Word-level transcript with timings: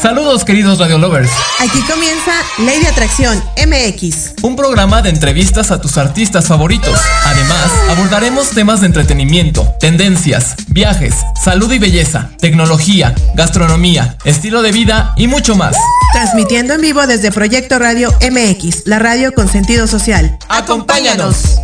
Saludos 0.00 0.44
queridos 0.44 0.78
Radio 0.78 0.98
Lovers. 0.98 1.30
Aquí 1.58 1.80
comienza 1.82 2.32
Ley 2.58 2.80
de 2.80 2.88
Atracción 2.88 3.42
MX. 3.56 4.42
Un 4.42 4.56
programa 4.56 5.02
de 5.02 5.10
entrevistas 5.10 5.70
a 5.70 5.80
tus 5.80 5.96
artistas 5.98 6.46
favoritos. 6.46 6.98
Además, 7.24 7.70
abordaremos 7.90 8.50
temas 8.50 8.80
de 8.80 8.86
entretenimiento, 8.86 9.66
tendencias, 9.80 10.54
viajes, 10.68 11.14
salud 11.42 11.70
y 11.72 11.78
belleza, 11.78 12.30
tecnología, 12.38 13.14
gastronomía, 13.34 14.16
estilo 14.24 14.62
de 14.62 14.72
vida 14.72 15.12
y 15.16 15.26
mucho 15.26 15.56
más. 15.56 15.76
Transmitiendo 16.12 16.74
en 16.74 16.80
vivo 16.80 17.06
desde 17.06 17.32
Proyecto 17.32 17.78
Radio 17.78 18.12
MX, 18.20 18.86
la 18.86 18.98
radio 18.98 19.32
con 19.32 19.48
sentido 19.48 19.86
social. 19.86 20.38
Acompáñanos. 20.48 21.58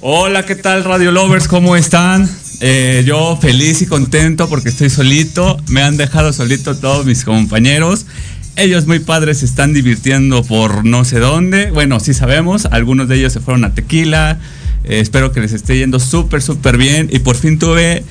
Hola, 0.00 0.46
¿qué 0.46 0.54
tal 0.54 0.84
Radio 0.84 1.10
Lovers? 1.10 1.48
¿Cómo 1.48 1.74
están? 1.74 2.30
Eh, 2.60 3.02
yo 3.04 3.36
feliz 3.36 3.82
y 3.82 3.86
contento 3.86 4.48
porque 4.48 4.68
estoy 4.68 4.90
solito. 4.90 5.60
Me 5.66 5.82
han 5.82 5.96
dejado 5.96 6.32
solito 6.32 6.76
todos 6.76 7.04
mis 7.04 7.24
compañeros. 7.24 8.06
Ellos 8.54 8.86
muy 8.86 9.00
padres 9.00 9.38
se 9.38 9.46
están 9.46 9.74
divirtiendo 9.74 10.44
por 10.44 10.84
no 10.84 11.04
sé 11.04 11.18
dónde. 11.18 11.72
Bueno, 11.72 11.98
sí 11.98 12.14
sabemos. 12.14 12.66
Algunos 12.66 13.08
de 13.08 13.16
ellos 13.16 13.32
se 13.32 13.40
fueron 13.40 13.64
a 13.64 13.74
Tequila. 13.74 14.38
Eh, 14.84 15.00
espero 15.00 15.32
que 15.32 15.40
les 15.40 15.52
esté 15.52 15.76
yendo 15.76 15.98
súper, 15.98 16.42
súper 16.42 16.78
bien. 16.78 17.08
Y 17.10 17.18
por 17.18 17.34
fin 17.34 17.58
tuve 17.58 18.04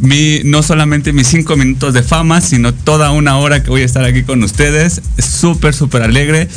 mi, 0.00 0.40
no 0.44 0.64
solamente 0.64 1.12
mis 1.12 1.28
cinco 1.28 1.56
minutos 1.56 1.94
de 1.94 2.02
fama, 2.02 2.40
sino 2.40 2.74
toda 2.74 3.12
una 3.12 3.38
hora 3.38 3.62
que 3.62 3.70
voy 3.70 3.82
a 3.82 3.86
estar 3.86 4.02
aquí 4.04 4.24
con 4.24 4.42
ustedes. 4.42 5.02
Súper, 5.18 5.72
súper 5.72 6.02
alegre. 6.02 6.48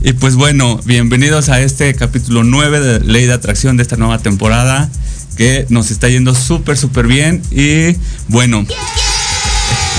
Y 0.00 0.12
pues 0.12 0.36
bueno, 0.36 0.78
bienvenidos 0.84 1.48
a 1.48 1.60
este 1.60 1.92
capítulo 1.94 2.44
9 2.44 2.78
de 2.78 3.00
Ley 3.00 3.26
de 3.26 3.32
Atracción 3.32 3.76
de 3.76 3.82
esta 3.82 3.96
nueva 3.96 4.18
temporada 4.18 4.88
que 5.36 5.66
nos 5.70 5.90
está 5.90 6.08
yendo 6.08 6.36
súper, 6.36 6.76
súper 6.76 7.08
bien. 7.08 7.42
Y 7.50 7.96
bueno, 8.28 8.64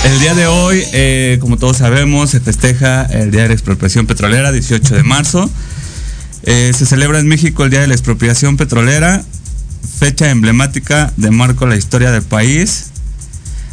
el 0.04 0.20
día 0.20 0.34
de 0.34 0.46
hoy, 0.46 0.82
eh, 0.94 1.36
como 1.42 1.58
todos 1.58 1.76
sabemos, 1.76 2.30
se 2.30 2.40
festeja 2.40 3.02
el 3.04 3.30
Día 3.30 3.42
de 3.42 3.48
la 3.48 3.54
Expropiación 3.54 4.06
Petrolera, 4.06 4.52
18 4.52 4.94
de 4.94 5.02
marzo. 5.02 5.50
Eh, 6.44 6.72
se 6.74 6.86
celebra 6.86 7.18
en 7.18 7.28
México 7.28 7.64
el 7.64 7.70
Día 7.70 7.80
de 7.80 7.86
la 7.86 7.94
Expropiación 7.94 8.56
Petrolera, 8.56 9.22
fecha 9.98 10.30
emblemática 10.30 11.12
de 11.18 11.30
marco 11.30 11.66
la 11.66 11.76
historia 11.76 12.10
del 12.10 12.22
país 12.22 12.89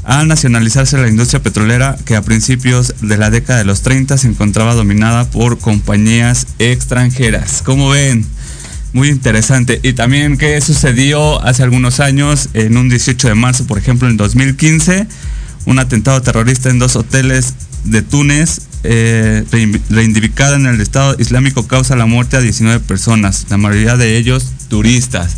al 0.07 0.29
nacionalizarse 0.29 0.97
la 0.97 1.09
industria 1.09 1.43
petrolera 1.43 1.97
que 2.05 2.15
a 2.15 2.21
principios 2.21 2.95
de 3.01 3.17
la 3.17 3.29
década 3.29 3.59
de 3.59 3.65
los 3.65 3.81
30 3.81 4.17
se 4.17 4.29
encontraba 4.29 4.73
dominada 4.73 5.29
por 5.29 5.59
compañías 5.59 6.47
extranjeras. 6.59 7.61
Como 7.61 7.89
ven, 7.89 8.25
muy 8.93 9.09
interesante. 9.09 9.81
Y 9.83 9.93
también 9.93 10.37
qué 10.37 10.61
sucedió 10.61 11.43
hace 11.43 11.61
algunos 11.61 11.99
años, 11.99 12.47
en 12.53 12.77
un 12.77 12.87
18 12.87 13.27
de 13.27 13.35
marzo, 13.35 13.67
por 13.67 13.77
ejemplo, 13.77 14.07
en 14.07 14.15
2015, 14.15 15.07
un 15.65 15.77
atentado 15.77 16.21
terrorista 16.21 16.69
en 16.69 16.79
dos 16.79 16.95
hoteles 16.95 17.53
de 17.83 18.01
Túnez, 18.01 18.61
eh, 18.85 19.43
reivindicada 19.51 20.55
en 20.55 20.67
el 20.67 20.79
Estado 20.79 21.17
Islámico, 21.19 21.67
causa 21.67 21.97
la 21.97 22.05
muerte 22.05 22.37
a 22.37 22.39
19 22.39 22.79
personas, 22.79 23.47
la 23.49 23.57
mayoría 23.57 23.97
de 23.97 24.15
ellos 24.15 24.53
turistas. 24.69 25.35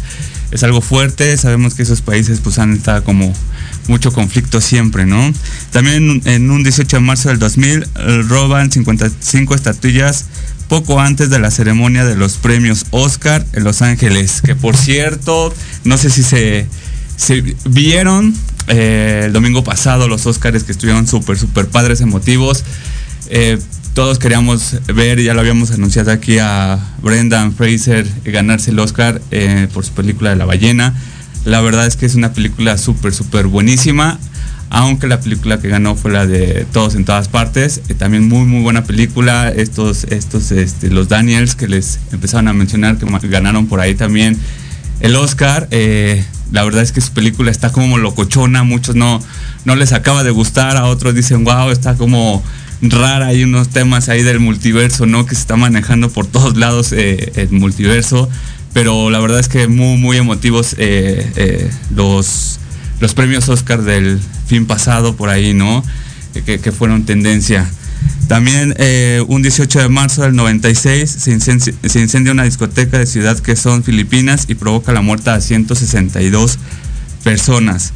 Es 0.52 0.64
algo 0.64 0.82
fuerte, 0.82 1.38
sabemos 1.38 1.76
que 1.76 1.84
esos 1.84 2.02
países 2.02 2.40
pues 2.40 2.58
han 2.58 2.74
estado 2.74 3.04
como 3.04 3.34
mucho 3.88 4.12
conflicto 4.12 4.62
siempre, 4.62 5.06
¿no? 5.06 5.34
También 5.72 6.22
en 6.26 6.50
un 6.50 6.64
18 6.64 6.98
de 6.98 7.02
marzo 7.02 7.30
del 7.30 7.40
2000 7.40 7.84
eh, 7.84 8.22
roban 8.28 8.72
55 8.72 9.56
estatuillas 9.56 10.26
poco 10.70 11.00
antes 11.00 11.30
de 11.30 11.40
la 11.40 11.52
ceremonia 11.52 12.06
de 12.06 12.16
los 12.16 12.38
premios 12.38 12.86
Oscar 12.92 13.46
en 13.54 13.64
Los 13.64 13.82
Ángeles, 13.82 14.42
que 14.42 14.56
por 14.56 14.78
cierto, 14.78 15.54
no 15.84 15.98
sé 15.98 16.10
si 16.10 16.24
se, 16.24 16.68
vieron 17.66 18.34
eh, 18.68 19.24
el 19.26 19.34
domingo 19.34 19.64
pasado 19.64 20.08
los 20.08 20.26
Oscars 20.26 20.64
que 20.64 20.72
estuvieron 20.72 21.08
súper, 21.08 21.38
súper 21.38 21.68
padres, 21.68 22.02
emotivos. 22.02 22.64
Eh, 23.30 23.60
todos 23.94 24.20
queríamos 24.20 24.78
ver, 24.94 25.22
ya 25.22 25.34
lo 25.34 25.42
habíamos 25.42 25.72
anunciado 25.72 26.12
aquí 26.12 26.38
a 26.40 26.80
Brendan 27.02 27.54
Fraser 27.54 28.08
ganarse 28.26 28.72
el 28.72 28.80
Oscar 28.80 29.22
por 29.74 29.86
su 29.86 29.92
película 29.94 30.30
de 30.30 30.36
la 30.36 30.46
ballena. 30.46 30.94
La 31.46 31.62
verdad 31.62 31.88
es 31.88 31.96
que 31.96 32.06
es 32.06 32.16
una 32.16 32.34
película 32.34 32.78
súper, 32.78 33.14
súper 33.14 33.48
buenísima. 33.48 34.20
Aunque 34.72 35.08
la 35.08 35.20
película 35.20 35.60
que 35.60 35.68
ganó 35.68 35.96
fue 35.96 36.12
la 36.12 36.28
de 36.28 36.66
Todos 36.72 36.94
en 36.96 37.04
todas 37.04 37.28
partes. 37.28 37.82
Eh, 37.90 37.96
también 37.96 38.28
muy, 38.28 38.46
muy 38.46 38.62
buena 38.62 38.84
película. 38.84 39.50
Estos, 39.50 40.04
estos, 40.06 40.52
este, 40.52 40.92
los 40.92 41.10
Daniels 41.10 41.56
que 41.56 41.68
les 41.68 42.00
empezaron 42.12 42.48
a 42.50 42.54
mencionar, 42.54 42.98
que 42.98 43.28
ganaron 43.28 43.68
por 43.68 43.80
ahí 43.80 43.96
también 43.96 44.38
el 45.00 45.16
Oscar. 45.16 45.68
Eh, 45.72 46.24
la 46.52 46.64
verdad 46.64 46.84
es 46.84 46.92
que 46.92 47.02
su 47.02 47.14
película 47.14 47.50
está 47.50 47.72
como 47.72 47.98
locochona. 47.98 48.64
Muchos 48.64 48.96
no, 48.96 49.20
no 49.66 49.76
les 49.76 49.92
acaba 49.92 50.24
de 50.24 50.30
gustar. 50.30 50.78
A 50.78 50.86
otros 50.86 51.16
dicen, 51.16 51.44
wow, 51.46 51.72
está 51.72 51.96
como 51.96 52.44
rara. 52.82 53.28
Hay 53.28 53.44
unos 53.44 53.70
temas 53.70 54.10
ahí 54.10 54.24
del 54.24 54.40
multiverso, 54.40 55.06
¿no? 55.06 55.26
Que 55.26 55.36
se 55.36 55.42
está 55.42 55.56
manejando 55.56 56.10
por 56.10 56.26
todos 56.26 56.58
lados 56.58 56.92
eh, 56.92 57.32
el 57.36 57.52
multiverso 57.52 58.30
pero 58.72 59.10
la 59.10 59.20
verdad 59.20 59.40
es 59.40 59.48
que 59.48 59.68
muy, 59.68 59.98
muy 59.98 60.18
emotivos 60.18 60.76
eh, 60.78 61.32
eh, 61.36 61.72
los, 61.96 62.60
los 63.00 63.16
premios 63.16 63.50
Oscar 63.50 63.82
del 63.82 64.20
fin 64.46 64.68
pasado 64.68 65.16
por 65.16 65.30
ahí, 65.30 65.56
¿no? 65.56 65.84
Que, 66.46 66.60
fueron 66.72 67.04
tendencia. 67.04 67.68
También 68.28 68.76
un 69.28 69.42
18 69.42 69.80
de 69.80 69.90
marzo 69.90 70.22
del 70.22 70.36
96 70.36 71.10
se 71.10 71.32
incendia, 72.00 72.32
una 72.32 72.44
discoteca 72.44 73.00
de 73.00 73.08
Ciudad 73.08 73.40
que 73.40 73.56
son 73.56 73.84
Filipinas 73.84 74.46
y 74.48 74.54
provoca 74.54 74.94
la 74.94 75.02
muerte 75.02 75.32
de 75.32 75.42
162 75.42 76.60
personas. 77.24 77.94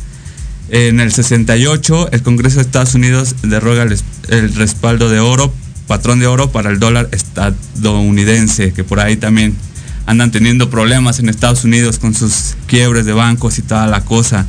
En 0.69 0.99
el 0.99 1.11
68 1.11 2.11
el 2.11 2.23
Congreso 2.23 2.57
de 2.57 2.63
Estados 2.63 2.95
Unidos 2.95 3.35
derroga 3.43 3.83
el 3.83 4.55
respaldo 4.55 5.09
de 5.09 5.19
oro, 5.19 5.53
patrón 5.87 6.19
de 6.19 6.27
oro 6.27 6.51
para 6.51 6.69
el 6.69 6.79
dólar 6.79 7.09
estadounidense, 7.11 8.73
que 8.73 8.83
por 8.83 8.99
ahí 8.99 9.17
también 9.17 9.55
andan 10.05 10.31
teniendo 10.31 10.69
problemas 10.69 11.19
en 11.19 11.29
Estados 11.29 11.63
Unidos 11.63 11.99
con 11.99 12.13
sus 12.13 12.55
quiebres 12.67 13.05
de 13.05 13.13
bancos 13.13 13.59
y 13.59 13.61
toda 13.61 13.87
la 13.87 14.01
cosa. 14.01 14.45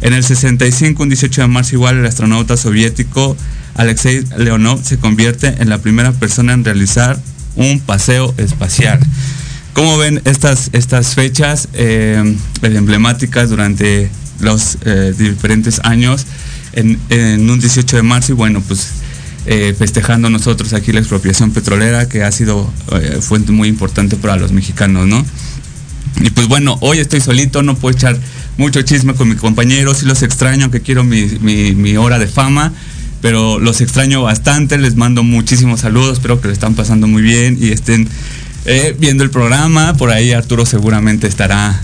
En 0.00 0.12
el 0.12 0.22
65, 0.22 1.02
un 1.02 1.08
18 1.08 1.42
de 1.42 1.48
marzo 1.48 1.76
igual, 1.76 1.98
el 1.98 2.06
astronauta 2.06 2.56
soviético 2.56 3.36
Alexei 3.74 4.24
Leonov 4.36 4.84
se 4.84 4.98
convierte 4.98 5.54
en 5.58 5.68
la 5.68 5.78
primera 5.78 6.12
persona 6.12 6.52
en 6.52 6.64
realizar 6.64 7.18
un 7.56 7.80
paseo 7.80 8.34
espacial. 8.36 9.00
¿Cómo 9.72 9.98
ven 9.98 10.22
estas, 10.24 10.70
estas 10.72 11.14
fechas 11.14 11.68
eh, 11.72 12.36
emblemáticas 12.62 13.50
durante 13.50 14.10
los 14.40 14.78
eh, 14.84 15.14
diferentes 15.16 15.80
años 15.84 16.26
en, 16.72 16.98
un 17.50 17.58
18 17.58 17.96
de 17.96 18.02
marzo? 18.02 18.32
Y 18.32 18.34
bueno, 18.34 18.62
pues 18.66 18.88
eh, 19.46 19.74
festejando 19.78 20.30
nosotros 20.30 20.72
aquí 20.72 20.92
la 20.92 21.00
expropiación 21.00 21.50
petrolera 21.52 22.08
que 22.08 22.22
ha 22.22 22.32
sido 22.32 22.70
eh, 22.92 23.18
fuente 23.20 23.52
muy 23.52 23.68
importante 23.68 24.16
para 24.16 24.36
los 24.36 24.52
mexicanos, 24.52 25.06
¿no? 25.06 25.24
Y 26.22 26.30
pues 26.30 26.46
bueno, 26.46 26.78
hoy 26.80 26.98
estoy 26.98 27.20
solito, 27.20 27.62
no 27.62 27.74
puedo 27.74 27.96
echar 27.96 28.16
mucho 28.56 28.80
chisme 28.82 29.14
con 29.14 29.28
mis 29.28 29.38
compañeros, 29.38 30.02
y 30.02 30.06
los 30.06 30.22
extraño, 30.22 30.70
que 30.70 30.80
quiero 30.80 31.02
mi, 31.02 31.96
hora 31.96 32.20
de 32.20 32.28
fama, 32.28 32.72
pero 33.20 33.58
los 33.58 33.80
extraño 33.80 34.22
bastante, 34.22 34.78
les 34.78 34.94
mando 34.94 35.24
muchísimos 35.24 35.80
saludos, 35.80 36.18
espero 36.18 36.40
que 36.40 36.46
lo 36.46 36.52
están 36.52 36.74
pasando 36.74 37.08
muy 37.08 37.22
bien 37.22 37.58
y 37.60 37.70
estén 37.70 38.08
viendo 39.00 39.24
el 39.24 39.30
programa, 39.30 39.94
por 39.94 40.10
ahí 40.10 40.30
Arturo 40.30 40.64
seguramente 40.66 41.26
estará 41.26 41.82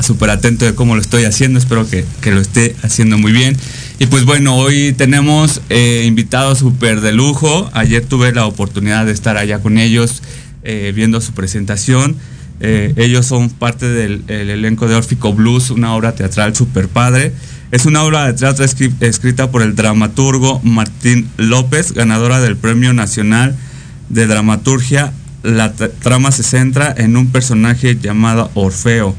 súper 0.00 0.30
atento 0.30 0.64
de 0.64 0.74
cómo 0.74 0.94
lo 0.94 1.00
estoy 1.00 1.24
haciendo, 1.24 1.58
espero 1.58 1.88
que, 1.88 2.04
que 2.20 2.30
lo 2.30 2.40
esté 2.40 2.74
haciendo 2.82 3.18
muy 3.18 3.32
bien. 3.32 3.56
Y 3.98 4.06
pues 4.06 4.24
bueno, 4.24 4.56
hoy 4.56 4.92
tenemos 4.92 5.60
eh, 5.70 6.04
invitados 6.06 6.58
súper 6.58 7.00
de 7.00 7.12
lujo. 7.12 7.70
Ayer 7.74 8.04
tuve 8.04 8.32
la 8.32 8.44
oportunidad 8.44 9.06
de 9.06 9.12
estar 9.12 9.36
allá 9.36 9.60
con 9.60 9.78
ellos 9.78 10.22
eh, 10.64 10.92
viendo 10.94 11.20
su 11.20 11.32
presentación. 11.32 12.16
Eh, 12.60 12.92
ellos 12.96 13.26
son 13.26 13.50
parte 13.50 13.88
del 13.88 14.24
elenco 14.28 14.88
de 14.88 14.96
Orfico 14.96 15.32
Blues, 15.32 15.70
una 15.70 15.94
obra 15.94 16.14
teatral 16.14 16.56
súper 16.56 16.88
padre. 16.88 17.32
Es 17.70 17.86
una 17.86 18.02
obra 18.02 18.26
de 18.26 18.32
teatro 18.32 18.64
escrita 18.64 19.50
por 19.50 19.62
el 19.62 19.76
dramaturgo 19.76 20.60
Martín 20.64 21.28
López, 21.36 21.92
ganadora 21.92 22.40
del 22.40 22.56
Premio 22.56 22.92
Nacional 22.92 23.56
de 24.08 24.26
Dramaturgia. 24.26 25.12
La 25.44 25.72
trama 25.72 26.32
se 26.32 26.42
centra 26.42 26.92
en 26.96 27.16
un 27.16 27.30
personaje 27.30 27.96
llamado 27.96 28.50
Orfeo, 28.54 29.14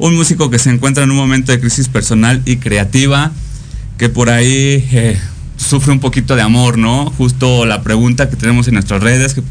un 0.00 0.16
músico 0.16 0.50
que 0.50 0.58
se 0.58 0.70
encuentra 0.70 1.04
en 1.04 1.10
un 1.10 1.16
momento 1.16 1.52
de 1.52 1.60
crisis 1.60 1.88
personal 1.88 2.42
y 2.46 2.56
creativa 2.56 3.32
que 3.98 4.08
por 4.08 4.30
ahí, 4.30 4.88
eh, 4.92 5.18
sufre 5.58 5.92
un 5.92 6.00
poquito 6.00 6.34
de 6.34 6.40
amor, 6.40 6.78
¿no? 6.78 7.10
Justo 7.18 7.66
la 7.66 7.82
pregunta 7.82 8.30
que 8.30 8.36
tenemos 8.36 8.66
en 8.66 8.74
nuestras 8.74 9.02
redes, 9.02 9.34
que 9.34 9.42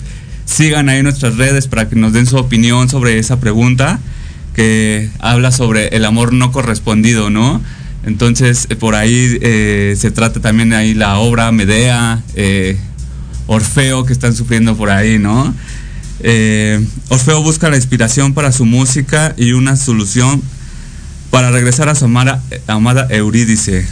sigan 0.46 0.90
ahí 0.90 1.04
nuestras 1.04 1.38
redes 1.38 1.68
para 1.68 1.88
que 1.88 1.96
nos 1.96 2.14
den 2.14 2.26
su 2.26 2.36
opinión 2.36 2.90
sobre 2.90 3.20
esa 3.20 3.40
pregunta 3.40 4.00
que 4.56 5.12
habla 5.20 5.52
sobre 5.52 5.90
el 5.90 6.04
amor 6.04 6.34
no 6.34 6.52
correspondido, 6.52 7.30
¿no? 7.30 7.62
Entonces, 8.04 8.66
eh, 8.72 8.76
por 8.76 8.96
ahí 8.96 9.38
eh, 9.42 9.96
se 10.00 10.10
trata 10.10 10.40
también 10.40 10.74
ahí 10.74 10.96
la 10.96 11.20
obra 11.20 11.52
Medea, 11.52 12.24
Orfeo 13.46 14.04
que 14.06 14.14
están 14.14 14.36
sufriendo 14.36 14.76
por 14.76 14.90
ahí, 14.90 15.20
¿no? 15.20 15.54
Orfeo 16.20 17.42
busca 17.42 17.70
la 17.70 17.78
inspiración 17.78 18.34
para 18.34 18.52
su 18.52 18.66
música 18.66 19.34
y 19.38 19.54
una 19.54 19.76
solución 19.76 20.42
para 21.30 21.52
regresar 21.52 21.90
a 21.90 21.96
su 21.96 22.06
amada, 22.06 22.44
amada 22.68 23.08
Eurídice. 23.10 23.88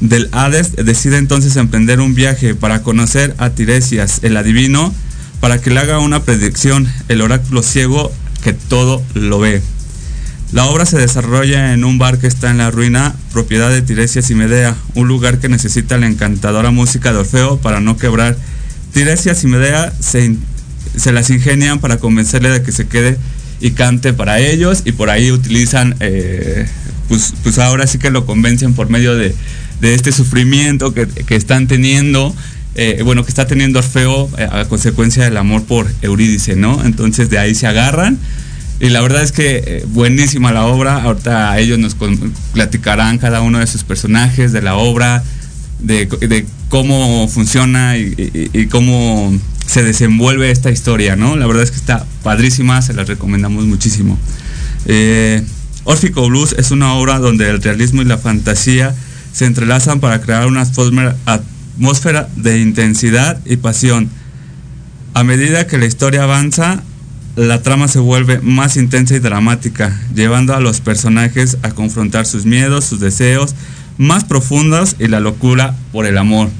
Del 0.00 0.28
Hades 0.32 0.72
decide 0.76 1.18
entonces 1.18 1.56
emprender 1.56 2.00
un 2.00 2.14
viaje 2.14 2.54
para 2.54 2.82
conocer 2.82 3.34
a 3.38 3.50
Tiresias, 3.50 4.18
el 4.22 4.36
adivino, 4.36 4.92
para 5.40 5.60
que 5.60 5.70
le 5.70 5.80
haga 5.80 6.00
una 6.00 6.24
predicción, 6.24 6.88
el 7.08 7.20
oráculo 7.20 7.62
ciego 7.62 8.12
que 8.42 8.52
todo 8.52 9.02
lo 9.14 9.38
ve. 9.38 9.62
La 10.52 10.66
obra 10.66 10.84
se 10.84 10.98
desarrolla 10.98 11.72
en 11.72 11.84
un 11.84 11.98
bar 11.98 12.18
que 12.18 12.26
está 12.26 12.50
en 12.50 12.58
la 12.58 12.70
ruina, 12.70 13.14
propiedad 13.32 13.70
de 13.70 13.80
Tiresias 13.80 14.28
y 14.30 14.34
Medea, 14.34 14.76
un 14.94 15.08
lugar 15.08 15.38
que 15.38 15.48
necesita 15.48 15.96
la 15.96 16.08
encantadora 16.08 16.70
música 16.70 17.12
de 17.12 17.18
Orfeo 17.18 17.58
para 17.58 17.80
no 17.80 17.96
quebrar. 17.96 18.36
Tiresias 18.92 19.44
y 19.44 19.46
Medea 19.46 19.92
se, 20.00 20.36
las 21.12 21.30
ingenian 21.30 21.78
para 21.78 21.98
convencerle 21.98 22.50
de 22.50 22.62
que 22.62 22.72
se 22.72 22.86
quede 22.86 23.16
y 23.60 23.72
cante 23.72 24.12
para 24.12 24.40
ellos 24.40 24.82
y 24.84 24.92
por 24.92 25.10
ahí 25.10 25.30
utilizan, 25.30 25.94
eh, 26.00 26.66
pues, 27.08 27.34
pues, 27.42 27.58
ahora 27.58 27.86
sí 27.86 27.98
que 27.98 28.10
lo 28.10 28.26
convencen 28.26 28.74
por 28.74 28.90
medio 28.90 29.14
de, 29.16 29.34
este 29.80 30.12
sufrimiento 30.12 30.94
que, 30.94 31.06
que 31.06 31.34
están 31.34 31.66
teniendo 31.66 32.34
eh, 32.74 33.02
bueno, 33.04 33.22
que 33.24 33.28
está 33.28 33.46
teniendo 33.46 33.80
Orfeo 33.80 34.30
eh, 34.38 34.48
a 34.50 34.64
consecuencia 34.64 35.24
del 35.24 35.36
amor 35.36 35.64
por 35.64 35.90
Eurídice, 36.00 36.56
¿no? 36.56 36.82
Entonces 36.84 37.28
de 37.28 37.38
ahí 37.38 37.54
se 37.54 37.66
agarran. 37.66 38.18
Y 38.80 38.88
la 38.88 39.00
verdad 39.00 39.22
es 39.22 39.30
que 39.30 39.84
buenísima 39.88 40.52
la 40.52 40.64
obra. 40.66 41.02
Ahorita 41.02 41.58
ellos 41.58 41.78
nos 41.78 41.96
platicarán 42.52 43.18
cada 43.18 43.40
uno 43.40 43.58
de 43.58 43.66
sus 43.66 43.84
personajes, 43.84 44.52
de 44.52 44.62
la 44.62 44.76
obra, 44.76 45.22
de, 45.78 46.46
cómo 46.68 47.28
funciona 47.28 47.96
y, 47.98 48.66
cómo 48.70 49.32
se 49.72 49.82
desenvuelve 49.82 50.50
esta 50.50 50.70
historia, 50.70 51.16
¿no? 51.16 51.34
La 51.34 51.46
verdad 51.46 51.62
es 51.62 51.70
que 51.70 51.78
está 51.78 52.04
padrísima, 52.22 52.82
se 52.82 52.92
la 52.92 53.04
recomendamos 53.04 53.64
muchísimo. 53.64 54.18
Eh, 54.84 55.42
Orfico 55.84 56.28
Blues 56.28 56.54
es 56.58 56.72
una 56.72 56.92
obra 56.92 57.18
donde 57.18 57.48
el 57.48 57.62
realismo 57.62 58.02
y 58.02 58.04
la 58.04 58.18
fantasía 58.18 58.94
se 59.32 59.46
entrelazan 59.46 59.98
para 59.98 60.20
crear 60.20 60.46
una 60.46 60.60
atmósfera 61.24 62.28
de 62.36 62.60
intensidad 62.60 63.40
y 63.46 63.56
pasión. 63.56 64.10
A 65.14 65.24
medida 65.24 65.66
que 65.66 65.78
la 65.78 65.86
historia 65.86 66.24
avanza, 66.24 66.82
la 67.36 67.62
trama 67.62 67.88
se 67.88 67.98
vuelve 67.98 68.40
más 68.42 68.76
intensa 68.76 69.16
y 69.16 69.20
dramática, 69.20 69.98
llevando 70.14 70.54
a 70.54 70.60
los 70.60 70.82
personajes 70.82 71.56
a 71.62 71.70
confrontar 71.70 72.26
sus 72.26 72.44
miedos, 72.44 72.84
sus 72.84 73.00
deseos 73.00 73.54
más 73.96 74.24
profundos 74.24 74.96
y 74.98 75.08
la 75.08 75.20
locura 75.20 75.74
por 75.92 76.04
el 76.04 76.18
amor, 76.18 76.50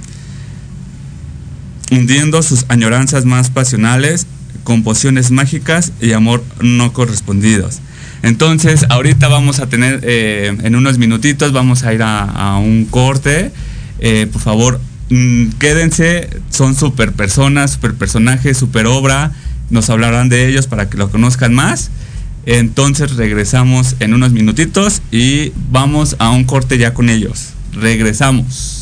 hundiendo 1.92 2.42
sus 2.42 2.64
añoranzas 2.68 3.24
más 3.24 3.50
pasionales 3.50 4.26
con 4.64 4.82
pociones 4.82 5.30
mágicas 5.30 5.92
y 6.00 6.12
amor 6.12 6.42
no 6.60 6.92
correspondidos. 6.92 7.80
Entonces, 8.22 8.86
ahorita 8.88 9.28
vamos 9.28 9.60
a 9.60 9.68
tener, 9.68 10.00
eh, 10.02 10.56
en 10.62 10.76
unos 10.76 10.98
minutitos, 10.98 11.52
vamos 11.52 11.82
a 11.82 11.92
ir 11.92 12.02
a, 12.02 12.56
un 12.58 12.84
corte. 12.84 13.50
Eh, 13.98 14.28
por 14.32 14.40
favor, 14.40 14.80
Mm, 15.12 15.50
quédense, 15.58 16.30
son 16.48 16.74
super 16.74 17.12
personas, 17.12 17.72
super 17.72 17.92
personajes, 17.92 18.56
super 18.56 18.86
obra. 18.86 19.30
Nos 19.68 19.90
hablarán 19.90 20.30
de 20.30 20.48
ellos 20.48 20.66
para 20.66 20.88
que 20.88 20.96
lo 20.96 21.10
conozcan 21.10 21.52
más. 21.52 21.90
Entonces 22.46 23.16
regresamos 23.16 23.96
en 24.00 24.14
unos 24.14 24.32
minutitos 24.32 25.02
y 25.12 25.52
vamos 25.70 26.16
a 26.18 26.30
un 26.30 26.44
corte 26.44 26.78
ya 26.78 26.94
con 26.94 27.10
ellos. 27.10 27.50
Regresamos. 27.74 28.81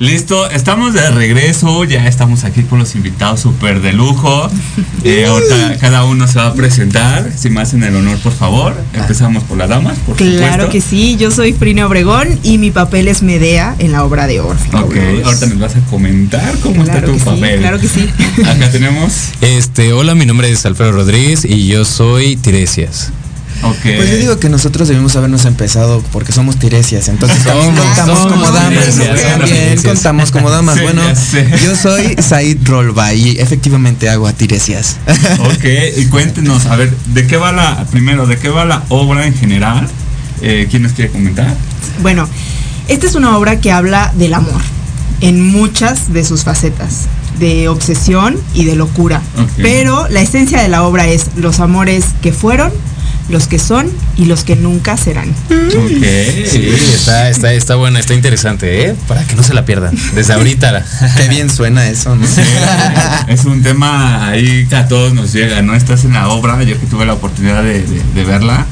Listo, 0.00 0.48
estamos 0.48 0.94
de 0.94 1.10
regreso, 1.10 1.82
ya 1.82 2.06
estamos 2.06 2.44
aquí 2.44 2.62
con 2.62 2.78
los 2.78 2.94
invitados 2.94 3.40
súper 3.40 3.80
de 3.80 3.92
lujo. 3.92 4.48
Eh, 5.02 5.26
ahorita 5.26 5.76
cada 5.80 6.04
uno 6.04 6.28
se 6.28 6.38
va 6.38 6.46
a 6.46 6.54
presentar, 6.54 7.32
si 7.36 7.50
me 7.50 7.60
hacen 7.62 7.82
el 7.82 7.96
honor, 7.96 8.16
por 8.18 8.32
favor. 8.32 8.76
Empezamos 8.94 9.42
por 9.42 9.58
las 9.58 9.68
damas, 9.68 9.98
por 10.06 10.14
Claro 10.16 10.36
supuesto. 10.64 10.68
que 10.70 10.80
sí, 10.80 11.16
yo 11.16 11.32
soy 11.32 11.52
Frina 11.52 11.84
Obregón 11.86 12.28
y 12.44 12.58
mi 12.58 12.70
papel 12.70 13.08
es 13.08 13.22
Medea 13.22 13.74
en 13.80 13.90
la 13.90 14.04
obra 14.04 14.28
de 14.28 14.38
Orfeo. 14.38 14.80
Ok, 14.84 14.96
ahorita 15.24 15.46
nos 15.46 15.58
vas 15.58 15.74
a 15.74 15.80
comentar 15.90 16.54
cómo 16.62 16.82
está 16.84 17.00
tu 17.02 17.12
que 17.14 17.18
sí, 17.18 17.24
papel. 17.24 17.58
claro 17.58 17.80
que 17.80 17.88
sí. 17.88 18.08
Acá 18.46 18.70
tenemos. 18.70 19.30
Este, 19.40 19.92
hola, 19.92 20.14
mi 20.14 20.26
nombre 20.26 20.48
es 20.48 20.64
Alfredo 20.64 20.92
Rodríguez 20.92 21.44
y 21.44 21.66
yo 21.66 21.84
soy 21.84 22.36
Tiresias. 22.36 23.10
Pues 23.60 24.10
yo 24.10 24.16
digo 24.16 24.38
que 24.38 24.48
nosotros 24.48 24.88
debimos 24.88 25.16
habernos 25.16 25.44
empezado 25.44 26.02
porque 26.12 26.32
somos 26.32 26.58
tiresias, 26.58 27.08
entonces 27.08 27.42
también 27.44 27.74
Somos, 27.74 27.86
contamos 27.86 28.18
somos 28.18 28.32
como 28.32 28.50
damas. 28.50 28.96
También 29.38 29.82
contamos 29.82 30.30
como 30.30 30.50
damas. 30.50 30.76
Sí, 30.76 30.82
bueno, 30.82 31.02
yo 31.64 31.76
soy 31.76 32.16
Said 32.20 32.58
Rolba 32.64 33.14
y 33.14 33.38
efectivamente 33.38 34.08
hago 34.08 34.26
a 34.26 34.32
tiresias. 34.32 34.96
Ok, 35.40 35.64
y 35.96 36.06
cuéntenos, 36.06 36.66
a 36.66 36.76
ver, 36.76 36.94
¿de 37.06 37.26
qué 37.26 37.36
va 37.36 37.52
la, 37.52 37.84
primero, 37.86 38.26
de 38.26 38.38
qué 38.38 38.48
va 38.48 38.64
la 38.64 38.84
obra 38.88 39.26
en 39.26 39.34
general? 39.34 39.88
Eh, 40.40 40.68
¿Quién 40.70 40.82
nos 40.82 40.92
quiere 40.92 41.10
comentar? 41.10 41.52
Bueno, 42.02 42.28
esta 42.86 43.06
es 43.06 43.14
una 43.14 43.36
obra 43.36 43.60
que 43.60 43.72
habla 43.72 44.12
del 44.16 44.34
amor 44.34 44.60
en 45.20 45.42
muchas 45.42 46.12
de 46.12 46.24
sus 46.24 46.44
facetas, 46.44 47.06
de 47.38 47.68
obsesión 47.68 48.36
y 48.54 48.64
de 48.64 48.76
locura. 48.76 49.20
Pero 49.56 50.08
la 50.08 50.20
esencia 50.20 50.62
de 50.62 50.68
la 50.68 50.84
obra 50.84 51.06
es 51.06 51.26
los 51.36 51.60
amores 51.60 52.06
que 52.22 52.32
fueron, 52.32 52.72
los 53.28 53.46
que 53.46 53.58
son 53.58 53.90
y 54.16 54.24
los 54.24 54.42
que 54.44 54.56
nunca 54.56 54.96
serán. 54.96 55.28
Ok. 55.30 56.04
Sí, 56.50 56.68
está, 56.94 57.28
está, 57.28 57.52
está 57.52 57.74
buena, 57.74 57.98
está 58.00 58.14
interesante, 58.14 58.86
¿eh? 58.88 58.94
Para 59.06 59.24
que 59.24 59.34
no 59.36 59.42
se 59.42 59.52
la 59.54 59.64
pierdan. 59.64 59.94
Desde 60.14 60.32
ahorita. 60.32 60.84
Qué 61.16 61.28
bien 61.28 61.50
suena 61.50 61.88
eso, 61.88 62.16
¿no? 62.16 62.26
Sí, 62.26 62.40
es 63.28 63.44
un 63.44 63.62
tema 63.62 64.28
ahí 64.28 64.66
que 64.68 64.76
a 64.76 64.88
todos 64.88 65.12
nos 65.14 65.32
llega, 65.32 65.60
¿no? 65.62 65.74
Estás 65.74 66.04
en 66.04 66.14
la 66.14 66.28
obra, 66.28 66.62
yo 66.62 66.78
que 66.80 66.86
tuve 66.86 67.04
la 67.06 67.14
oportunidad 67.14 67.62
de, 67.62 67.82
de- 67.82 68.02
de 68.14 68.24
verla, 68.24 68.66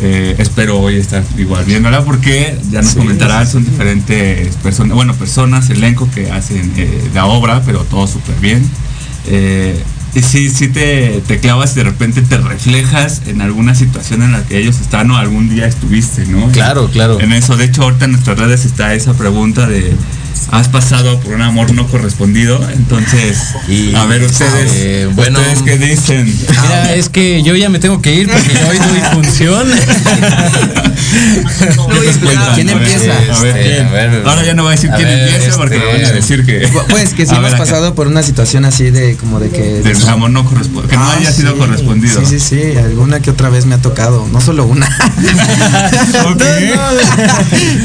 eh, 0.00 0.34
espero 0.38 0.80
hoy 0.80 0.96
estar 0.96 1.22
igual 1.38 1.64
viéndola 1.64 2.04
porque 2.04 2.58
ya 2.70 2.82
nos 2.82 2.94
comentarán, 2.94 3.46
son 3.48 3.64
diferentes 3.64 4.54
personas, 4.56 4.94
bueno, 4.96 5.14
personas, 5.14 5.70
elenco 5.70 6.10
que 6.14 6.30
hacen 6.30 6.72
eh, 6.76 7.10
la 7.14 7.26
obra, 7.26 7.62
pero 7.64 7.84
todo 7.84 8.06
súper 8.06 8.34
bien. 8.40 8.68
Eh, 9.26 9.80
sí, 10.22 10.50
sí 10.50 10.68
te, 10.68 11.22
te 11.26 11.40
clavas 11.40 11.72
y 11.72 11.76
de 11.76 11.84
repente 11.84 12.22
te 12.22 12.38
reflejas 12.38 13.22
en 13.26 13.40
alguna 13.40 13.74
situación 13.74 14.22
en 14.22 14.32
la 14.32 14.44
que 14.44 14.58
ellos 14.58 14.80
están 14.80 15.10
o 15.10 15.16
algún 15.16 15.48
día 15.48 15.66
estuviste, 15.66 16.26
¿no? 16.26 16.50
Claro, 16.52 16.88
claro. 16.90 17.20
En 17.20 17.32
eso, 17.32 17.56
de 17.56 17.64
hecho, 17.64 17.82
ahorita 17.82 18.04
en 18.04 18.12
nuestras 18.12 18.38
redes 18.38 18.64
está 18.64 18.94
esa 18.94 19.14
pregunta 19.14 19.66
de 19.66 19.92
¿has 20.50 20.68
pasado 20.68 21.18
por 21.20 21.34
un 21.34 21.42
amor 21.42 21.72
no 21.74 21.86
correspondido? 21.88 22.60
Entonces, 22.72 23.38
Y, 23.68 23.94
a 23.94 24.04
ver 24.06 24.22
ustedes, 24.22 24.72
eh, 24.74 25.08
bueno, 25.14 25.38
ustedes 25.40 25.62
qué 25.62 25.78
dicen. 25.78 26.24
Mira, 26.62 26.94
es 26.94 27.08
que 27.08 27.42
yo 27.42 27.54
ya 27.56 27.68
me 27.68 27.78
tengo 27.78 28.00
que 28.02 28.14
ir 28.14 28.28
porque 28.30 28.52
hoy 28.68 28.78
doy 28.78 29.00
función. 29.12 29.66
¿Quién 32.54 32.70
A 32.70 32.74
ver, 32.74 32.82
empieza? 32.82 33.12
A 33.34 33.40
ver, 33.40 33.56
Este, 33.56 33.62
¿quién? 33.74 33.86
a 33.86 33.90
ver, 33.90 34.22
Ahora 34.26 34.44
ya 34.44 34.54
no 34.54 34.62
voy 34.64 34.72
a 34.72 34.76
decir 34.76 34.90
a 34.90 34.96
quién 34.96 35.08
ver, 35.08 35.28
empieza 35.28 35.56
porque 35.56 35.78
me 35.78 35.84
este, 35.90 36.02
van 36.02 36.10
a 36.10 36.12
decir 36.14 36.44
que 36.46 36.68
Pues 36.90 37.14
que 37.14 37.26
si 37.26 37.34
A 37.34 37.38
hemos 37.38 37.50
acá. 37.54 37.58
pasado 37.58 37.94
por 37.94 38.06
una 38.06 38.22
situación 38.22 38.64
así 38.64 38.90
de 38.90 39.16
como 39.16 39.40
de 39.40 39.50
que 39.50 39.62
del 39.82 40.08
amor 40.08 40.30
no 40.30 40.44
correspondido, 40.44 40.88
que 40.88 40.96
no 40.96 41.04
Ah, 41.04 41.16
haya 41.18 41.32
sido 41.32 41.52
sí. 41.52 41.58
correspondido. 41.58 42.20
Sí, 42.20 42.38
sí, 42.38 42.40
sí, 42.40 42.76
alguna 42.78 43.20
que 43.20 43.30
otra 43.30 43.48
vez 43.48 43.66
me 43.66 43.74
ha 43.74 43.78
tocado, 43.78 44.26
no 44.32 44.40
solo 44.40 44.64
una. 44.64 44.86
Ok. 46.26 46.42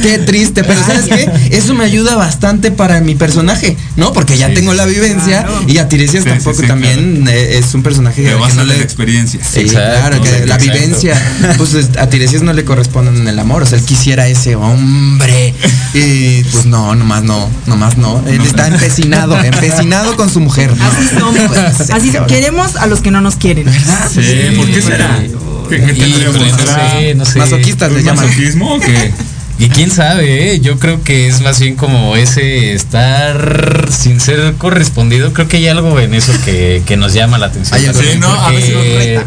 qué 0.01 0.17
triste, 0.19 0.63
pero 0.63 0.81
¿sabes 0.83 1.05
qué? 1.07 1.29
Eso 1.51 1.73
me 1.73 1.83
ayuda 1.85 2.15
bastante 2.15 2.38
para 2.77 3.01
mi 3.01 3.15
personaje, 3.15 3.75
¿no? 3.97 4.13
Porque 4.13 4.37
ya 4.37 4.47
Sí, 4.47 4.53
tengo 4.55 4.73
la 4.73 4.85
vivencia 4.85 5.43
Claro. 5.43 5.63
y 5.67 5.77
a 5.77 5.87
Tiresias 5.89 6.23
Sí, 6.23 6.29
sí, 6.29 6.35
tampoco 6.35 6.61
sí, 6.61 6.67
también 6.67 7.27
eh, 7.27 7.57
es 7.59 7.73
un 7.73 7.83
personaje 7.83 8.23
Te 8.23 8.29
que 8.29 8.35
vas 8.35 8.55
no 8.55 8.61
a 8.61 8.65
la 8.65 8.73
le- 8.75 8.81
experiencia. 8.83 9.39
Sí, 9.43 9.59
Exacto, 9.61 9.99
claro, 9.99 10.21
que 10.23 10.31
la 10.31 10.55
exacto. 10.55 10.63
vivencia, 10.63 11.21
pues 11.57 11.73
es- 11.73 11.97
a 11.97 12.09
Tiresias 12.09 12.41
no 12.41 12.53
le 12.53 12.63
corresponde 12.65 13.11
en 13.19 13.27
el 13.27 13.37
amor, 13.39 13.63
o 13.63 13.65
sea, 13.65 13.77
él 13.77 13.85
quisiera 13.85 14.27
ese 14.27 14.55
hombre 14.55 15.53
y 15.93 16.43
pues 16.45 16.65
no, 16.65 16.95
nomás 16.95 17.23
no, 17.23 17.49
nomás 17.67 17.97
no, 17.97 18.23
él 18.27 18.37
No. 18.39 18.43
está 18.45 18.67
empecinado, 18.67 19.37
empecinado 19.43 20.15
con 20.15 20.29
su 20.29 20.39
mujer. 20.39 20.71
¿no? 20.75 20.85
Así 20.85 21.07
somos. 21.19 21.89
Así 21.91 22.09
cabrón. 22.11 22.27
queremos 22.29 22.75
a 22.77 22.87
los 22.87 23.01
que 23.01 23.11
no 23.11 23.21
nos 23.21 23.35
quieren. 23.35 23.67
Sí, 24.13 24.55
¿por 24.55 24.67
qué 24.71 24.81
será? 24.81 25.19
¿Qué, 25.69 25.77
qué? 25.81 26.07
Híjole, 26.07 26.51
no 26.51 26.57
¿Será 26.57 26.91
sé, 26.99 27.15
no 27.15 27.25
sé. 27.25 27.39
Masoquistas 27.39 27.91
le 27.91 27.99
¿Un 27.99 28.05
llaman. 28.05 28.25
masoquismo 28.25 28.75
o 28.75 28.79
qué? 28.79 29.11
Y 29.59 29.67
quién 29.69 29.91
sabe, 29.91 30.53
¿eh? 30.53 30.59
yo 30.61 30.79
creo 30.79 31.03
que 31.03 31.27
es 31.27 31.41
más 31.41 31.59
bien 31.59 31.75
como 31.75 32.15
ese 32.15 32.71
estar 32.73 33.87
sin 33.91 34.21
ser 34.21 34.53
correspondido. 34.57 35.33
Creo 35.33 35.49
que 35.49 35.57
hay 35.57 35.67
algo 35.67 35.99
en 35.99 36.13
eso 36.13 36.31
que, 36.45 36.81
que 36.85 36.95
nos 36.95 37.13
llama 37.13 37.37
la 37.37 37.47
atención. 37.47 37.77
A 38.23 38.49
veces. 38.51 39.21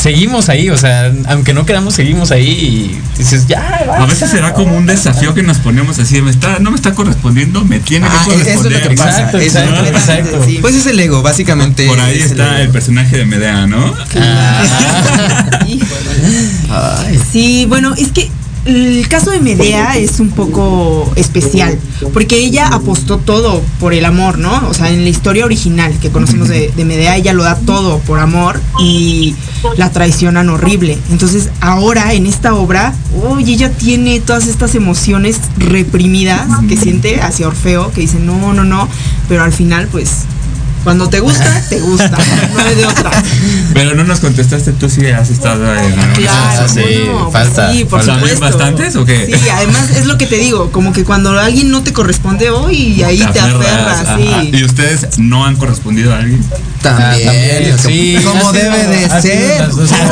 Seguimos 0.00 0.48
ahí, 0.48 0.70
o 0.70 0.78
sea, 0.78 1.12
aunque 1.26 1.52
no 1.52 1.66
queramos, 1.66 1.92
seguimos 1.94 2.30
ahí 2.30 2.48
y 2.48 2.98
dices, 3.18 3.46
ya, 3.46 3.60
A 3.98 4.06
veces 4.06 4.30
será 4.30 4.54
como 4.54 4.74
un 4.78 4.86
desafío 4.86 5.34
que 5.34 5.42
nos 5.42 5.58
ponemos 5.58 5.98
así, 5.98 6.22
me 6.22 6.30
está, 6.30 6.58
no 6.58 6.70
me 6.70 6.76
está 6.76 6.94
correspondiendo, 6.94 7.66
me 7.66 7.80
tiene 7.80 8.06
que 8.06 8.12
Ah, 8.16 8.24
eso 8.24 8.32
es 8.32 8.38
lo 8.38 8.62
corresponder. 8.62 8.88
que 8.88 8.94
pasa. 8.96 9.10
Exacto, 9.10 9.38
eso 9.38 9.58
es 9.58 9.66
lo 9.66 9.72
que 9.82 9.88
exacto, 9.90 9.92
pasa. 9.92 10.18
exacto. 10.20 10.44
Sí. 10.46 10.58
Pues 10.62 10.74
es 10.74 10.86
el 10.86 10.98
ego, 11.00 11.20
básicamente. 11.20 11.86
Por 11.86 12.00
ahí 12.00 12.18
es 12.18 12.30
está 12.30 12.62
el 12.62 12.70
personaje 12.70 13.18
de 13.18 13.26
Medea, 13.26 13.66
¿no? 13.66 13.94
Ay, 16.70 17.20
Sí, 17.30 17.66
bueno, 17.68 17.94
es 17.98 18.08
que 18.12 18.30
el 18.64 19.06
caso 19.08 19.30
de 19.30 19.40
Medea 19.40 19.96
es 19.96 20.20
un 20.20 20.30
poco 20.30 21.12
especial, 21.16 21.78
porque 22.12 22.38
ella 22.38 22.68
apostó 22.68 23.18
todo 23.18 23.62
por 23.78 23.92
el 23.92 24.04
amor, 24.04 24.38
¿no? 24.38 24.68
O 24.68 24.74
sea, 24.74 24.90
en 24.90 25.02
la 25.02 25.10
historia 25.10 25.44
original 25.44 25.98
que 26.00 26.10
conocemos 26.10 26.48
de, 26.48 26.72
de 26.74 26.84
Medea, 26.84 27.16
ella 27.16 27.32
lo 27.32 27.42
da 27.42 27.56
todo 27.56 27.98
por 28.00 28.20
amor 28.20 28.60
y 28.80 29.34
la 29.76 29.90
traicionan 29.90 30.48
horrible. 30.48 30.98
Entonces, 31.10 31.50
ahora 31.60 32.14
en 32.14 32.26
esta 32.26 32.54
obra, 32.54 32.94
oye, 33.28 33.52
ella 33.52 33.70
tiene 33.70 34.20
todas 34.20 34.46
estas 34.46 34.74
emociones 34.74 35.40
reprimidas 35.58 36.48
que 36.68 36.76
siente 36.76 37.20
hacia 37.20 37.48
Orfeo, 37.48 37.92
que 37.92 38.02
dice, 38.02 38.18
no, 38.18 38.52
no, 38.54 38.64
no, 38.64 38.88
pero 39.28 39.42
al 39.42 39.52
final, 39.52 39.88
pues, 39.88 40.24
cuando 40.84 41.08
te 41.08 41.20
gusta, 41.20 41.62
te 41.68 41.80
gusta, 41.80 42.10
no 42.54 42.60
hay 42.62 42.74
de 42.76 42.86
otra. 42.86 43.10
Pero 43.72 43.94
no 43.94 44.04
nos 44.04 44.20
contestaste, 44.20 44.72
tú 44.72 44.88
sí 44.88 45.06
has 45.06 45.30
estado 45.30 45.64
en 45.74 45.78
alguna 45.98 46.12
Claro, 46.12 46.68
Sí, 46.68 46.80
¿cómo 47.06 47.20
no? 47.24 47.30
falta, 47.32 47.66
Pues 47.66 47.76
sí, 47.78 47.84
por 47.84 48.00
falta. 48.00 48.14
supuesto. 48.14 48.38
¿También 48.40 48.40
bastantes 48.40 48.96
o 48.96 49.04
qué? 49.04 49.26
Sí, 49.26 49.48
además 49.48 49.90
es 49.90 50.06
lo 50.06 50.16
que 50.18 50.26
te 50.26 50.36
digo, 50.36 50.70
como 50.70 50.92
que 50.92 51.04
cuando 51.04 51.30
alguien 51.38 51.70
no 51.70 51.82
te 51.82 51.92
corresponde 51.92 52.50
hoy, 52.50 53.02
ahí 53.02 53.18
te, 53.32 53.40
aferras, 53.40 54.00
ajá. 54.06 54.16
sí. 54.18 54.50
¿Y 54.52 54.64
ustedes 54.64 55.18
no 55.18 55.44
han 55.44 55.56
correspondido 55.56 56.12
a 56.14 56.18
alguien? 56.18 56.44
También, 56.82 57.28
Ah, 57.28 57.32
también, 57.32 57.78
sí. 57.78 58.18
como 58.24 58.52
debe 58.52 58.78
sido- 58.82 59.12
de 59.12 59.22
ser. 59.22 59.62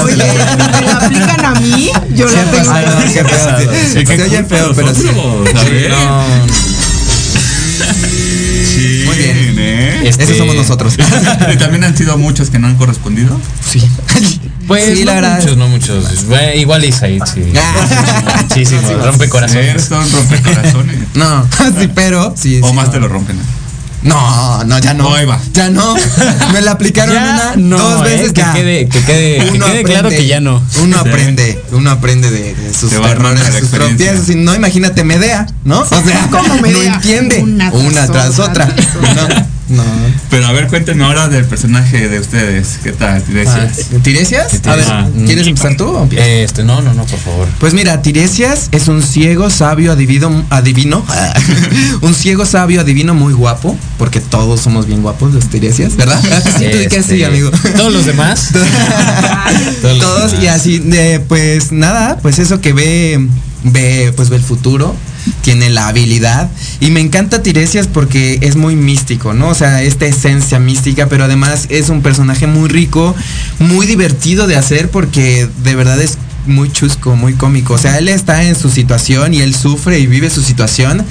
Oye, 0.02 0.16
me 0.16 0.86
la 0.86 0.96
aplican 0.96 1.44
a 1.44 1.54
mí, 1.60 1.90
yo 2.14 2.26
la 2.26 2.44
Qué 2.44 2.50
tengo. 2.50 2.74
Sí, 3.72 3.92
Se 3.92 4.04
qué 4.04 4.22
oye 4.22 4.36
culpa 4.38 4.56
feo, 4.56 4.72
pero. 4.74 4.92
No, 5.90 6.24
Sí, 8.74 9.02
Muy 9.06 9.16
bien. 9.16 9.41
¿Eh? 10.02 10.08
Este- 10.10 10.24
Esos 10.24 10.36
somos 10.38 10.54
nosotros. 10.54 10.94
¿Y 11.52 11.56
también 11.56 11.84
han 11.84 11.96
sido 11.96 12.16
muchos 12.18 12.50
que 12.50 12.58
no 12.58 12.66
han 12.68 12.76
correspondido? 12.76 13.38
Sí. 13.70 13.82
Pues 14.68 14.96
Sí, 14.96 15.04
la 15.04 15.16
no 15.16 15.20
verdad. 15.22 15.38
muchos, 15.40 15.56
no 15.56 15.68
muchos. 15.68 16.26
Bueno, 16.26 16.54
igual 16.54 16.84
Isaid, 16.84 17.20
sí. 17.34 17.52
Ah. 17.56 18.42
Muchísimo, 18.48 18.80
rompe 19.04 19.24
Eres 19.24 19.30
corazones. 19.30 19.90
un 19.90 20.12
rompecorazones. 20.12 20.96
No, 21.14 21.46
sí, 21.80 21.88
pero 21.92 22.32
sí. 22.40 22.60
O 22.62 22.68
sí, 22.68 22.72
más 22.74 22.86
no. 22.86 22.90
te 22.92 23.00
lo 23.00 23.08
rompen. 23.08 23.36
No, 24.04 24.62
no, 24.64 24.78
ya 24.78 24.94
no. 24.94 25.04
No, 25.10 25.14
ahí 25.16 25.26
va. 25.26 25.40
Ya 25.52 25.68
no. 25.68 25.94
Me 26.52 26.60
la 26.60 26.72
aplicaron 26.72 27.12
Ya 27.14 27.54
una, 27.54 27.56
no, 27.56 27.78
dos 27.78 28.06
eh, 28.06 28.10
veces 28.10 28.32
que 28.32 28.40
ya. 28.40 28.52
quede, 28.52 28.88
que 28.88 29.00
quede, 29.04 29.38
que 29.38 29.58
quede 29.58 29.82
claro 29.84 30.08
aprende. 30.08 30.16
que 30.16 30.26
ya 30.26 30.40
no. 30.40 30.62
Uno 30.80 31.02
Sí. 31.02 31.08
aprende, 31.08 31.62
uno 31.72 31.90
aprende 31.90 32.30
de, 32.30 32.54
de 32.54 32.72
sus 32.74 32.92
errores, 32.92 33.40
la 33.40 33.46
sus 33.46 33.56
experiencia. 33.56 34.06
tropiezos. 34.06 34.26
Si 34.26 34.34
no, 34.36 34.54
imagínate 34.54 35.02
Medea, 35.04 35.46
¿no? 35.64 35.80
O 35.80 35.86
sea, 35.86 36.02
¿Cómo 36.30 36.48
no 36.54 36.62
Medea? 36.62 36.94
entiende. 36.94 37.40
Una 37.42 37.70
Una, 37.72 38.06
tras 38.06 38.34
tras 38.36 38.38
otra, 38.38 38.68
otra. 39.10 39.46
No. 39.72 39.82
Pero 40.30 40.46
a 40.46 40.52
ver, 40.52 40.68
cuéntenme 40.68 41.04
ahora 41.04 41.28
del 41.28 41.44
personaje 41.46 42.08
de 42.08 42.18
ustedes. 42.20 42.78
¿Qué 42.82 42.92
tal, 42.92 43.22
Tiresias? 43.22 43.88
¿Tiresias? 44.02 44.60
A 44.66 44.76
ver, 44.76 44.84
Ah. 44.88 45.08
¿quieres 45.26 45.46
empezar 45.46 45.76
tú 45.76 45.84
o? 45.86 46.08
Este, 46.12 46.62
no, 46.64 46.82
no, 46.82 46.92
no, 46.94 47.04
por 47.06 47.18
favor. 47.18 47.48
Pues 47.58 47.72
mira, 47.72 48.02
Tiresias 48.02 48.68
es 48.72 48.88
un 48.88 49.02
ciego, 49.02 49.48
sabio, 49.50 49.92
adivino, 49.92 50.44
adivino, 50.50 51.04
un 52.02 52.14
ciego, 52.14 52.44
sabio, 52.44 52.80
adivino, 52.82 53.14
muy 53.14 53.32
guapo, 53.32 53.76
porque 53.98 54.20
todos 54.20 54.60
somos 54.60 54.86
bien 54.86 55.02
guapos 55.02 55.32
los 55.32 55.46
Tiresias, 55.48 55.96
¿verdad? 55.96 56.20
Sí, 56.58 56.66
tú 56.70 56.78
di 56.78 56.86
que 56.88 57.02
sí, 57.02 57.22
Este, 57.22 57.24
amigo. 57.26 57.50
Todos 57.76 57.92
los 57.92 58.04
demás. 58.04 58.48
Todos 59.82 60.32
los 60.32 60.42
y 60.42 60.48
así, 60.48 60.78
de, 60.78 61.20
pues 61.20 61.72
nada, 61.72 62.18
pues 62.20 62.38
eso 62.38 62.60
que 62.60 62.72
ve, 62.72 63.26
ve, 63.64 64.12
pues 64.16 64.28
ve 64.28 64.36
el 64.36 64.42
futuro, 64.42 64.94
tiene 65.42 65.70
la 65.70 65.88
habilidad 65.88 66.50
y 66.80 66.90
me 66.90 67.00
encanta 67.00 67.42
Tiresias 67.42 67.86
porque 67.86 68.38
es 68.42 68.56
muy 68.56 68.76
místico, 68.76 69.34
¿no? 69.34 69.48
O 69.48 69.54
sea, 69.54 69.82
esta 69.82 70.06
esencia 70.06 70.58
mística, 70.58 71.06
pero 71.06 71.24
además 71.24 71.66
es 71.68 71.88
un 71.88 72.02
personaje 72.02 72.46
muy 72.46 72.68
rico, 72.68 73.14
muy 73.58 73.86
divertido 73.86 74.46
de 74.46 74.56
hacer 74.56 74.90
porque 74.90 75.48
de 75.62 75.74
verdad 75.74 76.00
es 76.00 76.18
muy 76.46 76.70
chusco, 76.72 77.14
muy 77.16 77.34
cómico. 77.34 77.74
O 77.74 77.78
sea, 77.78 77.98
él 77.98 78.08
está 78.08 78.42
en 78.44 78.54
su 78.56 78.70
situación 78.70 79.34
y 79.34 79.40
él 79.40 79.54
sufre 79.54 79.98
y 79.98 80.06
vive 80.06 80.30
su 80.30 80.42
situación, 80.42 81.04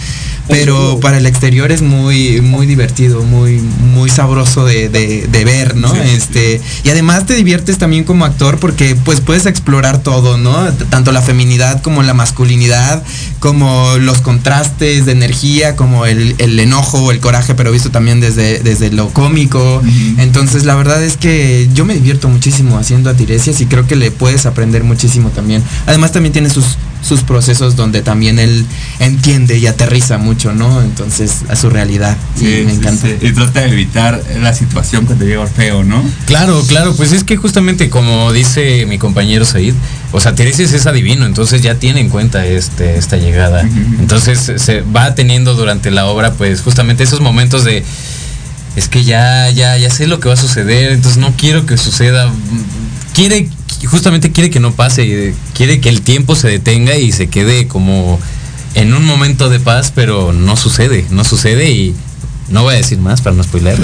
pero 0.48 1.00
para 1.00 1.18
el 1.18 1.26
exterior 1.26 1.72
es 1.72 1.82
muy, 1.82 2.42
muy 2.42 2.66
divertido, 2.66 3.24
muy, 3.24 3.60
muy 3.94 4.10
sabroso 4.10 4.66
de, 4.66 4.90
de- 4.90 5.28
de 5.28 5.46
ver, 5.46 5.76
¿no? 5.78 5.94
este, 5.96 6.60
y 6.84 6.90
además 6.90 7.26
te 7.26 7.36
diviertes 7.36 7.78
también 7.78 8.04
como 8.04 8.26
actor 8.26 8.58
porque 8.60 8.96
pues 8.96 9.22
puedes 9.22 9.46
explorar 9.46 10.04
todo, 10.04 10.38
¿no? 10.38 10.72
Tanto 10.90 11.12
la 11.12 11.22
feminidad 11.22 11.82
como 11.82 12.04
la 12.04 12.14
masculinidad, 12.14 13.04
como 13.40 13.98
los 13.98 14.20
contrastes 14.20 15.06
de 15.06 15.12
energía, 15.14 15.76
como 15.76 16.06
el, 16.06 16.36
el 16.40 16.60
enojo, 16.60 17.12
el 17.12 17.20
coraje, 17.20 17.56
pero 17.56 17.72
visto 17.72 17.92
también 17.92 18.20
desde, 18.20 18.60
desde 18.60 18.92
lo 18.92 19.10
cómico. 19.10 19.82
Entonces 20.18 20.66
la 20.66 20.76
verdad 20.76 21.02
es 21.04 21.16
que 21.18 21.70
yo 21.74 21.86
me 21.86 21.94
divierto 21.94 22.28
muchísimo 22.28 22.78
haciendo 22.78 23.10
a 23.10 23.14
Tiresias 23.14 23.62
y 23.62 23.66
creo 23.68 23.88
que 23.88 23.96
le 23.96 24.12
puedes 24.12 24.46
aprender 24.46 24.84
muchísimo 24.84 25.21
también. 25.30 25.64
Además 25.86 26.12
también 26.12 26.34
tiene 26.34 26.50
sus, 26.50 26.66
sus 27.08 27.22
procesos 27.22 27.76
donde 27.76 28.02
también 28.02 28.40
él 28.40 28.66
entiende 29.00 29.58
y 29.58 29.68
aterriza 29.68 30.18
mucho, 30.18 30.54
¿no? 30.54 30.82
Entonces 30.82 31.38
a 31.50 31.56
su 31.56 31.70
realidad. 31.70 32.18
Sí, 32.38 32.46
Sí, 32.46 32.64
me 32.66 32.72
sí, 32.72 32.78
encanta. 32.78 33.08
sí. 33.08 33.16
Y 33.28 33.32
trata 33.32 33.62
de 33.62 33.70
evitar 33.72 34.24
la 34.42 34.54
situación 34.54 35.06
cuando 35.06 35.26
llega 35.26 35.42
Orfeo, 35.42 35.84
¿no? 35.84 36.04
Claro, 36.26 36.62
claro, 36.68 36.94
pues 36.96 37.12
es 37.12 37.24
que 37.24 37.38
justamente 37.38 37.90
como 37.90 38.32
dice 38.34 38.86
mi 38.88 38.98
compañero 38.98 39.46
Said, 39.46 39.74
o 40.12 40.20
sea, 40.20 40.36
Tiresias 40.36 40.74
es 40.74 40.86
adivino, 40.88 41.26
entonces 41.26 41.62
ya 41.62 41.76
tiene 41.76 42.02
en 42.02 42.10
cuenta 42.10 42.46
este, 42.46 42.98
esta 42.98 43.18
llegada. 43.18 43.62
Entonces 44.00 44.52
se 44.58 44.82
va 44.82 45.16
teniendo 45.16 45.54
durante 45.56 45.90
la 45.92 46.06
obra, 46.06 46.34
pues 46.34 46.62
justamente 46.62 47.04
esos 47.04 47.22
momentos 47.22 47.64
de 47.64 47.84
es 48.76 48.88
que 48.88 49.04
ya, 49.04 49.50
ya, 49.50 49.78
ya 49.78 49.90
sé 49.90 50.08
lo 50.08 50.20
que 50.22 50.30
va 50.30 50.36
a 50.36 50.38
suceder, 50.38 50.92
entonces 50.94 51.18
no 51.20 51.34
quiero 51.38 51.66
que 51.66 51.76
suceda. 51.78 52.32
Quiere, 53.14 53.50
justamente 53.88 54.32
quiere 54.32 54.50
que 54.50 54.60
no 54.60 54.74
pase, 54.74 55.06
y 55.06 55.34
quiere 55.54 55.80
que 55.80 55.90
el 55.90 56.02
tiempo 56.02 56.36
se 56.36 56.48
detenga 56.48 56.96
y 56.98 57.12
se 57.12 57.28
quede 57.28 57.68
como 57.68 58.20
en 58.76 58.94
un 58.94 59.06
momento 59.06 59.50
de 59.50 59.60
paz, 59.60 59.92
pero 59.94 60.34
no 60.34 60.56
sucede, 60.56 61.06
no 61.10 61.24
sucede 61.24 61.72
y 61.72 61.96
no 62.52 62.64
voy 62.64 62.76
a 62.76 62.78
decir 62.78 63.00
más 63.00 63.22
para 63.22 63.36
no 63.36 63.44
spoiler. 63.44 63.78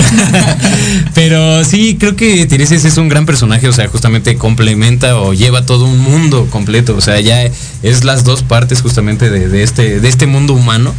Pero 1.13 1.63
sí, 1.63 1.97
creo 1.99 2.15
que 2.15 2.45
Tiresias 2.45 2.85
es 2.85 2.97
un 2.97 3.09
gran 3.09 3.25
personaje, 3.25 3.67
o 3.67 3.73
sea, 3.73 3.87
justamente 3.87 4.35
complementa 4.35 5.17
o 5.17 5.33
lleva 5.33 5.65
todo 5.65 5.85
un 5.85 5.99
mundo 5.99 6.47
completo, 6.49 6.95
o 6.95 7.01
sea, 7.01 7.19
ya 7.19 7.43
es 7.81 8.03
las 8.03 8.23
dos 8.23 8.43
partes 8.43 8.81
justamente 8.81 9.29
de, 9.29 9.47
de 9.47 9.63
este, 9.63 9.99
de 9.99 10.07
este 10.09 10.27
mundo 10.27 10.53
humano. 10.53 10.93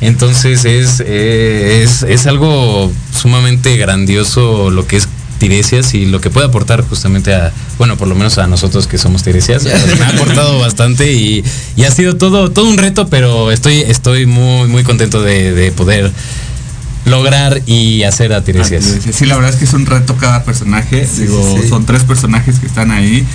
Entonces 0.00 0.64
es, 0.64 1.00
eh, 1.06 1.82
es, 1.84 2.02
es 2.02 2.26
algo 2.26 2.90
sumamente 3.16 3.76
grandioso 3.76 4.70
lo 4.70 4.86
que 4.86 4.96
es 4.96 5.08
Tiresias 5.42 5.92
y 5.94 6.06
lo 6.06 6.20
que 6.20 6.30
puede 6.30 6.46
aportar 6.46 6.82
justamente 6.82 7.34
a, 7.34 7.52
bueno, 7.76 7.96
por 7.96 8.06
lo 8.06 8.14
menos 8.14 8.38
a 8.38 8.46
nosotros 8.46 8.86
que 8.86 8.96
somos 8.96 9.24
Tiresias, 9.24 9.64
me 9.64 10.04
ha 10.04 10.10
aportado 10.10 10.60
bastante 10.60 11.12
y, 11.14 11.42
y 11.74 11.82
ha 11.82 11.90
sido 11.90 12.16
todo, 12.16 12.52
todo 12.52 12.68
un 12.68 12.78
reto, 12.78 13.08
pero 13.08 13.50
estoy, 13.50 13.80
estoy 13.80 14.24
muy, 14.24 14.68
muy 14.68 14.84
contento 14.84 15.20
de, 15.20 15.52
de 15.52 15.72
poder 15.72 16.12
lograr 17.06 17.60
y 17.66 18.04
hacer 18.04 18.32
a 18.32 18.44
Tiresias. 18.44 18.84
Sí, 19.12 19.26
la 19.26 19.34
verdad 19.34 19.50
es 19.50 19.56
que 19.56 19.64
es 19.64 19.72
un 19.72 19.84
reto 19.84 20.16
cada 20.16 20.44
personaje. 20.44 21.08
Digo, 21.18 21.58
sí. 21.60 21.68
son 21.68 21.86
tres 21.86 22.04
personajes 22.04 22.60
que 22.60 22.66
están 22.66 22.92
ahí, 22.92 23.26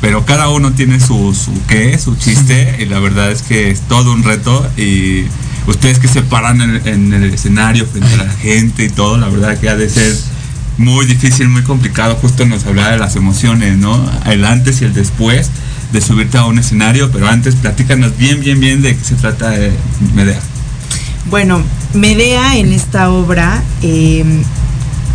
pero 0.00 0.24
cada 0.24 0.48
uno 0.50 0.70
tiene 0.70 1.00
su, 1.00 1.34
su 1.34 1.50
qué, 1.66 1.98
su 1.98 2.14
chiste, 2.14 2.76
y 2.78 2.84
la 2.84 3.00
verdad 3.00 3.32
es 3.32 3.42
que 3.42 3.72
es 3.72 3.80
todo 3.88 4.12
un 4.12 4.22
reto. 4.22 4.64
Y 4.76 5.24
ustedes 5.66 5.98
que 5.98 6.06
se 6.06 6.22
paran 6.22 6.60
en, 6.60 6.86
en 6.86 7.12
el 7.12 7.34
escenario 7.34 7.86
frente 7.86 8.14
a 8.14 8.18
la 8.18 8.30
gente 8.34 8.84
y 8.84 8.88
todo, 8.88 9.18
la 9.18 9.28
verdad 9.28 9.58
que 9.58 9.68
ha 9.68 9.74
de 9.74 9.90
ser 9.90 10.14
muy 10.78 11.06
difícil, 11.06 11.48
muy 11.48 11.62
complicado. 11.62 12.16
Justo 12.16 12.44
nos 12.46 12.66
hablaba 12.66 12.90
de 12.90 12.98
las 12.98 13.16
emociones, 13.16 13.76
¿no? 13.78 14.10
El 14.26 14.44
antes 14.44 14.82
y 14.82 14.84
el 14.84 14.94
después 14.94 15.50
de 15.92 16.00
subirte 16.00 16.38
a 16.38 16.44
un 16.44 16.58
escenario, 16.58 17.10
pero 17.10 17.28
antes 17.28 17.54
platícanos 17.54 18.16
bien, 18.16 18.40
bien, 18.40 18.60
bien 18.60 18.82
de 18.82 18.96
qué 18.96 19.04
se 19.04 19.14
trata 19.14 19.50
de 19.50 19.72
Medea. 20.14 20.40
Bueno, 21.30 21.62
Medea 21.94 22.56
en 22.56 22.72
esta 22.72 23.10
obra 23.10 23.62
eh, 23.82 24.24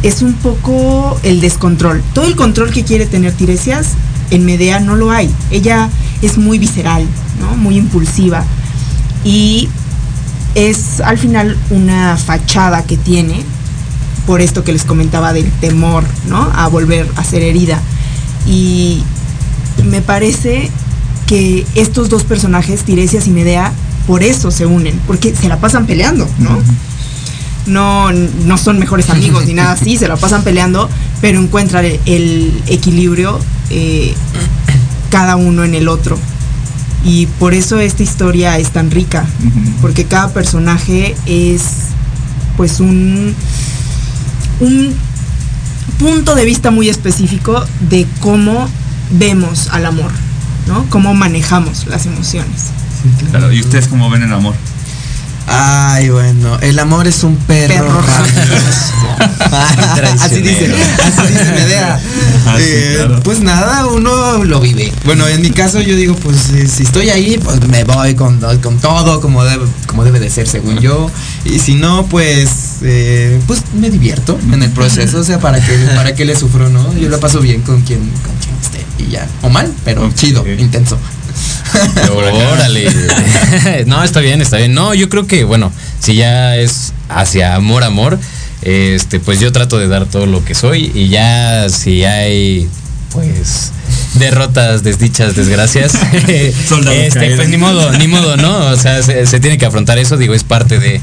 es 0.04 0.22
un 0.22 0.34
poco 0.34 1.20
el 1.24 1.42
descontrol. 1.42 2.02
Todo 2.14 2.26
el 2.26 2.36
control 2.36 2.72
que 2.72 2.84
quiere 2.84 3.06
tener 3.06 3.34
Tiresias, 3.34 3.90
en 4.30 4.46
Medea 4.46 4.80
no 4.80 4.96
lo 4.96 5.12
hay. 5.12 5.30
Ella 5.52 5.90
es 6.22 6.38
muy 6.38 6.58
visceral, 6.58 7.06
¿no? 7.40 7.56
muy 7.56 7.78
impulsiva. 7.78 8.44
Y 9.24 9.70
es 10.56 11.00
al 11.02 11.18
final 11.18 11.58
una 11.70 12.18
fachada 12.18 12.84
que 12.84 12.98
tiene, 12.98 13.44
por 14.26 14.42
esto 14.42 14.64
que 14.64 14.74
les 14.74 14.84
comentaba 14.84 15.34
del 15.34 15.50
temor, 15.52 16.04
¿no? 16.28 16.52
A 16.56 16.68
volver 16.68 17.10
a 17.16 17.24
ser 17.24 17.42
herida. 17.42 17.82
Y 18.48 19.04
me 19.84 20.02
parece 20.02 20.70
que 21.28 21.66
estos 21.76 22.10
dos 22.10 22.24
personajes, 22.24 22.84
Tiresias 22.84 23.28
y 23.28 23.32
Medea, 23.32 23.72
por 24.08 24.24
eso 24.24 24.52
se 24.52 24.66
unen, 24.66 25.00
porque 25.08 25.36
se 25.36 25.48
la 25.48 25.60
pasan 25.60 25.86
peleando, 25.86 26.28
¿no? 26.40 26.60
No, 27.68 28.12
no 28.12 28.58
son 28.58 28.80
mejores 28.80 29.10
amigos 29.12 29.46
ni 29.46 29.54
nada 29.54 29.74
así, 29.74 29.96
se 29.96 30.08
la 30.08 30.18
pasan 30.18 30.44
peleando, 30.44 30.90
pero 31.22 31.40
encuentran 31.40 31.86
el, 31.86 32.00
el 32.06 32.62
equilibrio 32.68 33.40
eh, 33.70 34.14
cada 35.10 35.36
uno 35.36 35.64
en 35.64 35.76
el 35.76 35.88
otro. 35.88 36.18
Y 37.04 37.28
por 37.40 37.54
eso 37.54 37.80
esta 37.80 38.04
historia 38.04 38.58
es 38.58 38.72
tan 38.72 38.92
rica, 38.92 39.26
porque 39.82 40.06
cada 40.06 40.34
personaje 40.34 41.16
es 41.26 41.64
pues 42.58 42.80
un, 42.80 43.34
un 44.62 44.96
punto 46.00 46.36
de 46.36 46.46
vista 46.46 46.72
muy 46.72 46.90
específico 46.90 47.66
de 47.90 48.08
cómo 48.22 48.70
vemos 49.12 49.68
al 49.72 49.86
amor, 49.86 50.12
¿no? 50.68 50.86
Cómo 50.90 51.14
manejamos 51.14 51.88
las 51.88 52.06
emociones. 52.06 52.68
Claro, 53.32 53.52
¿Y 53.52 53.60
ustedes 53.60 53.88
cómo 53.88 54.10
ven 54.10 54.24
el 54.24 54.34
amor? 54.34 54.56
Ay, 55.54 56.10
bueno, 56.10 56.58
el 56.62 56.80
amor 56.80 57.08
es 57.08 57.24
un 57.24 57.36
perro, 57.36 57.86
Perro 57.86 58.02
así 60.22 60.42
dice, 60.42 60.72
así 61.04 61.28
dice 61.34 61.52
Medea. 61.52 62.00
Ah, 62.48 62.56
Eh, 62.60 62.94
claro. 62.98 63.20
Pues 63.24 63.42
nada, 63.42 63.86
uno 63.88 64.44
lo 64.44 64.60
vive. 64.62 64.92
Bueno, 65.06 65.28
en 65.28 65.42
mi 65.42 65.52
caso 65.52 65.82
yo 65.82 65.96
digo, 65.96 66.16
pues 66.16 66.50
eh, 66.52 66.68
si 66.68 66.84
estoy 66.84 67.10
ahí, 67.10 67.40
pues 67.44 67.62
me 67.68 67.84
voy 67.84 68.16
con, 68.16 68.40
con 68.62 68.80
todo 68.80 69.22
como 69.22 69.44
debe, 69.44 69.66
como 69.88 70.04
debe 70.04 70.20
de 70.20 70.30
ser 70.30 70.48
según 70.48 70.80
yo. 70.80 71.10
Y 71.46 71.60
si 71.60 71.76
no, 71.76 72.06
pues 72.06 72.50
eh, 72.82 73.40
pues 73.48 73.62
me 73.74 73.90
divierto 73.90 74.40
en 74.52 74.64
el 74.64 74.72
proceso. 74.72 75.20
O 75.20 75.24
sea, 75.24 75.40
para 75.40 75.60
que 75.60 75.74
para 75.96 76.16
que 76.16 76.26
le 76.26 76.36
sufro, 76.36 76.70
¿no? 76.70 76.94
Yo 76.98 77.10
la 77.10 77.20
paso 77.20 77.40
bien 77.42 77.62
con 77.62 77.82
quien 77.82 78.00
con 78.00 78.36
quien 78.42 78.56
esté 78.62 78.86
y 79.04 79.12
ya. 79.12 79.28
O 79.42 79.50
mal, 79.50 79.72
pero 79.84 80.10
chido, 80.14 80.46
intenso. 80.58 80.98
Órale. 82.14 82.88
no, 83.86 84.04
está 84.04 84.20
bien, 84.20 84.42
está 84.42 84.58
bien. 84.58 84.74
No, 84.74 84.94
yo 84.94 85.10
creo 85.10 85.28
que, 85.28 85.44
bueno, 85.44 85.72
si 86.00 86.16
ya 86.16 86.56
es 86.58 86.94
hacia 87.10 87.56
amor, 87.56 87.84
amor, 87.84 88.20
este, 88.62 89.20
pues 89.20 89.40
yo 89.40 89.52
trato 89.52 89.78
de 89.78 89.88
dar 89.88 90.06
todo 90.06 90.26
lo 90.26 90.44
que 90.44 90.56
soy 90.56 90.92
y 90.94 91.10
ya 91.10 91.68
si 91.70 92.04
hay, 92.04 92.70
pues, 93.12 93.72
derrotas, 94.16 94.84
desdichas, 94.84 95.36
desgracias, 95.36 95.94
este, 96.28 97.36
pues 97.36 97.50
ni 97.50 97.58
modo, 97.58 97.92
ni 97.94 98.08
modo, 98.08 98.38
¿no? 98.38 98.68
O 98.68 98.76
sea, 98.76 99.02
se, 99.02 99.26
se 99.26 99.40
tiene 99.40 99.58
que 99.58 99.66
afrontar 99.66 99.98
eso, 99.98 100.18
digo, 100.18 100.34
es 100.34 100.44
parte 100.44 100.80
de, 100.80 101.02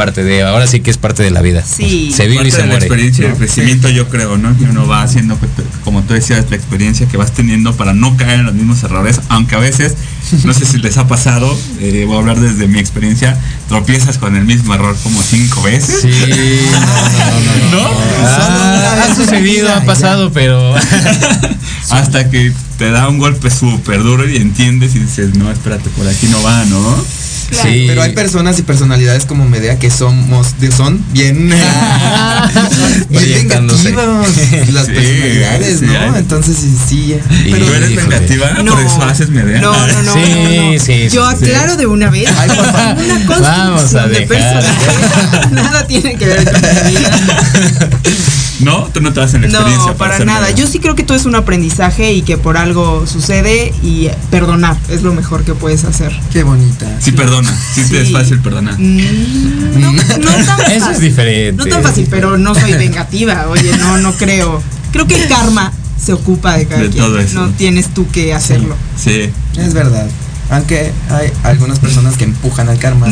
parte 0.00 0.24
de, 0.24 0.42
ahora 0.42 0.66
sí 0.66 0.80
que 0.80 0.90
es 0.90 0.96
parte 0.96 1.22
de 1.22 1.30
la 1.30 1.42
vida. 1.42 1.62
Sí. 1.62 2.10
Se 2.10 2.26
vive 2.26 2.48
y 2.48 2.50
se 2.50 2.56
de 2.56 2.62
la 2.62 2.68
muere. 2.68 2.86
experiencia 2.86 3.26
¿no? 3.26 3.32
el 3.32 3.36
crecimiento 3.36 3.90
yo 3.90 4.08
creo, 4.08 4.38
¿no? 4.38 4.56
Que 4.56 4.64
uno 4.64 4.88
va 4.88 5.02
haciendo, 5.02 5.36
pues, 5.36 5.50
como 5.84 6.02
tú 6.04 6.14
decías, 6.14 6.46
la 6.48 6.56
experiencia 6.56 7.06
que 7.06 7.18
vas 7.18 7.32
teniendo 7.32 7.76
para 7.76 7.92
no 7.92 8.16
caer 8.16 8.40
en 8.40 8.46
los 8.46 8.54
mismos 8.54 8.82
errores, 8.82 9.20
aunque 9.28 9.56
a 9.56 9.58
veces, 9.58 9.96
no 10.44 10.54
sé 10.54 10.64
si 10.64 10.78
les 10.78 10.96
ha 10.96 11.06
pasado, 11.06 11.54
eh, 11.80 12.04
voy 12.06 12.16
a 12.16 12.20
hablar 12.20 12.40
desde 12.40 12.66
mi 12.66 12.78
experiencia, 12.78 13.38
tropiezas 13.68 14.16
con 14.16 14.36
el 14.36 14.46
mismo 14.46 14.72
error 14.74 14.96
como 15.02 15.20
cinco 15.22 15.60
veces. 15.64 16.00
Sí, 16.00 16.08
no, 16.72 16.80
no, 16.80 17.40
no, 17.40 17.82
no. 17.82 17.82
¿No? 17.82 18.00
Ah, 18.24 19.04
ha 19.04 19.14
sucedido, 19.14 19.70
ha 19.70 19.84
pasado, 19.84 20.32
pero 20.32 20.74
Hasta 21.90 22.30
que 22.30 22.52
te 22.78 22.90
da 22.90 23.08
un 23.08 23.18
golpe 23.18 23.50
súper 23.50 24.02
duro 24.02 24.28
y 24.28 24.36
entiendes 24.36 24.94
y 24.94 25.00
dices, 25.00 25.34
no, 25.34 25.50
espérate, 25.50 25.90
por 25.90 26.06
aquí 26.06 26.26
no 26.28 26.42
va, 26.42 26.64
¿no? 26.66 27.04
Sí. 27.50 27.84
Pero 27.88 28.02
hay 28.02 28.12
personas 28.12 28.58
y 28.58 28.62
personalidades 28.62 29.24
como 29.26 29.44
Medea 29.48 29.78
que 29.78 29.90
somos, 29.90 30.58
de- 30.60 30.70
son 30.72 31.04
bien, 31.12 31.48
bien 33.10 33.48
vengativas 33.48 33.94
las 34.72 34.86
Sí, 34.86 34.92
personalidades, 34.92 35.78
sí, 35.80 35.86
¿no? 35.86 35.98
hay- 36.00 36.18
Entonces 36.20 36.56
sí, 36.60 36.76
sí. 36.88 37.16
Y- 37.46 37.50
¿Tú 37.52 37.72
eres 37.72 37.96
vengativa? 37.96 38.50
No, 38.62 38.72
Por 38.74 38.82
eso 38.84 39.02
haces 39.02 39.30
Medea. 39.30 39.60
No, 39.60 39.72
no, 39.72 40.02
no. 40.02 40.12
Sí, 40.12 40.20
no, 40.20 40.72
no. 40.72 40.72
sí, 40.72 40.78
sí, 40.78 41.08
Yo 41.14 41.28
sí. 41.30 41.44
aclaro 41.44 41.76
de 41.76 41.86
una 41.86 42.10
vez. 42.10 42.28
Ay, 42.38 42.48
favor. 42.66 43.04
Una 43.04 43.26
construcción 43.26 43.42
Vamos 43.42 43.94
a 43.94 44.06
de 44.08 44.20
dejar. 44.26 44.28
personaje. 44.62 45.48
Nada 45.54 45.86
tiene 45.86 46.14
que 46.16 46.26
ver 46.26 46.44
con 46.52 46.60
mi 46.60 46.90
vida. 46.90 47.10
¿No? 48.60 48.84
Tú 48.92 49.00
no 49.00 49.12
te 49.12 49.20
das 49.20 49.34
en 49.34 49.42
la 49.42 49.48
experiencia. 49.48 49.92
No, 49.92 49.96
para 49.96 50.18
nada. 50.24 50.50
Yo 50.50 50.66
sí 50.66 50.78
creo 50.78 50.94
que 50.94 51.02
todo 51.02 51.16
es 51.16 51.24
un 51.26 51.34
aprendizaje 51.34 52.12
y 52.12 52.22
que 52.22 52.36
por 52.38 52.56
algo 52.56 53.06
sucede 53.06 53.72
y 53.82 54.08
perdonar 54.30 54.76
es 54.88 55.02
lo 55.02 55.12
mejor 55.14 55.44
que 55.44 55.54
puedes 55.54 55.84
hacer. 55.84 56.12
Qué 56.32 56.42
bonita. 56.42 56.86
Sí, 57.00 57.12
perdona. 57.12 57.50
Sí, 57.74 57.82
te 57.88 58.00
es 58.02 58.08
Sí. 58.08 58.12
fácil 58.14 58.40
perdonar. 58.40 58.74
Mm, 58.78 59.80
No, 59.80 59.92
no 59.92 60.02
tan 60.44 60.44
fácil. 60.44 60.72
Eso 60.76 60.90
es 60.90 61.00
diferente. 61.00 61.52
No 61.64 61.66
tan 61.70 61.82
fácil, 61.82 62.06
pero 62.10 62.36
no 62.38 62.54
soy 62.54 62.72
vengativa. 62.78 63.46
Oye, 63.48 63.76
no, 63.78 63.98
no 63.98 64.12
creo. 64.14 64.62
Creo 64.92 65.06
que 65.06 65.22
el 65.22 65.28
karma 65.28 65.72
se 66.02 66.12
ocupa 66.12 66.56
de 66.56 66.66
cada 66.66 66.82
De 66.82 66.90
quien. 66.90 67.04
todo 67.04 67.18
eso. 67.18 67.40
No 67.40 67.48
tienes 67.50 67.92
tú 67.94 68.08
que 68.10 68.34
hacerlo. 68.34 68.74
Sí. 69.02 69.30
Es 69.56 69.72
verdad. 69.74 70.06
Aunque 70.50 70.90
hay 71.10 71.32
algunas 71.44 71.78
personas 71.78 72.16
que 72.16 72.24
empujan 72.24 72.68
al 72.68 72.78
karma. 72.78 73.06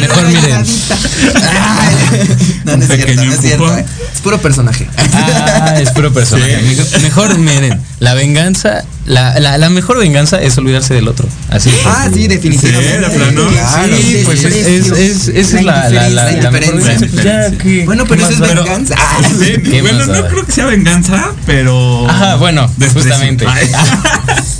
Mejor 0.00 0.26
miren. 0.26 0.64
no, 2.64 2.76
no 2.76 2.82
es 2.84 2.90
cierto, 2.90 3.24
no 3.24 3.32
es 3.32 3.40
cierto. 3.40 3.78
eh. 3.78 3.84
Es 4.14 4.20
puro 4.20 4.38
personaje. 4.40 4.88
Ah, 5.14 5.76
es 5.80 5.90
puro 5.90 6.12
personaje. 6.12 6.56
Mejor, 7.02 7.38
miren, 7.38 7.80
la 8.00 8.14
venganza, 8.14 8.84
la, 9.08 9.40
la, 9.40 9.58
la 9.58 9.70
mejor 9.70 9.98
venganza 9.98 10.40
es 10.40 10.56
olvidarse 10.58 10.92
del 10.94 11.08
otro. 11.08 11.26
Así. 11.50 11.70
Ah, 11.86 12.08
sí, 12.12 12.28
definitivamente. 12.28 13.04
Sí, 13.06 13.10
de 13.10 13.10
plano. 13.18 13.48
Claro, 13.48 13.96
sí, 13.96 14.02
sí, 14.02 14.22
pues 14.24 14.44
es, 14.44 14.52
sí. 14.54 14.60
es, 14.60 14.90
es- 14.92 15.28
esa 15.28 15.58
es 15.58 15.64
la, 15.64 15.88
la, 15.88 16.50
mejor 16.50 16.74
venganza. 16.76 17.06
Pues 17.10 17.24
ya, 17.24 17.50
¿qué- 17.52 17.84
Bueno, 17.86 18.04
pero 18.06 18.22
eso 18.28 18.44
es 18.44 18.54
venganza. 18.54 18.94
Ah, 18.98 19.20
Sí, 19.38 19.54
¿Qué 19.62 19.80
bueno, 19.80 19.98
más 19.98 20.08
no 20.08 20.26
creo 20.28 20.44
que 20.46 20.52
sea 20.52 20.66
venganza, 20.66 21.32
pero. 21.46 22.08
Ajá, 22.08 22.36
bueno, 22.36 22.70
desprecio. 22.76 23.10
justamente. 23.10 23.46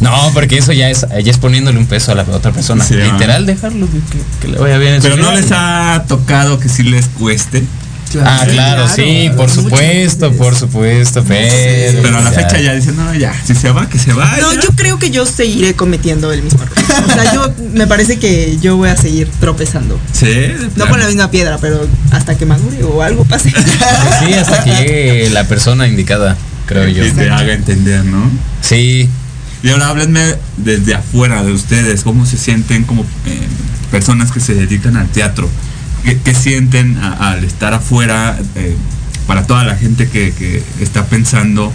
No, 0.01 0.31
porque 0.33 0.59
eso 0.59 0.73
ya 0.73 0.89
es, 0.91 1.05
ya 1.25 1.31
es 1.31 1.39
poniéndole 1.39 1.77
un 1.79 1.87
peso 1.87 2.13
a 2.13 2.15
la 2.15 2.23
otra 2.23 2.53
persona. 2.53 2.85
Sí, 2.85 2.95
Literal, 2.95 3.47
dejarlo 3.47 3.89
que, 4.41 4.49
le 4.49 4.59
vaya 4.59 4.79
bien 4.79 4.95
en 4.95 5.03
Pero 5.03 5.17
no 5.17 5.33
les 5.35 5.51
ha 5.51 6.05
tocado 6.07 6.59
que 6.61 6.69
sí 6.69 6.85
les 6.85 7.07
cueste. 7.07 7.65
Ah, 8.17 8.43
claro, 8.45 8.85
Claro, 8.85 8.89
sí, 8.95 9.31
por 9.37 9.51
supuesto, 9.51 10.33
por 10.33 10.55
supuesto, 10.55 11.25
pero. 11.27 12.01
Pero 12.03 12.19
a 12.19 12.21
la 12.21 12.33
fecha 12.33 12.59
ya 12.61 12.75
dicen, 12.75 12.97
no, 12.97 13.15
ya, 13.15 13.35
si 13.45 13.55
se 13.55 13.71
va, 13.71 13.89
que 13.89 13.99
se 13.99 14.13
va. 14.13 14.37
No, 14.39 14.53
ya. 14.55 14.61
yo 14.61 14.69
creo 14.75 14.99
que 14.99 15.11
yo 15.11 15.27
seguiré 15.27 15.75
cometiendo 15.75 16.33
el 16.33 16.43
mismo 16.43 16.63
error. 16.63 16.77
O 17.07 17.13
sea, 17.13 17.33
yo 17.35 17.53
me 17.73 17.87
parece 17.87 18.19
que 18.19 18.59
yo 18.61 18.77
voy 18.77 18.89
a 18.89 18.97
seguir 18.97 19.29
tropezando. 19.41 19.99
Sí, 20.13 20.53
No 20.77 20.89
con 20.89 20.99
la 20.99 21.07
misma 21.07 21.31
piedra, 21.31 21.59
pero 21.61 21.87
hasta 22.11 22.37
que 22.37 22.47
madure 22.47 22.83
o 22.85 23.03
algo 23.03 23.25
pase. 23.25 23.51
Pues 23.51 23.65
sí, 24.25 24.35
hasta 24.35 24.65
que 24.65 24.71
llegue 24.71 25.31
la 25.31 25.45
persona 25.45 25.87
indicada, 25.87 26.37
creo 26.67 26.89
yo. 26.89 27.05
Que 27.05 27.11
te 27.13 27.31
haga 27.31 27.53
entender, 27.53 28.05
¿no? 28.05 28.31
Sí, 28.61 29.09
Y 29.63 29.69
ahora 29.71 29.89
háblenme 29.89 30.37
desde 30.57 30.95
afuera 30.95 31.43
de 31.43 31.53
ustedes, 31.53 32.03
cómo 32.03 32.27
se 32.27 32.37
sienten 32.37 32.85
como 32.85 33.03
eh, 33.27 33.41
personas 33.91 34.31
que 34.31 34.41
se 34.41 34.55
dedican 34.55 34.97
al 34.97 35.09
teatro. 35.09 35.49
¿Qué, 36.17 36.35
sienten 36.35 36.97
al 36.97 37.45
estar 37.45 37.75
afuera 37.75 38.39
eh, 38.55 38.75
para 39.27 39.47
toda 39.47 39.65
la 39.65 39.77
gente 39.77 40.09
que, 40.09 40.33
que 40.33 40.63
está 40.81 41.05
pensando 41.05 41.71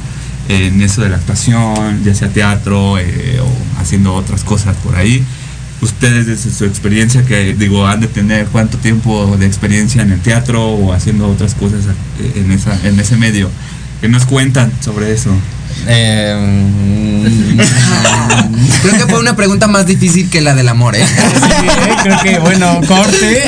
en 0.50 0.82
eso 0.82 1.04
de 1.04 1.10
la 1.10 1.18
actuación, 1.18 2.04
ya 2.04 2.16
sea 2.16 2.30
teatro 2.30 2.98
eh, 2.98 3.40
o 3.40 3.80
haciendo 3.80 4.16
otras 4.16 4.44
cosas 4.44 4.76
por 4.78 4.96
ahí? 4.96 5.24
Ustedes 5.82 6.26
desde 6.26 6.50
su 6.50 6.66
experiencia, 6.66 7.24
que 7.26 7.54
digo, 7.54 7.86
han 7.86 8.00
de 8.00 8.08
tener 8.08 8.48
cuánto 8.48 8.80
tiempo 8.80 9.38
de 9.38 9.46
experiencia 9.46 10.02
en 10.02 10.12
el 10.12 10.20
teatro 10.20 10.66
o 10.66 10.94
haciendo 10.94 11.28
otras 11.30 11.54
cosas 11.54 11.82
eh, 12.20 12.46
en, 12.84 13.00
ese 13.00 13.18
medio. 13.18 13.52
¿Qué 14.02 14.10
nos 14.10 14.26
cuentan 14.26 14.72
sobre 14.82 15.14
eso? 15.14 15.30
Eh, 15.88 16.74
Creo 18.82 18.98
que 18.98 19.06
fue 19.08 19.20
una 19.20 19.36
pregunta 19.36 19.68
más 19.68 19.86
difícil 19.86 20.30
que 20.30 20.42
la 20.42 20.54
del 20.54 20.68
amor, 20.68 20.96
¿eh? 20.96 21.06
creo 22.04 22.20
que, 22.22 22.40
bueno, 22.40 22.82
corte. 22.88 23.44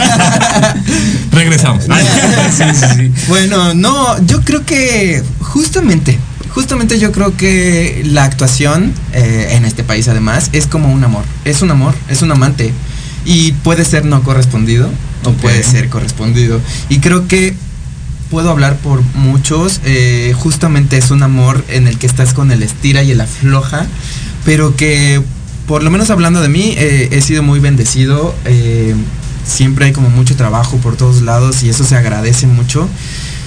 Regresamos. 1.31 1.85
sí, 1.85 2.63
sí, 2.73 2.85
sí. 2.95 3.11
Bueno, 3.27 3.73
no, 3.73 4.17
yo 4.25 4.41
creo 4.41 4.65
que 4.65 5.23
justamente, 5.41 6.17
justamente 6.49 6.99
yo 6.99 7.11
creo 7.11 7.35
que 7.35 8.01
la 8.05 8.23
actuación 8.23 8.93
eh, 9.13 9.49
en 9.51 9.65
este 9.65 9.83
país 9.83 10.07
además 10.07 10.49
es 10.53 10.67
como 10.67 10.91
un 10.91 11.03
amor, 11.03 11.23
es 11.43 11.61
un 11.61 11.71
amor, 11.71 11.93
es 12.09 12.21
un 12.21 12.31
amante 12.31 12.71
y 13.25 13.51
puede 13.51 13.83
ser 13.83 14.05
no 14.05 14.23
correspondido 14.23 14.89
o 15.25 15.31
puede 15.31 15.63
ser 15.63 15.89
correspondido 15.89 16.61
y 16.89 16.99
creo 16.99 17.27
que 17.27 17.55
puedo 18.29 18.49
hablar 18.49 18.77
por 18.77 19.01
muchos, 19.15 19.81
eh, 19.85 20.33
justamente 20.37 20.97
es 20.97 21.11
un 21.11 21.23
amor 21.23 21.63
en 21.69 21.87
el 21.87 21.97
que 21.97 22.07
estás 22.07 22.33
con 22.33 22.51
el 22.51 22.63
estira 22.63 23.03
y 23.03 23.11
el 23.11 23.21
afloja, 23.21 23.85
pero 24.43 24.75
que 24.75 25.21
por 25.67 25.83
lo 25.83 25.89
menos 25.89 26.09
hablando 26.09 26.41
de 26.41 26.49
mí, 26.49 26.75
eh, 26.77 27.09
he 27.11 27.21
sido 27.21 27.43
muy 27.43 27.59
bendecido. 27.59 28.35
eh, 28.45 28.95
siempre 29.45 29.85
hay 29.85 29.91
como 29.93 30.09
mucho 30.09 30.35
trabajo 30.35 30.77
por 30.77 30.97
todos 30.97 31.21
lados 31.21 31.63
y 31.63 31.69
eso 31.69 31.83
se 31.83 31.95
agradece 31.95 32.47
mucho. 32.47 32.89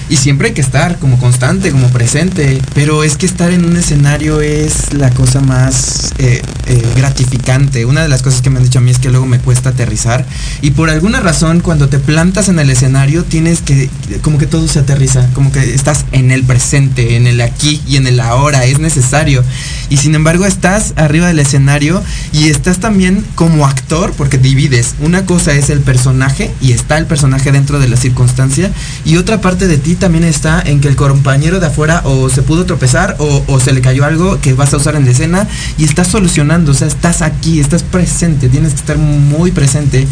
Y 0.09 0.17
siempre 0.17 0.47
hay 0.47 0.53
que 0.55 0.61
estar 0.61 0.97
como 0.97 1.19
constante, 1.19 1.71
como 1.71 1.87
presente. 1.89 2.59
Pero 2.73 3.03
es 3.03 3.15
que 3.15 3.27
estar 3.27 3.51
en 3.51 3.63
un 3.63 3.77
escenario 3.77 4.41
es 4.41 4.93
la 4.93 5.11
cosa 5.11 5.39
más 5.39 6.13
eh, 6.17 6.41
eh, 6.65 6.83
gratificante. 6.95 7.85
Una 7.85 8.01
de 8.01 8.09
las 8.09 8.23
cosas 8.23 8.41
que 8.41 8.49
me 8.49 8.57
han 8.57 8.63
dicho 8.63 8.79
a 8.79 8.81
mí 8.81 8.89
es 8.89 8.97
que 8.97 9.09
luego 9.09 9.27
me 9.27 9.39
cuesta 9.39 9.69
aterrizar. 9.69 10.25
Y 10.61 10.71
por 10.71 10.89
alguna 10.89 11.19
razón, 11.19 11.59
cuando 11.59 11.89
te 11.89 11.99
plantas 11.99 12.49
en 12.49 12.57
el 12.57 12.71
escenario, 12.71 13.23
tienes 13.23 13.61
que, 13.61 13.89
como 14.23 14.39
que 14.39 14.47
todo 14.47 14.67
se 14.67 14.79
aterriza. 14.79 15.29
Como 15.33 15.51
que 15.51 15.75
estás 15.75 16.05
en 16.11 16.31
el 16.31 16.43
presente, 16.43 17.15
en 17.15 17.27
el 17.27 17.39
aquí 17.41 17.81
y 17.87 17.97
en 17.97 18.07
el 18.07 18.19
ahora. 18.19 18.65
Es 18.65 18.79
necesario. 18.79 19.43
Y 19.89 19.97
sin 19.97 20.15
embargo, 20.15 20.45
estás 20.45 20.93
arriba 20.95 21.27
del 21.27 21.39
escenario 21.39 22.01
y 22.31 22.49
estás 22.49 22.79
también 22.79 23.23
como 23.35 23.67
actor, 23.67 24.13
porque 24.17 24.39
divides. 24.39 24.95
Una 25.01 25.27
cosa 25.27 25.53
es 25.53 25.69
el 25.69 25.81
personaje 25.81 26.51
y 26.61 26.71
está 26.71 26.97
el 26.97 27.05
personaje 27.05 27.51
dentro 27.51 27.79
de 27.79 27.89
la 27.89 27.97
circunstancia. 27.97 28.71
Y 29.05 29.17
otra 29.17 29.41
parte 29.41 29.67
de 29.67 29.77
ti 29.77 29.98
también 29.99 30.23
está 30.23 30.61
en 30.65 30.81
que 30.81 30.87
el 30.87 30.95
compañero 30.95 31.59
de 31.59 31.67
afuera 31.67 32.01
o 32.05 32.29
se 32.29 32.41
pudo 32.41 32.65
tropezar 32.65 33.15
o, 33.19 33.43
o 33.47 33.59
se 33.59 33.73
le 33.73 33.81
cayó 33.81 34.05
algo 34.05 34.39
que 34.41 34.53
vas 34.53 34.73
a 34.73 34.77
usar 34.77 34.95
en 34.95 35.05
la 35.05 35.11
escena 35.11 35.47
y 35.77 35.83
estás 35.83 36.07
solucionando. 36.07 36.71
O 36.71 36.73
sea, 36.75 36.87
estás 36.87 37.21
aquí, 37.21 37.59
estás 37.59 37.83
presente, 37.83 38.49
tienes 38.49 38.71
que 38.73 38.79
estar 38.79 38.97
muy 38.97 39.51
presente. 39.51 40.07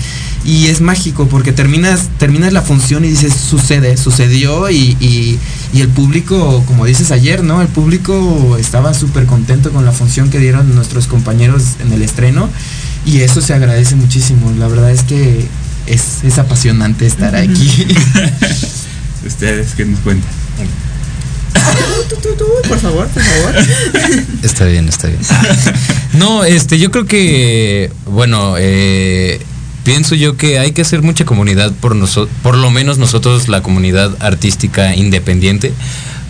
Y 0.46 0.68
es 0.68 0.80
mágico 0.82 1.28
porque 1.28 1.52
terminas, 1.52 2.10
terminas 2.20 2.54
la 2.54 2.62
función 2.62 3.04
y 3.04 3.10
dices, 3.10 3.34
sucede, 3.34 3.98
sucedió 3.98 4.70
y, 4.70 4.96
y- 5.00 5.40
y 5.74 5.82
el 5.82 5.90
público, 5.90 6.64
como 6.68 6.86
dices 6.86 7.12
ayer, 7.12 7.44
¿no? 7.44 7.62
El 7.62 7.68
público 7.68 8.56
estaba 8.58 8.94
súper 8.94 9.26
contento 9.26 9.72
con 9.72 9.84
la 9.86 9.92
función 9.92 10.30
que 10.30 10.40
dieron 10.40 10.74
nuestros 10.76 11.08
compañeros 11.08 11.64
en 11.82 11.92
el 11.92 12.02
estreno 12.02 12.50
y 13.06 13.20
eso 13.22 13.42
se 13.42 13.54
agradece 13.54 13.96
muchísimo. 13.96 14.52
La 14.58 14.68
verdad 14.68 14.92
es 14.92 15.04
que 15.04 15.46
es, 15.88 16.24
es 16.24 16.38
apasionante 16.38 17.06
estar 17.06 17.36
aquí. 17.36 17.70
Ustedes, 19.28 19.76
¿qué 19.76 19.86
nos 19.86 20.00
cuentan? 20.00 20.30
Por 22.68 22.80
favor, 22.80 23.08
por 23.08 23.24
favor. 23.24 23.56
Está 24.44 24.66
bien, 24.66 24.88
está 24.88 25.08
bien. 25.08 25.20
No, 26.14 26.44
este, 26.44 26.80
yo 26.80 26.92
creo 26.92 27.06
que, 27.06 27.92
bueno, 28.06 28.56
eh, 28.58 29.42
pienso 29.84 30.16
yo 30.16 30.38
que 30.38 30.60
hay 30.60 30.72
que 30.72 30.82
hacer 30.82 31.02
mucha 31.02 31.26
comunidad 31.26 31.72
por 31.74 31.96
nosotros, 31.96 32.36
por 32.42 32.58
lo 32.58 32.72
menos 32.72 32.98
nosotros, 32.98 33.50
la 33.50 33.62
comunidad 33.62 34.16
artística 34.20 34.96
independiente, 34.96 35.74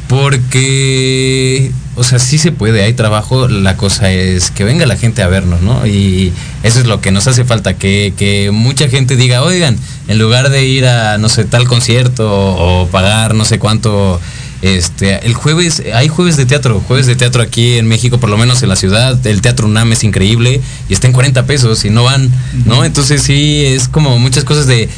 porque, 0.08 1.72
o 1.98 2.04
sea, 2.04 2.20
sí 2.20 2.38
se 2.38 2.52
puede, 2.52 2.84
hay 2.84 2.94
trabajo, 2.94 3.48
la 3.48 3.76
cosa 3.76 4.12
es 4.12 4.52
que 4.52 4.64
venga 4.64 4.86
la 4.86 4.96
gente 4.96 5.24
a 5.24 5.28
vernos, 5.28 5.62
¿no? 5.62 5.86
Y 5.88 6.32
eso 6.62 6.80
es 6.80 6.86
lo 6.86 7.02
que 7.02 7.12
nos 7.12 7.28
hace 7.28 7.44
falta, 7.44 7.74
que, 7.74 8.14
que 8.16 8.52
mucha 8.52 8.88
gente 8.88 9.16
diga, 9.16 9.42
oigan, 9.42 9.78
en 10.08 10.20
lugar 10.20 10.50
de 10.50 10.66
ir 10.66 10.86
a, 10.86 11.18
no 11.18 11.28
sé, 11.28 11.44
tal 11.44 11.68
concierto 11.68 12.30
o 12.30 12.88
pagar 12.88 13.34
no 13.34 13.46
sé 13.46 13.58
cuánto 13.58 14.22
este, 14.62 15.26
el 15.26 15.34
jueves, 15.34 15.84
hay 15.94 16.08
jueves 16.08 16.38
de 16.38 16.46
teatro, 16.46 16.82
jueves 16.88 17.08
de 17.08 17.16
teatro 17.16 17.42
aquí 17.42 17.78
en 17.78 17.88
México, 17.88 18.20
por 18.20 18.30
lo 18.30 18.38
menos 18.38 18.62
en 18.64 18.70
la 18.70 18.76
ciudad. 18.76 19.26
El 19.26 19.42
teatro 19.42 19.68
UNAM 19.68 19.92
es 19.92 20.04
increíble 20.04 20.62
y 20.90 20.94
está 20.94 21.08
en 21.08 21.14
40 21.14 21.46
pesos 21.46 21.84
y 21.86 21.90
no 21.90 22.04
van, 22.04 22.32
¿no? 22.66 22.86
Entonces 22.86 23.22
sí, 23.22 23.64
es 23.66 23.88
como 23.88 24.18
muchas 24.20 24.44
cosas 24.44 24.68
de, 24.68 24.90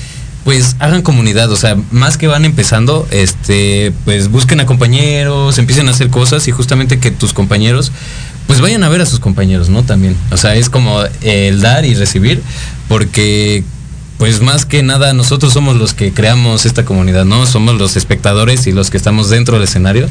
pues 0.50 0.78
hagan 0.80 1.04
comunidad, 1.04 1.52
o 1.52 1.56
sea, 1.56 1.78
más 1.92 2.18
que 2.18 2.26
van 2.26 2.44
empezando, 2.44 3.08
este, 3.12 3.94
pues 4.04 4.32
busquen 4.32 4.60
a 4.60 4.66
compañeros, 4.66 5.60
empiecen 5.60 5.88
a 5.88 5.92
hacer 5.92 6.10
cosas 6.10 6.48
y 6.48 6.52
justamente 6.52 6.98
que 6.98 7.12
tus 7.12 7.34
compañeros, 7.34 7.92
pues 8.48 8.60
vayan 8.60 8.84
a 8.84 8.90
ver 8.90 9.02
a 9.02 9.06
sus 9.06 9.20
compañeros, 9.20 9.70
¿no? 9.70 9.84
También, 9.84 10.18
o 10.32 10.38
sea, 10.38 10.56
es 10.56 10.72
como 10.72 11.04
el 11.22 11.62
dar 11.62 11.86
y 11.86 11.94
recibir, 11.94 12.42
porque 12.88 13.64
pues 14.18 14.42
más 14.42 14.66
que 14.66 14.82
nada 14.82 15.14
nosotros 15.14 15.54
somos 15.54 15.76
los 15.76 15.94
que 15.94 16.14
creamos 16.14 16.66
esta 16.66 16.84
comunidad, 16.84 17.26
¿no? 17.26 17.46
Somos 17.46 17.76
los 17.76 17.96
espectadores 17.96 18.66
y 18.66 18.72
los 18.72 18.90
que 18.90 18.98
estamos 18.98 19.30
dentro 19.30 19.54
del 19.54 19.66
escenario, 19.66 20.10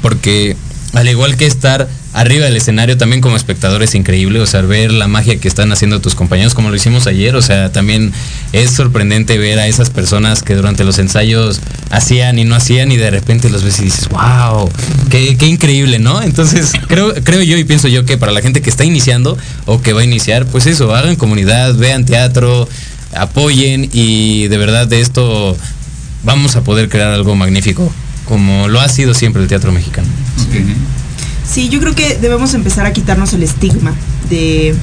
porque 0.00 0.56
al 0.92 1.08
igual 1.08 1.36
que 1.36 1.46
estar 1.46 1.88
arriba 2.12 2.44
del 2.44 2.56
escenario 2.56 2.96
también 2.96 3.20
como 3.20 3.36
espectador 3.36 3.82
es 3.82 3.94
increíble, 3.96 4.40
o 4.40 4.46
sea, 4.46 4.60
ver 4.60 4.92
la 4.92 5.08
magia 5.08 5.40
que 5.40 5.48
están 5.48 5.72
haciendo 5.72 6.00
tus 6.00 6.14
compañeros 6.14 6.54
como 6.54 6.70
lo 6.70 6.76
hicimos 6.76 7.08
ayer, 7.08 7.34
o 7.34 7.42
sea, 7.42 7.72
también 7.72 8.12
es 8.52 8.70
sorprendente 8.70 9.36
ver 9.36 9.58
a 9.58 9.66
esas 9.66 9.90
personas 9.90 10.42
que 10.44 10.54
durante 10.54 10.84
los 10.84 10.98
ensayos 10.98 11.60
hacían 11.90 12.38
y 12.38 12.44
no 12.44 12.54
hacían 12.54 12.92
y 12.92 12.96
de 12.96 13.10
repente 13.10 13.50
los 13.50 13.64
ves 13.64 13.80
y 13.80 13.84
dices, 13.84 14.08
wow, 14.08 14.70
qué, 15.10 15.36
qué 15.36 15.46
increíble, 15.46 15.98
¿no? 15.98 16.22
Entonces, 16.22 16.72
creo, 16.86 17.12
creo 17.24 17.42
yo 17.42 17.58
y 17.58 17.64
pienso 17.64 17.88
yo 17.88 18.04
que 18.04 18.16
para 18.16 18.30
la 18.30 18.40
gente 18.40 18.62
que 18.62 18.70
está 18.70 18.84
iniciando 18.84 19.36
o 19.66 19.82
que 19.82 19.92
va 19.92 20.02
a 20.02 20.04
iniciar, 20.04 20.46
pues 20.46 20.66
eso, 20.66 20.94
hagan 20.94 21.16
comunidad, 21.16 21.74
vean 21.74 22.04
teatro, 22.04 22.68
apoyen 23.16 23.90
y 23.92 24.46
de 24.48 24.58
verdad 24.58 24.86
de 24.86 25.00
esto 25.00 25.56
vamos 26.22 26.56
a 26.56 26.62
poder 26.62 26.88
crear 26.88 27.10
algo 27.10 27.34
magnífico, 27.34 27.92
como 28.24 28.68
lo 28.68 28.80
ha 28.80 28.88
sido 28.88 29.14
siempre 29.14 29.42
el 29.42 29.48
teatro 29.48 29.72
mexicano. 29.72 30.08
Sí, 31.50 31.68
yo 31.68 31.80
creo 31.80 31.94
que 31.94 32.16
debemos 32.16 32.54
empezar 32.54 32.86
a 32.86 32.92
quitarnos 32.92 33.32
el 33.32 33.42
estigma 33.42 33.92
de 34.30 34.74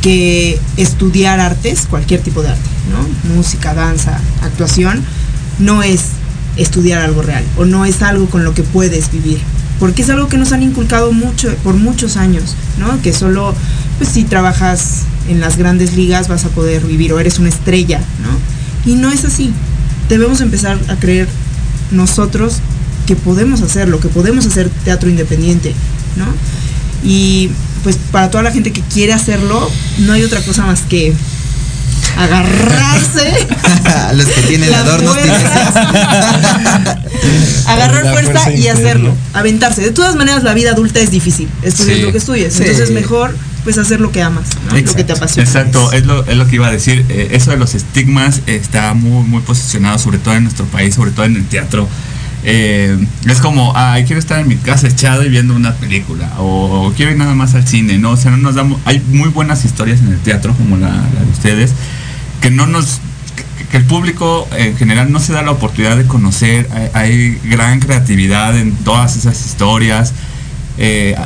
que 0.00 0.60
estudiar 0.76 1.40
artes, 1.40 1.86
cualquier 1.90 2.20
tipo 2.20 2.42
de 2.42 2.50
arte, 2.50 2.68
¿no? 2.90 3.34
Música, 3.34 3.74
danza, 3.74 4.20
actuación, 4.42 5.02
no 5.58 5.82
es 5.82 6.02
estudiar 6.56 7.00
algo 7.00 7.22
real 7.22 7.44
o 7.56 7.64
no 7.64 7.84
es 7.84 8.02
algo 8.02 8.26
con 8.26 8.44
lo 8.44 8.54
que 8.54 8.62
puedes 8.62 9.10
vivir. 9.10 9.40
porque 9.78 10.02
es 10.02 10.10
algo 10.10 10.28
que 10.28 10.36
nos 10.36 10.52
han 10.52 10.62
inculcado 10.62 11.12
mucho 11.12 11.54
por 11.62 11.74
muchos 11.74 12.16
años, 12.16 12.54
¿no? 12.78 13.00
Que 13.00 13.12
solo, 13.12 13.54
pues 13.98 14.10
si 14.10 14.24
trabajas 14.24 15.02
en 15.28 15.40
las 15.40 15.56
grandes 15.56 15.94
ligas 15.94 16.28
vas 16.28 16.44
a 16.44 16.48
poder 16.48 16.82
vivir 16.84 17.12
o 17.12 17.20
eres 17.20 17.38
una 17.38 17.48
estrella, 17.48 18.00
¿no? 18.22 18.90
Y 18.90 18.96
no 18.96 19.10
es 19.10 19.24
así. 19.24 19.52
Debemos 20.08 20.40
empezar 20.40 20.78
a 20.88 20.96
creer 20.96 21.28
nosotros 21.90 22.58
que 23.06 23.16
podemos 23.16 23.62
hacerlo, 23.62 24.00
que 24.00 24.08
podemos 24.08 24.46
hacer 24.46 24.68
teatro 24.84 25.08
independiente, 25.08 25.74
¿no? 26.16 26.26
Y 27.02 27.50
pues 27.82 27.96
para 28.10 28.30
toda 28.30 28.42
la 28.42 28.50
gente 28.50 28.72
que 28.72 28.82
quiere 28.82 29.12
hacerlo, 29.12 29.70
no 29.98 30.12
hay 30.12 30.24
otra 30.24 30.40
cosa 30.42 30.66
más 30.66 30.82
que 30.82 31.14
agarrarse. 32.16 33.46
Los 34.14 34.26
que 34.26 34.42
tienen 34.42 34.70
la 34.72 34.80
adornos 34.80 35.16
agarrar 37.66 38.04
La 38.04 38.12
fuerza 38.12 38.32
fuerza 38.32 38.52
y 38.52 38.68
hacerlo, 38.68 39.14
aventarse. 39.32 39.82
De 39.82 39.90
todas 39.92 40.16
maneras, 40.16 40.42
la 40.42 40.54
vida 40.54 40.72
adulta 40.72 41.00
es 41.00 41.10
difícil. 41.10 41.48
Estudies 41.62 41.98
Sí. 41.98 42.02
lo 42.02 42.12
que 42.12 42.18
estudies. 42.18 42.54
Sí. 42.54 42.62
Entonces, 42.62 42.90
mejor 42.90 43.34
pues 43.68 43.76
hacer 43.76 44.00
lo 44.00 44.10
que 44.10 44.22
amas, 44.22 44.48
¿no? 44.66 44.78
lo 44.78 44.94
que 44.94 45.04
te 45.04 45.12
apasiona. 45.12 45.46
Exacto, 45.46 45.92
es 45.92 46.06
lo, 46.06 46.24
es 46.24 46.38
lo 46.38 46.46
que 46.46 46.54
iba 46.54 46.68
a 46.68 46.70
decir. 46.70 47.04
Eh, 47.10 47.28
eso 47.32 47.50
de 47.50 47.58
los 47.58 47.74
estigmas 47.74 48.40
está 48.46 48.94
muy, 48.94 49.24
muy 49.28 49.42
posicionado, 49.42 49.98
sobre 49.98 50.16
todo 50.16 50.32
en 50.34 50.44
nuestro 50.44 50.64
país, 50.64 50.94
sobre 50.94 51.10
todo 51.10 51.26
en 51.26 51.36
el 51.36 51.44
teatro. 51.44 51.86
Eh, 52.44 52.96
es 53.26 53.40
como, 53.40 53.74
ay, 53.76 54.04
quiero 54.04 54.20
estar 54.20 54.40
en 54.40 54.48
mi 54.48 54.56
casa 54.56 54.86
echado 54.88 55.22
y 55.22 55.28
viendo 55.28 55.54
una 55.54 55.74
película, 55.74 56.32
o, 56.38 56.94
quiero 56.96 57.10
ir 57.12 57.18
nada 57.18 57.34
más 57.34 57.54
al 57.54 57.68
cine, 57.68 57.98
¿no? 57.98 58.12
O 58.12 58.16
sea, 58.16 58.30
no 58.30 58.38
nos 58.38 58.54
damos. 58.54 58.80
Hay 58.86 59.02
muy 59.10 59.28
buenas 59.28 59.66
historias 59.66 60.00
en 60.00 60.08
el 60.12 60.18
teatro, 60.20 60.54
como 60.54 60.78
la, 60.78 60.88
la 60.88 61.20
de 61.26 61.30
ustedes, 61.30 61.72
que 62.40 62.50
no 62.50 62.66
nos. 62.66 63.00
que- 63.36 63.66
que 63.70 63.76
el 63.76 63.84
público 63.84 64.48
en 64.56 64.78
general 64.78 65.12
no 65.12 65.20
se 65.20 65.34
da 65.34 65.42
la 65.42 65.50
oportunidad 65.50 65.98
de 65.98 66.04
conocer. 66.06 66.70
Hay, 66.72 66.88
hay 66.94 67.38
gran 67.44 67.80
creatividad 67.80 68.56
en 68.56 68.72
todas 68.76 69.14
esas 69.16 69.44
historias. 69.44 70.14
Eh, 70.78 71.16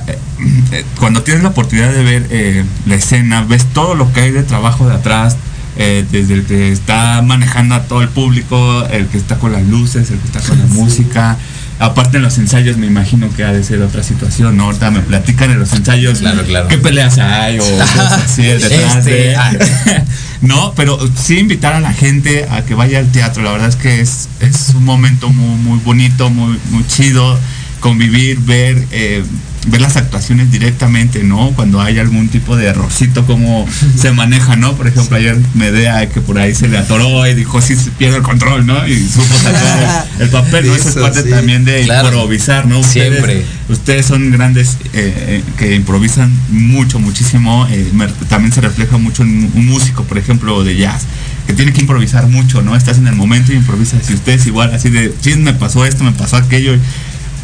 eh, 0.72 0.84
cuando 0.98 1.22
tienes 1.22 1.42
la 1.42 1.50
oportunidad 1.50 1.92
de 1.92 2.02
ver 2.02 2.26
eh, 2.30 2.64
la 2.86 2.94
escena, 2.94 3.42
ves 3.42 3.66
todo 3.72 3.94
lo 3.94 4.12
que 4.12 4.20
hay 4.20 4.30
de 4.30 4.42
trabajo 4.42 4.88
de 4.88 4.94
atrás, 4.94 5.36
eh, 5.76 6.04
desde 6.10 6.34
el 6.34 6.44
que 6.44 6.72
está 6.72 7.22
manejando 7.22 7.74
a 7.74 7.82
todo 7.82 8.02
el 8.02 8.08
público, 8.08 8.86
el 8.90 9.06
que 9.06 9.18
está 9.18 9.38
con 9.38 9.52
las 9.52 9.64
luces, 9.66 10.10
el 10.10 10.18
que 10.18 10.26
está 10.26 10.40
con 10.40 10.58
la 10.58 10.66
música. 10.66 11.38
Aparte 11.78 12.18
en 12.18 12.22
los 12.22 12.38
ensayos 12.38 12.76
me 12.76 12.86
imagino 12.86 13.28
que 13.34 13.42
ha 13.42 13.52
de 13.52 13.64
ser 13.64 13.82
otra 13.82 14.02
situación, 14.02 14.56
¿no? 14.56 14.64
Ahorita 14.64 14.90
me 14.90 15.00
platican 15.00 15.50
en 15.50 15.58
los 15.58 15.72
ensayos 15.72 16.20
Claro, 16.20 16.44
claro. 16.44 16.68
qué 16.68 16.78
peleas 16.78 17.18
hay 17.18 17.58
o 17.58 17.62
cosas 17.62 18.12
así 18.24 18.42
detrás 18.42 18.96
Este, 18.98 19.10
de... 19.10 19.36
ah. 19.36 19.52
no, 20.42 20.74
pero 20.76 20.98
sí 21.16 21.38
invitar 21.38 21.72
a 21.72 21.80
la 21.80 21.92
gente 21.92 22.46
a 22.50 22.64
que 22.64 22.74
vaya 22.74 22.98
al 22.98 23.10
teatro. 23.10 23.42
La 23.42 23.52
verdad 23.52 23.68
es 23.68 23.76
que 23.76 24.00
es, 24.00 24.28
es 24.40 24.74
un 24.76 24.84
momento 24.84 25.30
muy, 25.30 25.56
muy 25.56 25.78
bonito, 25.80 26.30
muy, 26.30 26.58
muy 26.70 26.86
chido. 26.86 27.38
Convivir, 27.82 28.38
ver, 28.38 28.86
eh, 28.92 29.24
ver 29.66 29.80
las 29.80 29.96
actuaciones 29.96 30.52
directamente, 30.52 31.24
¿no? 31.24 31.50
Cuando 31.56 31.80
hay 31.80 31.98
algún 31.98 32.28
tipo 32.28 32.56
de 32.56 32.66
errorcito, 32.66 33.26
cómo 33.26 33.66
se 33.98 34.12
maneja, 34.12 34.54
¿no? 34.54 34.74
Por 34.76 34.86
ejemplo, 34.86 35.16
ayer 35.16 35.36
Medea 35.54 36.08
que 36.08 36.20
por 36.20 36.38
ahí 36.38 36.54
se 36.54 36.68
le 36.68 36.78
atoró 36.78 37.26
y 37.26 37.34
dijo, 37.34 37.60
sí, 37.60 37.74
se 37.74 37.90
pierde 37.90 38.18
el 38.18 38.22
control, 38.22 38.66
¿no? 38.66 38.86
Y 38.86 38.96
supo 39.04 39.34
sacar 39.34 40.06
el, 40.18 40.22
el 40.22 40.28
papel, 40.30 40.66
¿no? 40.68 40.74
Eso 40.76 40.88
es 40.90 40.94
parte 40.94 41.24
sí. 41.24 41.30
también 41.30 41.64
de 41.64 41.82
Claro. 41.82 42.06
improvisar, 42.08 42.66
¿no? 42.66 42.78
Ustedes- 42.78 43.10
Siempre. 43.10 43.44
Ustedes 43.68 44.06
son 44.06 44.30
grandes 44.30 44.76
eh, 44.92 45.42
eh, 45.42 45.42
que 45.58 45.74
improvisan 45.74 46.32
mucho, 46.50 47.00
muchísimo. 47.00 47.66
eh, 47.68 47.88
me- 47.94 48.06
también 48.28 48.52
se 48.52 48.60
refleja 48.60 48.96
mucho 48.96 49.24
en 49.24 49.50
un 49.54 49.66
músico, 49.66 50.04
por 50.04 50.18
ejemplo, 50.18 50.62
de 50.62 50.76
jazz, 50.76 51.02
que 51.48 51.52
tiene 51.52 51.72
que 51.72 51.80
improvisar 51.80 52.28
mucho, 52.28 52.62
¿no? 52.62 52.76
Estás 52.76 52.98
en 52.98 53.08
el 53.08 53.16
momento 53.16 53.52
y 53.52 53.56
improvisas. 53.56 54.06
Si 54.06 54.14
ustedes 54.14 54.46
igual, 54.46 54.72
así 54.72 54.88
de, 54.88 55.12
sí, 55.20 55.34
me 55.34 55.52
pasó 55.54 55.84
esto, 55.84 56.04
me 56.04 56.12
pasó 56.12 56.36
aquello. 56.36 56.74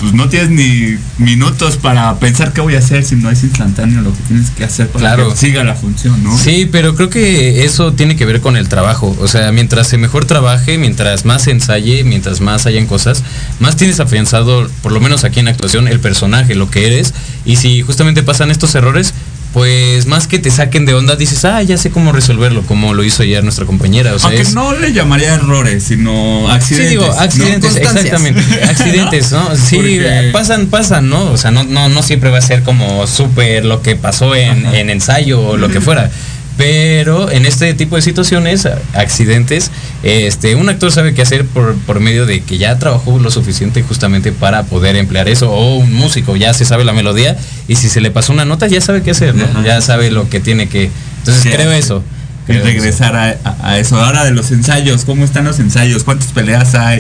Pues 0.01 0.13
no 0.13 0.29
tienes 0.29 0.51
ni 0.51 0.97
minutos 1.19 1.77
para 1.77 2.19
pensar 2.21 2.53
qué 2.53 2.61
voy 2.61 2.77
a 2.77 2.79
hacer, 2.79 3.05
sino 3.05 3.31
es 3.31 3.43
instantáneo 3.43 4.01
lo 4.01 4.13
que 4.13 4.21
tienes 4.29 4.51
que 4.51 4.63
hacer 4.63 4.87
para 4.89 5.01
Claro. 5.01 5.31
que 5.31 5.37
siga 5.37 5.65
la 5.65 5.75
función, 5.75 6.23
¿no? 6.23 6.39
Sí, 6.39 6.69
pero 6.71 6.95
creo 6.95 7.11
que 7.11 7.65
eso 7.65 7.93
tiene 7.95 8.15
que 8.15 8.25
ver 8.25 8.41
con 8.41 8.57
el 8.57 8.69
trabajo. 8.69 9.17
O 9.21 9.27
sea, 9.27 9.51
mientras 9.51 9.89
se 9.89 9.99
mejor 9.99 10.25
trabaje, 10.25 10.79
mientras 10.79 11.25
más 11.25 11.43
se 11.43 11.51
ensaye, 11.51 12.05
mientras 12.05 12.41
más 12.41 12.67
hayan 12.67 12.87
cosas, 12.87 13.25
más 13.59 13.77
tienes 13.77 13.99
afianzado, 13.99 14.71
por 14.83 14.93
lo 14.93 15.01
menos 15.01 15.25
aquí 15.25 15.41
en 15.41 15.49
actuación, 15.49 15.89
el 15.89 15.99
personaje, 15.99 16.55
lo 16.55 16.71
que 16.71 16.87
eres. 16.87 17.13
Y 17.45 17.57
si 17.57 17.83
justamente 17.83 18.23
pasan 18.23 18.53
estos 18.53 18.75
errores, 18.77 19.15
pues 19.53 20.07
más 20.07 20.27
que 20.27 20.39
te 20.39 20.51
saquen 20.51 20.85
de 20.85 20.95
onda, 20.95 21.17
dices, 21.17 21.45
ah, 21.47 21.63
ya 21.63 21.79
sé 21.79 21.91
cómo 21.91 22.13
resolverlo, 22.13 22.63
como 22.63 22.93
lo 22.95 23.03
hizo 23.03 23.23
ayer 23.23 23.43
nuestra 23.43 23.65
compañera. 23.65 24.15
O 24.15 24.19
sea, 24.19 24.29
Aunque 24.29 24.43
es- 24.43 24.55
no 24.55 24.75
le 24.75 24.93
llamaría 24.93 25.35
errores, 25.35 25.85
sino 25.85 26.45
Sí, 26.47 26.53
accidentes. 26.53 26.91
digo, 26.91 27.07
¿no? 27.07 27.13
accidentes, 27.15 27.77
exactamente. 27.77 28.41
Accidentes, 28.65 29.33
¿no? 29.33 29.49
Sí, 29.57 29.77
Porque- 29.77 30.31
pasan, 30.33 30.67
pasan, 30.67 31.09
¿no? 31.09 31.33
O 31.33 31.37
sea, 31.37 31.51
no, 31.51 31.65
no, 31.65 31.89
no 31.89 32.03
siempre 32.03 32.31
va 32.31 32.39
a 32.39 32.43
ser 32.43 32.63
como 32.63 33.07
súper 33.07 33.65
lo 33.65 33.81
que 33.83 33.97
pasó 33.97 34.35
en, 34.35 34.67
en 34.67 34.91
ensayo 34.91 35.41
o 35.41 35.57
lo 35.57 35.69
que 35.71 35.81
fuera. 35.81 36.11
Pero 36.59 37.31
en 37.31 37.47
este 37.47 37.73
tipo 37.73 37.95
de 37.95 38.03
situaciones, 38.03 38.69
accidentes, 38.93 39.71
este, 40.03 40.57
un 40.57 40.69
actor 40.69 40.91
sabe 40.91 41.15
qué 41.15 41.23
hacer 41.23 41.47
por, 41.47 41.77
por 41.77 42.01
medio 42.01 42.27
de 42.27 42.43
que 42.43 42.59
ya 42.59 42.77
trabajó 42.81 43.19
lo 43.21 43.31
suficiente 43.31 43.83
justamente 43.83 44.33
para 44.33 44.65
poder 44.65 44.97
emplear 44.97 45.29
eso. 45.29 45.53
O 45.53 45.77
un 45.77 45.95
músico 45.95 46.35
ya 46.35 46.53
se 46.53 46.65
sabe 46.65 46.85
la 46.85 46.93
melodía 46.93 47.37
y 47.69 47.77
si 47.77 47.89
se 47.89 48.01
le 48.01 48.11
pasó 48.11 48.33
una 48.33 48.45
nota 48.45 48.67
ya 48.67 48.81
sabe 48.81 49.03
qué 49.03 49.13
hacer, 49.13 49.37
¿no? 49.37 49.47
Ya 49.65 49.81
sabe 49.81 50.11
lo 50.11 50.29
que 50.29 50.41
tiene 50.41 50.69
que. 50.69 50.91
Entonces 51.21 51.55
creo 51.55 51.71
eso. 51.71 52.03
Y 52.49 52.53
regresar 52.55 53.15
a, 53.15 53.37
a- 53.45 53.71
a 53.73 53.79
eso. 53.79 53.97
Ahora 53.97 54.25
de 54.25 54.31
los 54.31 54.51
ensayos, 54.51 55.05
¿cómo 55.05 55.25
están 55.25 55.45
los 55.45 55.59
ensayos? 55.59 56.05
¿Cuántas 56.05 56.29
peleas 56.33 56.75
hay? 56.75 56.99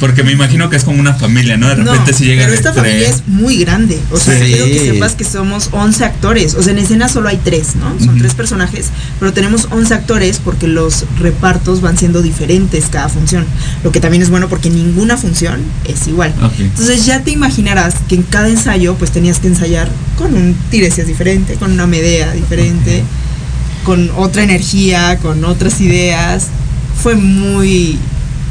Porque 0.00 0.24
me 0.24 0.32
imagino 0.32 0.68
que 0.68 0.76
es 0.76 0.82
como 0.84 0.98
una 0.98 1.14
familia, 1.14 1.56
¿no? 1.56 1.68
De 1.68 1.76
repente 1.76 2.10
no, 2.12 2.18
si 2.18 2.24
llega 2.24 2.42
pero 2.44 2.54
esta 2.54 2.72
tres. 2.72 2.82
familia 2.84 3.08
es 3.10 3.22
muy 3.28 3.58
grande. 3.58 4.00
O 4.10 4.16
sea, 4.18 4.36
Sí. 4.38 4.46
quiero 4.52 4.64
que 4.66 4.80
sepas 4.80 5.14
que 5.14 5.22
somos 5.24 5.68
11 5.70 6.04
actores. 6.04 6.54
O 6.54 6.62
sea, 6.62 6.72
en 6.72 6.78
escena 6.80 7.08
solo 7.08 7.28
hay 7.28 7.38
tres, 7.44 7.76
¿no? 7.76 8.04
Son 8.04 8.18
tres 8.18 8.34
personajes, 8.34 8.86
pero 9.20 9.32
tenemos 9.32 9.68
11 9.70 9.94
actores 9.94 10.40
porque 10.42 10.66
los 10.66 11.04
repartos 11.20 11.80
van 11.80 11.96
siendo 11.96 12.20
diferentes 12.22 12.86
cada 12.90 13.08
función. 13.08 13.46
Lo 13.84 13.92
que 13.92 14.00
también 14.00 14.22
es 14.22 14.30
bueno 14.30 14.48
porque 14.48 14.70
ninguna 14.70 15.16
función 15.16 15.60
es 15.86 16.08
igual. 16.08 16.34
Entonces 16.58 17.06
ya 17.06 17.20
te 17.22 17.30
imaginarás 17.30 17.94
que 18.08 18.16
en 18.16 18.22
cada 18.24 18.48
ensayo 18.48 18.96
pues 18.96 19.12
tenías 19.12 19.38
que 19.38 19.46
ensayar 19.46 19.88
con 20.18 20.34
un 20.34 20.56
tiresias 20.70 21.06
diferente, 21.06 21.54
con 21.54 21.70
una 21.70 21.86
medea 21.86 22.32
diferente, 22.32 23.04
con 23.84 24.10
otra 24.16 24.42
energía, 24.42 25.18
con 25.20 25.44
otras 25.44 25.80
ideas. 25.80 26.48
Fue 27.02 27.14
muy 27.14 27.98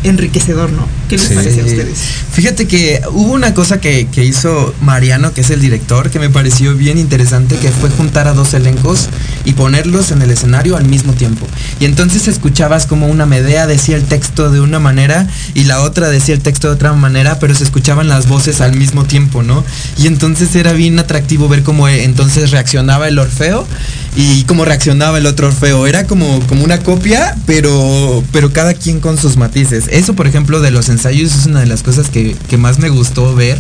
enriquecedor, 0.04 0.72
¿no? 0.72 1.01
¿Qué 1.12 1.17
les 1.17 1.28
Sí. 1.28 1.34
parece 1.36 1.60
a 1.62 1.65
ustedes? 1.65 1.97
Fíjate 2.32 2.67
que 2.67 3.02
hubo 3.12 3.34
una 3.34 3.54
cosa 3.54 3.82
que, 3.82 4.08
que 4.08 4.24
hizo 4.24 4.74
Mariano, 4.82 5.34
que 5.34 5.41
es 5.41 5.50
el 5.50 5.60
director, 5.60 6.10
que 6.10 6.19
me 6.19 6.30
pareció 6.30 6.74
bien 6.74 6.97
interesante, 6.97 7.58
que 7.58 7.69
fue 7.69 7.89
juntar 7.89 8.30
a 8.30 8.34
dos 8.34 8.54
elencos 8.54 9.10
y 9.43 9.54
ponerlos 9.54 10.12
en 10.12 10.21
el 10.21 10.32
escenario 10.32 10.78
al 10.78 10.86
mismo 10.86 11.12
tiempo. 11.12 11.45
Y 11.82 11.86
entonces 11.86 12.30
escuchabas 12.30 12.86
como 12.86 13.08
una 13.08 13.26
Medea 13.26 13.67
decía 13.67 13.97
el 13.97 14.06
texto 14.06 14.50
de 14.52 14.62
una 14.62 14.80
manera 14.80 15.28
y 15.54 15.65
la 15.65 15.82
otra 15.82 16.08
decía 16.08 16.34
el 16.34 16.41
texto 16.41 16.69
de 16.69 16.76
otra 16.76 16.93
manera, 16.93 17.39
pero 17.39 17.54
se 17.56 17.65
escuchaban 17.65 18.08
las 18.08 18.28
voces 18.30 18.62
al 18.62 18.76
mismo 18.78 19.04
tiempo, 19.04 19.43
¿no? 19.43 19.65
Y 19.97 20.08
entonces 20.08 20.56
era 20.56 20.71
bien 20.71 20.97
atractivo 20.97 21.50
ver 21.50 21.63
cómo 21.63 21.89
eh, 21.89 22.06
entonces 22.06 22.52
reaccionaba 22.52 23.10
el 23.10 23.19
Orfeo 23.19 23.67
y 24.15 24.43
cómo 24.45 24.63
reaccionaba 24.63 25.17
el 25.17 25.26
otro 25.26 25.47
Orfeo. 25.47 25.88
Era 25.88 26.06
como, 26.08 26.39
como 26.47 26.63
una 26.63 26.80
copia, 26.80 27.36
pero, 27.45 28.24
pero 28.32 28.54
cada 28.54 28.74
quien 28.74 29.02
con 29.02 29.17
sus 29.17 29.36
matices. 29.36 29.86
Eso, 29.89 30.13
por 30.13 30.28
ejemplo, 30.28 30.62
de 30.62 30.71
los 30.71 30.88
ensayos 30.88 31.01
es 31.10 31.46
una 31.46 31.60
de 31.62 31.66
las 31.66 31.84
cosas 31.84 32.10
que, 32.10 32.36
que 32.50 32.58
más 32.58 32.80
me 32.80 32.90
gustó 32.90 33.34
ver. 33.36 33.58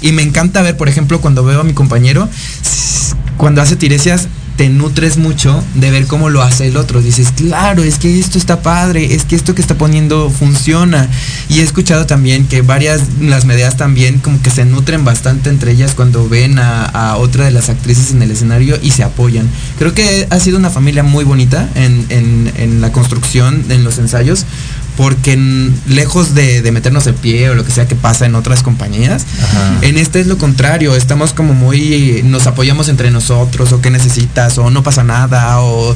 Y 0.00 0.12
me 0.12 0.22
encanta 0.22 0.62
ver, 0.62 0.76
por 0.76 0.88
ejemplo, 0.88 1.20
cuando 1.20 1.44
veo 1.44 1.60
a 1.60 1.64
mi 1.64 1.72
compañero, 1.74 2.28
cuando 3.36 3.62
hace 3.62 3.76
tiresias, 3.76 4.28
te 4.56 4.68
nutres 4.68 5.18
mucho 5.18 5.62
de 5.76 5.92
ver 5.92 6.06
cómo 6.06 6.30
lo 6.30 6.42
hace 6.42 6.66
el 6.66 6.76
otro. 6.76 7.00
Dices, 7.00 7.28
claro, 7.36 7.84
es 7.84 7.98
que 7.98 8.18
esto 8.18 8.38
está 8.38 8.60
padre, 8.60 9.14
es 9.14 9.24
que 9.24 9.36
esto 9.36 9.54
que 9.54 9.62
está 9.62 9.76
poniendo 9.76 10.30
funciona. 10.30 11.08
Y 11.48 11.60
he 11.60 11.62
escuchado 11.62 12.06
también 12.06 12.46
que 12.48 12.62
varias, 12.62 13.02
las 13.20 13.44
medias 13.44 13.76
también, 13.76 14.18
como 14.18 14.42
que 14.42 14.50
se 14.50 14.64
nutren 14.64 15.04
bastante 15.04 15.48
entre 15.50 15.70
ellas 15.72 15.92
cuando 15.94 16.28
ven 16.28 16.58
a, 16.58 16.84
a 16.86 17.16
otra 17.18 17.44
de 17.44 17.52
las 17.52 17.68
actrices 17.68 18.10
en 18.10 18.20
el 18.22 18.32
escenario 18.32 18.78
y 18.82 18.90
se 18.90 19.04
apoyan. 19.04 19.48
Creo 19.78 19.94
que 19.94 20.26
ha 20.28 20.40
sido 20.40 20.58
una 20.58 20.70
familia 20.70 21.04
muy 21.04 21.24
bonita 21.24 21.68
en, 21.76 22.04
en- 22.08 22.52
en 22.56 22.80
la 22.80 22.90
construcción, 22.90 23.64
en 23.68 23.84
los 23.84 23.98
ensayos, 23.98 24.44
porque 24.98 25.32
en- 25.34 25.72
lejos 25.86 26.34
de, 26.34 26.60
de 26.60 26.72
meternos 26.72 27.06
el 27.06 27.14
pie 27.14 27.48
o 27.50 27.54
lo 27.54 27.64
que 27.64 27.70
sea 27.70 27.86
que 27.86 27.94
pasa 27.94 28.26
en 28.26 28.34
otras 28.34 28.64
compañías, 28.64 29.24
Ajá. 29.40 29.78
en 29.82 29.96
este 29.96 30.18
es 30.20 30.26
lo 30.26 30.36
contrario, 30.38 30.96
estamos 30.96 31.32
como 31.32 31.54
muy, 31.54 32.22
nos 32.24 32.48
apoyamos 32.48 32.88
entre 32.88 33.12
nosotros, 33.12 33.70
o 33.72 33.80
qué 33.80 33.90
necesitas, 33.90 34.58
o 34.58 34.70
no 34.70 34.82
pasa 34.82 35.04
nada, 35.04 35.60
o 35.60 35.94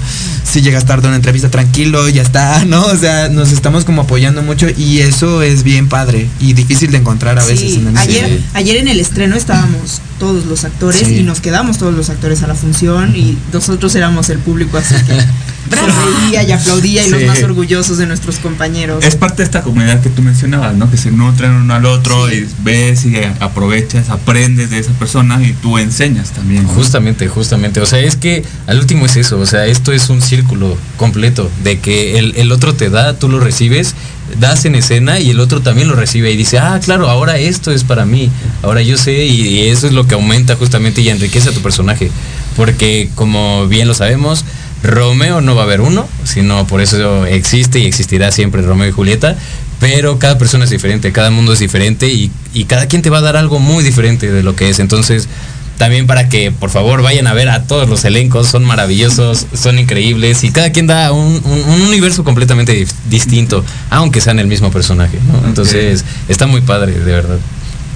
si 0.49 0.63
llegas 0.63 0.87
tarde 0.87 1.07
a 1.07 1.09
una 1.09 1.17
entrevista 1.17 1.51
tranquilo, 1.51 2.09
ya 2.09 2.23
está, 2.23 2.65
¿no? 2.65 2.85
O 2.87 2.97
sea, 2.97 3.29
nos 3.29 3.51
estamos 3.51 3.85
como 3.85 4.03
apoyando 4.03 4.41
mucho 4.43 4.69
y 4.79 5.01
eso 5.01 5.43
es 5.43 5.65
bien 5.65 5.89
padre 5.89 6.29
y 6.39 6.53
difícil 6.53 6.93
de 6.93 6.99
encontrar 6.99 7.41
a 7.41 7.45
veces 7.45 7.73
Sí, 7.73 7.75
en 7.81 7.89
el 7.89 7.97
ayer, 7.99 8.27
Sí. 8.29 8.45
ayer 8.55 8.77
en 8.77 8.87
el 8.87 9.01
estreno 9.01 9.35
estábamos 9.35 10.01
todos 10.21 10.47
los 10.47 10.63
actores 10.65 11.09
Sí. 11.09 11.17
y 11.17 11.23
nos 11.25 11.41
quedamos 11.41 11.77
todos 11.77 11.93
los 11.93 12.09
actores 12.09 12.45
a 12.45 12.47
la 12.47 12.55
función 12.55 13.17
y 13.17 13.37
nosotros 13.53 13.93
éramos 13.97 14.29
el 14.31 14.39
público, 14.39 14.79
así 14.79 14.95
que 14.95 15.19
sonreía 15.71 16.43
y 16.43 16.53
aplaudía 16.53 17.07
y 17.07 17.11
los 17.11 17.23
más 17.25 17.43
orgullosos 17.43 17.99
de 17.99 18.07
nuestros 18.07 18.37
compañeros. 18.37 19.05
Es 19.05 19.17
parte 19.17 19.39
de 19.39 19.45
esta 19.45 19.63
comunidad 19.63 20.01
que 20.01 20.11
tú 20.11 20.23
mencionabas, 20.23 20.75
¿no? 20.75 20.91
Que 20.91 20.97
se 20.97 21.11
nutren 21.11 21.53
uno 21.53 21.75
al 21.75 21.87
otro 21.87 22.29
Sí. 22.29 22.47
y 22.47 22.63
ves 22.65 23.05
y 23.05 23.17
aprovechas, 23.41 24.11
aprendes 24.11 24.71
de 24.71 24.79
esa 24.79 24.93
persona 24.93 25.43
y 25.43 25.53
tú 25.53 25.79
enseñas 25.79 26.31
también. 26.31 26.65
¿no? 26.65 26.69
Justamente, 26.71 27.29
justamente. 27.29 27.81
O 27.81 27.87
sea, 27.87 28.01
es 28.01 28.17
que 28.17 28.45
al 28.67 28.79
último 28.79 29.07
es 29.07 29.17
eso. 29.17 29.39
O 29.39 29.47
sea, 29.47 29.67
esto 29.67 29.93
es 29.93 30.09
un 30.09 30.21
círculo 30.23 30.77
completo 30.97 31.51
de 31.65 31.79
que 31.79 32.19
el, 32.19 32.35
el 32.37 32.53
otro 32.53 32.75
te 32.75 32.91
da, 32.91 33.19
tú 33.19 33.29
lo 33.29 33.41
recibes, 33.41 33.95
das 34.39 34.65
en 34.65 34.75
escena 34.75 35.19
y 35.21 35.31
el 35.31 35.41
otro 35.41 35.61
también 35.61 35.89
lo 35.89 35.95
recibe 35.95 36.31
y 36.33 36.37
dice, 36.37 36.59
ah, 36.59 36.81
claro, 36.83 37.09
ahora 37.11 37.39
esto 37.39 37.71
es 37.71 37.85
para 37.85 38.05
mí. 38.05 38.31
Ahora 38.63 38.83
yo 38.83 38.97
sé 38.97 39.27
y, 39.27 39.41
y 39.43 39.69
eso 39.69 39.87
es 39.87 39.93
lo 39.93 40.07
que 40.07 40.15
aumenta 40.15 40.57
justamente 40.57 41.01
y 41.01 41.09
enriquece 41.09 41.51
a 41.51 41.53
tu 41.53 41.61
personaje. 41.61 42.11
Porque 42.57 43.11
como 43.15 43.67
bien 43.69 43.89
lo 43.89 43.95
sabemos, 43.95 44.45
Romeo 44.83 45.41
no 45.41 45.55
va 45.55 45.63
a 45.63 45.65
haber 45.65 45.81
uno, 45.81 46.09
sino 46.25 46.67
por 46.67 46.81
eso 46.81 47.27
existe 47.27 47.79
y 47.79 47.87
existirá 47.87 48.33
siempre 48.33 48.63
Romeo 48.63 48.89
y 48.89 48.93
Julieta. 48.93 49.37
Pero 49.81 50.19
cada 50.19 50.39
persona 50.39 50.65
es 50.65 50.71
diferente, 50.71 51.11
cada 51.13 51.31
mundo 51.31 51.53
es 51.53 51.59
diferente 51.59 52.09
y, 52.09 52.31
y 52.55 52.65
cada 52.65 52.87
quien 52.87 53.03
te 53.03 53.11
va 53.11 53.19
a 53.19 53.23
dar 53.23 53.37
algo 53.37 53.59
muy 53.59 53.83
diferente 53.83 54.31
de 54.31 54.43
lo 54.45 54.55
que 54.55 54.69
es. 54.71 54.79
Entonces, 54.79 55.29
también 55.77 56.07
para 56.07 56.29
que 56.29 56.53
por 56.53 56.71
favor 56.71 57.03
vayan 57.03 57.27
a 57.27 57.33
ver 57.35 57.49
a 57.49 57.65
todos 57.65 57.89
los 57.89 58.05
elencos, 58.05 58.47
son 58.47 58.65
maravillosos, 58.65 59.47
son 59.61 59.81
increíbles 59.81 60.45
y 60.45 60.53
cada 60.53 60.71
quien 60.71 60.87
da 60.87 61.11
un, 61.11 61.41
un- 61.45 61.65
un 61.75 61.83
universo 61.83 62.23
completamente 62.23 62.87
distinto, 63.09 63.65
aunque 63.91 64.21
sean 64.21 64.39
el 64.39 64.47
mismo 64.47 64.71
personaje, 64.71 65.19
¿no? 65.27 65.49
Entonces 65.49 66.05
está 66.29 66.47
muy 66.47 66.61
padre, 66.61 66.93
de 66.93 67.13
verdad. 67.13 67.39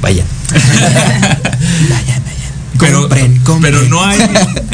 Vayan. 0.03 0.27
Pero, 2.79 3.01
Compren, 3.03 3.39
compren. 3.41 3.75
pero 3.75 3.89
no 3.89 4.05
hay, 4.05 4.19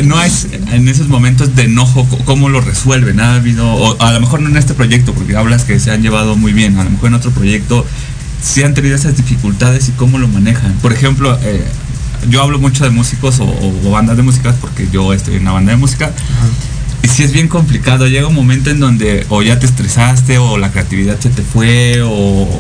no 0.05 0.19
hay 0.19 0.31
en 0.73 0.89
esos 0.89 1.09
momentos 1.09 1.55
de 1.55 1.65
enojo, 1.65 2.07
¿cómo 2.25 2.49
lo 2.49 2.61
resuelven? 2.61 3.21
¿Ha 3.21 3.35
habido, 3.37 3.67
o 3.73 4.01
a 4.03 4.13
lo 4.13 4.21
mejor 4.21 4.41
no 4.41 4.49
en 4.49 4.57
este 4.57 4.75
proyecto, 4.75 5.13
porque 5.15 5.37
hablas 5.37 5.65
que 5.65 5.79
se 5.79 5.91
han 5.91 6.03
llevado 6.03 6.37
muy 6.37 6.53
bien, 6.53 6.79
a 6.79 6.85
lo 6.85 6.91
mejor 6.91 7.09
en 7.09 7.15
otro 7.15 7.31
proyecto, 7.31 7.87
sí 8.43 8.63
han 8.63 8.75
tenido 8.75 8.97
esas 8.97 9.17
dificultades 9.17 9.89
y 9.89 9.93
cómo 9.93 10.19
lo 10.19 10.27
manejan. 10.29 10.73
Por 10.83 10.93
ejemplo, 10.93 11.39
eh, 11.43 11.65
yo 12.29 12.43
hablo 12.43 12.59
mucho 12.59 12.85
de 12.85 12.91
músicos 12.91 13.41
o, 13.41 13.45
o 13.85 13.91
bandas 13.91 14.17
de 14.17 14.23
músicas 14.23 14.55
porque 14.61 14.89
yo 14.93 15.13
estoy 15.13 15.37
en 15.37 15.43
una 15.43 15.53
banda 15.53 15.73
de 15.73 15.79
música. 15.79 16.13
Y 17.05 17.09
sí 17.09 17.25
es 17.25 17.33
bien 17.33 17.49
complicado, 17.49 18.07
llega 18.07 18.29
un 18.29 18.35
momento 18.35 18.71
en 18.71 18.79
donde 18.79 19.27
o 19.29 19.43
ya 19.43 19.59
te 19.59 19.67
estresaste 19.67 20.39
o 20.39 20.57
la 20.57 20.71
creatividad 20.71 21.19
se 21.19 21.31
te 21.31 21.43
fue 21.43 22.01
o, 22.01 22.09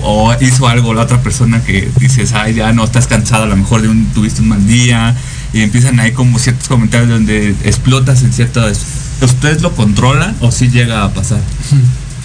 o 0.03 0.35
hizo 0.41 0.67
algo 0.67 0.95
la 0.95 1.03
otra 1.03 1.23
persona 1.23 1.63
que 1.63 1.89
dices, 2.01 2.33
ay, 2.33 2.55
ya 2.55 2.73
no 2.73 2.83
estás 2.83 3.07
cansado, 3.07 3.45
a 3.45 3.47
lo 3.47 3.57
mejor 3.57 3.83
de 3.83 3.89
un, 3.89 4.07
tuviste 4.07 4.43
un 4.43 4.49
mal 4.49 4.67
día 4.67 5.15
y 5.53 5.63
empiezan 5.63 6.01
ahí 6.01 6.13
como 6.13 6.39
ciertos 6.39 6.69
comentarios 6.69 7.11
donde 7.11 7.51
explotas 7.65 8.23
en 8.23 8.33
ciertas... 8.33 8.81
¿Ustedes 9.21 9.63
lo 9.63 9.73
controlan 9.77 10.35
o 10.41 10.51
sí 10.51 10.69
llega 10.69 11.05
a 11.05 11.15
pasar? 11.15 11.41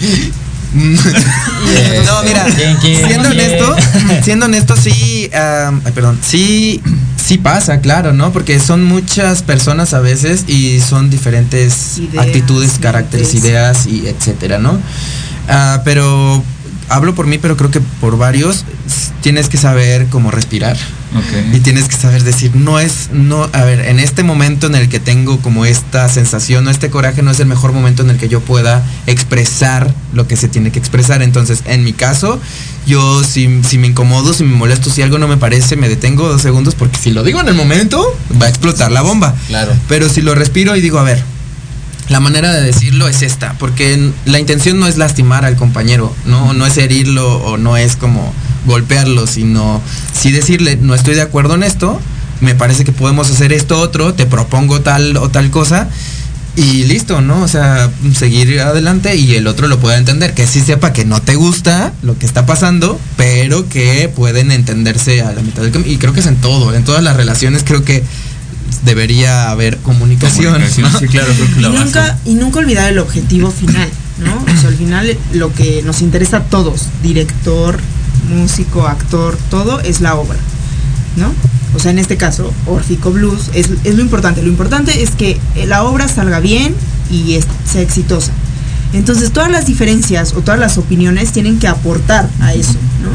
no, 0.74 2.22
mira, 2.24 2.44
¿Quién, 2.54 2.76
quién, 2.76 3.06
siendo 3.06 3.28
honesto, 3.30 3.76
siendo 4.22 4.46
honesto, 4.46 4.76
sí, 4.76 5.30
ay, 5.32 5.92
perdón, 5.94 6.18
sí, 6.22 6.82
sí 7.16 7.38
pasa, 7.38 7.80
claro, 7.80 8.12
¿no? 8.12 8.32
Porque 8.32 8.60
son 8.60 8.84
muchas 8.84 9.42
personas 9.42 9.94
a 9.94 10.00
veces 10.00 10.44
y 10.46 10.80
son 10.80 11.08
diferentes 11.08 11.98
Ideas, 11.98 12.26
actitudes, 12.26 12.78
caracteres, 12.80 13.34
ideas 13.34 13.86
y 13.86 14.06
etcétera, 14.08 14.58
¿no? 14.58 14.78
Ah, 15.48 15.80
pero 15.84 16.42
hablo 16.88 17.14
por 17.14 17.26
mí, 17.26 17.38
pero 17.38 17.56
creo 17.56 17.70
que 17.70 17.80
por 17.80 18.18
varios 18.18 18.64
tienes 19.22 19.48
que 19.48 19.56
saber 19.56 20.06
cómo 20.06 20.30
respirar. 20.30 20.76
Y 21.54 21.60
tienes 21.60 21.88
que 21.88 21.96
saber 21.96 22.22
decir, 22.22 22.54
no 22.54 22.78
es, 22.78 23.08
no, 23.12 23.48
a 23.52 23.64
ver, 23.64 23.80
en 23.80 23.98
este 23.98 24.22
momento 24.22 24.66
en 24.66 24.74
el 24.74 24.88
que 24.88 25.00
tengo 25.00 25.38
como 25.40 25.64
esta 25.64 26.08
sensación 26.08 26.66
o 26.66 26.70
este 26.70 26.90
coraje, 26.90 27.22
no 27.22 27.30
es 27.30 27.40
el 27.40 27.46
mejor 27.46 27.72
momento 27.72 28.02
en 28.02 28.10
el 28.10 28.18
que 28.18 28.28
yo 28.28 28.40
pueda 28.40 28.84
expresar 29.06 29.92
lo 30.12 30.28
que 30.28 30.36
se 30.36 30.48
tiene 30.48 30.70
que 30.70 30.78
expresar. 30.78 31.22
Entonces, 31.22 31.62
en 31.66 31.82
mi 31.82 31.94
caso, 31.94 32.38
yo 32.86 33.24
si, 33.24 33.62
si 33.64 33.78
me 33.78 33.86
incomodo, 33.86 34.34
si 34.34 34.44
me 34.44 34.54
molesto, 34.54 34.90
si 34.90 35.00
algo 35.00 35.18
no 35.18 35.28
me 35.28 35.38
parece, 35.38 35.76
me 35.76 35.88
detengo 35.88 36.28
dos 36.28 36.42
segundos 36.42 36.74
porque 36.74 36.98
si 36.98 37.10
lo 37.10 37.22
digo 37.24 37.40
en 37.40 37.48
el 37.48 37.54
momento, 37.54 38.04
va 38.40 38.46
a 38.46 38.48
explotar 38.50 38.92
la 38.92 39.00
bomba. 39.00 39.34
Claro. 39.46 39.72
Pero 39.88 40.08
si 40.08 40.20
lo 40.20 40.34
respiro 40.34 40.76
y 40.76 40.82
digo, 40.82 40.98
a 40.98 41.04
ver, 41.04 41.22
la 42.08 42.20
manera 42.20 42.52
de 42.52 42.62
decirlo 42.62 43.08
es 43.08 43.22
esta, 43.22 43.54
porque 43.58 44.12
la 44.24 44.38
intención 44.38 44.80
no 44.80 44.86
es 44.86 44.96
lastimar 44.96 45.44
al 45.44 45.56
compañero, 45.56 46.14
no, 46.24 46.54
no 46.54 46.66
es 46.66 46.76
herirlo 46.78 47.36
o 47.38 47.56
no 47.56 47.76
es 47.76 47.96
como 47.96 48.32
golpearlo, 48.66 49.26
sino 49.26 49.82
sí 50.12 50.32
decirle, 50.32 50.76
no 50.76 50.94
estoy 50.94 51.14
de 51.14 51.22
acuerdo 51.22 51.54
en 51.54 51.62
esto, 51.62 52.00
me 52.40 52.54
parece 52.54 52.84
que 52.84 52.92
podemos 52.92 53.30
hacer 53.30 53.52
esto 53.52 53.80
otro, 53.80 54.14
te 54.14 54.26
propongo 54.26 54.80
tal 54.80 55.16
o 55.16 55.28
tal 55.28 55.50
cosa. 55.50 55.88
Y 56.56 56.84
listo, 56.84 57.20
¿no? 57.20 57.42
O 57.42 57.46
sea, 57.46 57.88
seguir 58.16 58.60
adelante 58.60 59.14
y 59.14 59.36
el 59.36 59.46
otro 59.46 59.68
lo 59.68 59.78
pueda 59.78 59.96
entender, 59.96 60.34
que 60.34 60.44
sí 60.44 60.60
sepa 60.60 60.92
que 60.92 61.04
no 61.04 61.22
te 61.22 61.36
gusta 61.36 61.92
lo 62.02 62.18
que 62.18 62.26
está 62.26 62.46
pasando, 62.46 62.98
pero 63.16 63.68
que 63.68 64.10
pueden 64.12 64.50
entenderse 64.50 65.22
a 65.22 65.30
la 65.30 65.40
mitad 65.42 65.62
del 65.62 65.70
camino. 65.70 65.92
Y 65.92 65.98
creo 65.98 66.12
que 66.12 66.18
es 66.18 66.26
en 66.26 66.34
todo, 66.34 66.74
en 66.74 66.82
todas 66.82 67.04
las 67.04 67.16
relaciones 67.16 67.62
creo 67.62 67.84
que 67.84 68.02
debería 68.84 69.50
haber 69.50 69.78
comunicación. 69.78 70.52
Comunicación, 70.52 70.92
¿no? 70.92 70.98
Sí, 70.98 71.06
claro, 71.08 71.32
creo 71.34 71.46
que 71.54 71.58
y 71.58 71.62
la 71.62 71.68
base. 71.68 71.84
nunca, 71.84 72.18
y 72.24 72.34
nunca 72.34 72.58
olvidar 72.60 72.90
el 72.90 72.98
objetivo 72.98 73.50
final, 73.50 73.88
¿no? 74.18 74.34
O 74.42 74.60
sea, 74.60 74.68
al 74.68 74.76
final 74.76 75.16
lo 75.34 75.52
que 75.52 75.82
nos 75.84 76.00
interesa 76.02 76.38
a 76.38 76.42
todos, 76.44 76.86
director, 77.02 77.78
músico, 78.34 78.86
actor, 78.86 79.36
todo 79.50 79.80
es 79.80 80.00
la 80.00 80.14
obra, 80.14 80.38
¿no? 81.16 81.32
O 81.74 81.78
sea, 81.78 81.90
en 81.90 81.98
este 81.98 82.16
caso, 82.16 82.52
Orfico 82.66 83.10
Blues 83.10 83.50
es, 83.54 83.68
es 83.84 83.94
lo 83.94 84.02
importante. 84.02 84.42
Lo 84.42 84.48
importante 84.48 85.02
es 85.02 85.10
que 85.10 85.38
la 85.66 85.82
obra 85.84 86.08
salga 86.08 86.40
bien 86.40 86.74
y 87.10 87.34
es- 87.34 87.46
sea 87.70 87.82
exitosa. 87.82 88.32
Entonces, 88.94 89.32
todas 89.32 89.50
las 89.50 89.66
diferencias 89.66 90.32
o 90.32 90.40
todas 90.40 90.58
las 90.58 90.78
opiniones 90.78 91.30
tienen 91.32 91.58
que 91.58 91.68
aportar 91.68 92.28
a 92.40 92.54
eso, 92.54 92.72
¿no? 93.02 93.10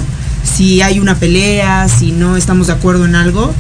Si 0.56 0.82
hay 0.84 1.00
una 1.00 1.16
pelea, 1.16 1.88
si 1.90 2.12
no 2.12 2.38
estamos 2.38 2.68
de 2.68 2.74
acuerdo 2.74 3.06
en 3.06 3.16
algo, 3.16 3.52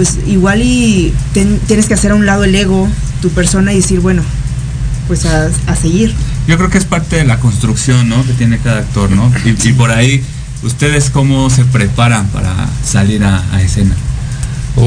pues 0.00 0.16
igual 0.26 0.62
y 0.62 1.12
ten- 1.34 1.58
tienes 1.66 1.84
que 1.86 1.92
hacer 1.92 2.12
a 2.12 2.14
un 2.14 2.24
lado 2.24 2.44
el 2.44 2.54
ego, 2.54 2.88
tu 3.20 3.28
persona 3.28 3.74
y 3.74 3.76
decir, 3.76 4.00
bueno, 4.00 4.22
pues 5.08 5.26
a, 5.26 5.50
a 5.66 5.76
seguir. 5.76 6.14
Yo 6.48 6.56
creo 6.56 6.70
que 6.70 6.78
es 6.78 6.86
parte 6.86 7.16
de 7.16 7.24
la 7.26 7.38
construcción, 7.38 8.08
¿no? 8.08 8.24
Que 8.24 8.32
tiene 8.32 8.56
cada 8.60 8.78
actor, 8.78 9.10
¿no? 9.10 9.30
Y, 9.44 9.68
y 9.68 9.72
por 9.74 9.90
ahí, 9.90 10.24
¿ustedes 10.62 11.10
cómo 11.10 11.50
se 11.50 11.66
preparan 11.66 12.28
para 12.28 12.54
salir 12.82 13.22
a, 13.24 13.44
a 13.54 13.60
escena? 13.60 13.94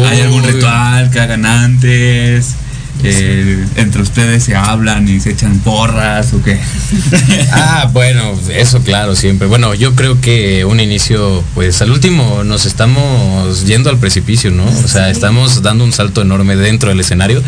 ¿Hay 0.10 0.22
algún 0.22 0.42
ritual 0.44 1.12
que 1.12 1.20
hagan 1.20 1.46
antes? 1.46 2.56
Eh, 3.04 3.66
¿Entre 3.76 4.02
ustedes 4.02 4.44
se 4.44 4.56
hablan 4.56 5.10
y 5.10 5.20
se 5.20 5.32
echan 5.32 5.60
porras 5.60 6.34
o 6.34 6.42
qué? 6.42 6.60
Ah, 7.52 7.90
bueno, 7.92 8.34
eso 8.54 8.82
claro, 8.82 9.16
siempre. 9.16 9.48
Bueno, 9.48 9.74
yo 9.74 9.96
creo 9.96 10.20
que 10.22 10.66
un 10.66 10.80
inicio, 10.80 11.44
pues 11.54 11.82
al 11.82 11.92
último 11.92 12.44
nos 12.44 12.66
estamos 12.66 13.66
yendo 13.66 13.90
al 13.90 13.98
precipicio, 13.98 14.52
¿no? 14.52 14.66
O 14.66 14.88
sea, 14.88 15.10
estamos 15.10 15.62
dando 15.62 15.84
un 15.84 15.92
salto 15.92 16.22
enorme 16.22 16.56
dentro 16.56 16.90
del 16.90 17.00
escenario. 17.00 17.42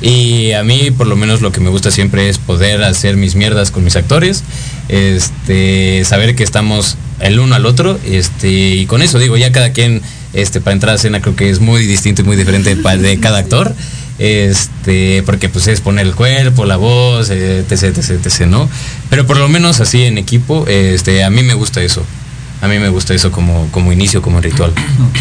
Y 0.00 0.52
a 0.52 0.62
mí, 0.62 0.90
por 0.90 1.06
lo 1.06 1.16
menos, 1.16 1.40
lo 1.40 1.50
que 1.50 1.60
me 1.60 1.70
gusta 1.70 1.90
siempre 1.90 2.28
es 2.28 2.38
poder 2.38 2.82
hacer 2.84 3.16
mis 3.16 3.34
mierdas 3.34 3.70
con 3.70 3.82
mis 3.84 3.96
actores. 3.96 4.44
Este, 4.88 6.04
saber 6.04 6.36
que 6.36 6.44
estamos 6.44 6.96
el 7.20 7.40
uno 7.40 7.54
al 7.54 7.66
otro. 7.66 7.98
Este, 8.04 8.50
y 8.50 8.86
con 8.86 9.02
eso 9.02 9.18
digo, 9.18 9.36
ya 9.36 9.50
cada 9.50 9.72
quien, 9.72 10.02
este, 10.34 10.60
para 10.60 10.74
entrar 10.74 10.92
a 10.92 10.96
escena 10.96 11.20
creo 11.20 11.34
que 11.34 11.50
es 11.50 11.60
muy 11.60 11.84
distinto 11.86 12.22
y 12.22 12.24
muy 12.24 12.36
diferente 12.36 12.74
de 12.76 13.20
cada 13.20 13.38
actor. 13.38 13.74
Este, 14.18 15.22
porque 15.24 15.48
pues 15.48 15.66
es 15.68 15.80
poner 15.80 16.06
el 16.06 16.14
cuerpo, 16.14 16.64
la 16.64 16.76
voz, 16.76 17.30
eh, 17.30 17.60
etc, 17.68 17.96
etc, 17.96 18.10
etc, 18.24 18.46
¿no? 18.46 18.68
Pero 19.10 19.26
por 19.26 19.36
lo 19.36 19.48
menos 19.48 19.80
así 19.80 20.02
en 20.02 20.18
equipo, 20.18 20.66
este, 20.66 21.24
a 21.24 21.30
mí 21.30 21.42
me 21.42 21.54
gusta 21.54 21.82
eso. 21.82 22.04
A 22.60 22.66
mí 22.68 22.78
me 22.78 22.88
gusta 22.88 23.14
eso 23.14 23.30
como, 23.30 23.68
como 23.70 23.92
inicio, 23.92 24.20
como 24.20 24.40
ritual. 24.40 24.70
Ok. 24.70 25.20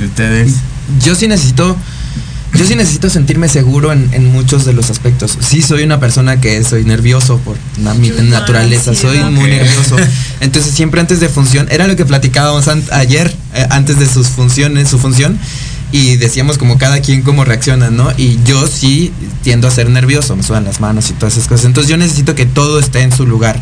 ¿Y 0.00 0.04
ustedes? 0.04 0.52
Yo 1.04 1.16
sí 1.16 1.26
necesito, 1.26 1.76
yo 2.54 2.64
sí 2.64 2.76
necesito 2.76 3.10
sentirme 3.10 3.48
seguro 3.48 3.92
en, 3.92 4.08
en 4.14 4.30
muchos 4.30 4.64
de 4.64 4.72
los 4.72 4.88
aspectos. 4.88 5.36
Sí 5.40 5.60
soy 5.60 5.82
una 5.82 5.98
persona 5.98 6.40
que 6.40 6.62
soy 6.62 6.84
nervioso 6.84 7.38
por 7.38 7.56
na- 7.78 7.94
mi 7.94 8.08
Yo 8.10 8.22
naturaleza, 8.22 8.94
soy 8.94 9.18
muy 9.18 9.50
nervioso. 9.50 9.96
Entonces 10.40 10.72
siempre 10.72 11.00
antes 11.00 11.18
de 11.18 11.28
función, 11.28 11.66
era 11.70 11.88
lo 11.88 11.96
que 11.96 12.04
platicábamos 12.06 12.68
an- 12.68 12.84
ayer, 12.92 13.34
eh, 13.54 13.66
antes 13.70 13.98
de 13.98 14.06
sus 14.08 14.28
funciones, 14.28 14.88
su 14.88 15.00
función. 15.00 15.36
Y 15.90 16.16
decíamos 16.16 16.58
como 16.58 16.76
cada 16.78 17.00
quien 17.00 17.22
cómo 17.22 17.44
reacciona, 17.44 17.90
¿no? 17.90 18.12
Y 18.16 18.38
yo 18.44 18.66
sí 18.66 19.12
tiendo 19.42 19.68
a 19.68 19.70
ser 19.70 19.88
nervioso, 19.88 20.36
me 20.36 20.42
sudan 20.42 20.64
las 20.64 20.80
manos 20.80 21.10
y 21.10 21.14
todas 21.14 21.34
esas 21.34 21.48
cosas. 21.48 21.66
Entonces 21.66 21.88
yo 21.88 21.96
necesito 21.96 22.34
que 22.34 22.44
todo 22.46 22.78
esté 22.78 23.00
en 23.00 23.12
su 23.12 23.26
lugar. 23.26 23.58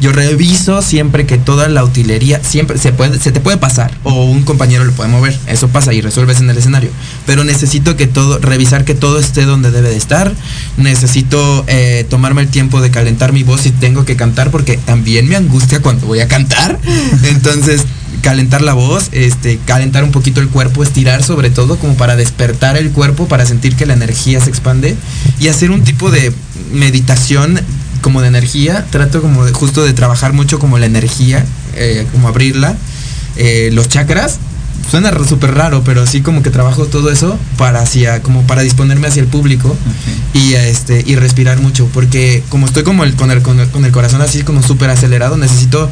Yo 0.00 0.12
reviso 0.12 0.82
siempre 0.82 1.26
que 1.26 1.38
toda 1.38 1.68
la 1.68 1.84
utilería, 1.84 2.42
siempre 2.42 2.78
se 2.78 2.92
puede, 2.92 3.18
se 3.18 3.32
te 3.32 3.40
puede 3.40 3.56
pasar, 3.56 3.90
o 4.02 4.24
un 4.24 4.42
compañero 4.42 4.84
lo 4.84 4.92
puede 4.92 5.10
mover, 5.10 5.38
eso 5.46 5.68
pasa 5.68 5.92
y 5.92 6.00
resuelves 6.00 6.40
en 6.40 6.50
el 6.50 6.58
escenario. 6.58 6.90
Pero 7.26 7.44
necesito 7.44 7.96
que 7.96 8.06
todo, 8.06 8.38
revisar 8.38 8.84
que 8.84 8.94
todo 8.94 9.18
esté 9.18 9.44
donde 9.44 9.70
debe 9.70 9.90
de 9.90 9.96
estar. 9.96 10.32
Necesito 10.76 11.64
eh, 11.66 12.06
tomarme 12.08 12.42
el 12.42 12.48
tiempo 12.48 12.80
de 12.80 12.90
calentar 12.90 13.32
mi 13.32 13.42
voz 13.42 13.62
si 13.62 13.70
tengo 13.70 14.04
que 14.04 14.16
cantar, 14.16 14.50
porque 14.50 14.76
también 14.76 15.28
me 15.28 15.36
angustia 15.36 15.80
cuando 15.80 16.06
voy 16.06 16.20
a 16.20 16.28
cantar. 16.28 16.78
Entonces, 17.24 17.84
calentar 18.20 18.62
la 18.62 18.74
voz, 18.74 19.08
este, 19.12 19.58
calentar 19.64 20.04
un 20.04 20.12
poquito 20.12 20.40
el 20.40 20.48
cuerpo, 20.48 20.82
estirar 20.82 21.22
sobre 21.22 21.50
todo 21.50 21.78
como 21.78 21.94
para 21.94 22.16
despertar 22.16 22.76
el 22.76 22.90
cuerpo, 22.90 23.26
para 23.26 23.46
sentir 23.46 23.76
que 23.76 23.86
la 23.86 23.94
energía 23.94 24.40
se 24.40 24.50
expande 24.50 24.96
y 25.38 25.48
hacer 25.48 25.70
un 25.70 25.84
tipo 25.84 26.10
de 26.10 26.32
meditación 26.72 27.60
como 28.00 28.22
de 28.22 28.28
energía, 28.28 28.86
trato 28.90 29.20
como 29.22 29.44
de, 29.44 29.52
justo 29.52 29.84
de 29.84 29.92
trabajar 29.92 30.32
mucho 30.32 30.58
como 30.58 30.78
la 30.78 30.86
energía, 30.86 31.44
eh, 31.74 32.06
como 32.12 32.28
abrirla, 32.28 32.76
eh, 33.36 33.70
los 33.72 33.88
chakras. 33.88 34.38
Suena 34.90 35.12
súper 35.24 35.54
raro, 35.54 35.82
pero 35.84 36.06
sí 36.06 36.20
como 36.20 36.42
que 36.42 36.50
trabajo 36.50 36.86
todo 36.86 37.10
eso 37.10 37.38
para 37.56 37.80
hacia, 37.80 38.22
como 38.22 38.42
para 38.42 38.62
disponerme 38.62 39.06
hacia 39.06 39.20
el 39.20 39.28
público 39.28 39.76
y 40.34 40.54
este 40.54 41.04
y 41.06 41.14
respirar 41.16 41.60
mucho, 41.60 41.86
porque 41.92 42.42
como 42.48 42.66
estoy 42.66 42.82
como 42.82 43.04
el, 43.04 43.14
con, 43.14 43.30
el, 43.30 43.42
con, 43.42 43.60
el, 43.60 43.68
con 43.68 43.84
el 43.84 43.92
corazón 43.92 44.20
así 44.22 44.42
como 44.42 44.62
súper 44.62 44.90
acelerado, 44.90 45.36
necesito 45.36 45.88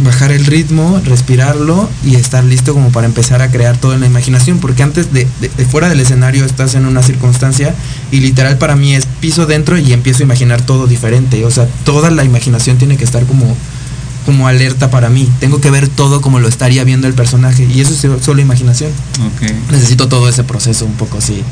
bajar 0.00 0.32
el 0.32 0.44
ritmo, 0.46 1.00
respirarlo 1.04 1.88
y 2.04 2.16
estar 2.16 2.42
listo 2.44 2.74
como 2.74 2.90
para 2.90 3.06
empezar 3.06 3.42
a 3.42 3.50
crear 3.50 3.76
todo 3.76 3.94
en 3.94 4.00
la 4.00 4.06
imaginación, 4.06 4.58
porque 4.58 4.82
antes 4.82 5.12
de, 5.12 5.26
de- 5.40 5.48
de 5.48 5.64
fuera 5.66 5.88
del 5.88 6.00
escenario 6.00 6.44
estás 6.44 6.74
en 6.74 6.86
una 6.86 7.02
circunstancia 7.02 7.74
y 8.10 8.20
literal 8.20 8.58
para 8.58 8.76
mí 8.76 8.94
es 8.94 9.06
piso 9.20 9.46
dentro 9.46 9.78
y 9.78 9.92
empiezo 9.92 10.20
a 10.20 10.24
imaginar 10.24 10.62
todo 10.62 10.86
diferente, 10.86 11.44
o 11.44 11.50
sea, 11.50 11.66
toda 11.84 12.10
la 12.10 12.24
imaginación 12.24 12.78
tiene 12.78 12.96
que 12.96 13.04
estar 13.04 13.24
como 13.26 13.56
como 14.26 14.48
alerta 14.48 14.90
para 14.90 15.10
mí, 15.10 15.28
tengo 15.38 15.60
que 15.60 15.70
ver 15.70 15.86
todo 15.86 16.22
como 16.22 16.40
lo 16.40 16.48
estaría 16.48 16.82
viendo 16.84 17.06
el 17.06 17.12
personaje 17.12 17.68
y 17.70 17.82
eso 17.82 17.92
es 17.92 18.24
solo 18.24 18.40
imaginación. 18.40 18.90
Necesito 19.70 20.08
todo 20.08 20.30
ese 20.30 20.44
proceso 20.44 20.86
un 20.86 20.94
poco 20.94 21.18
así, 21.18 21.42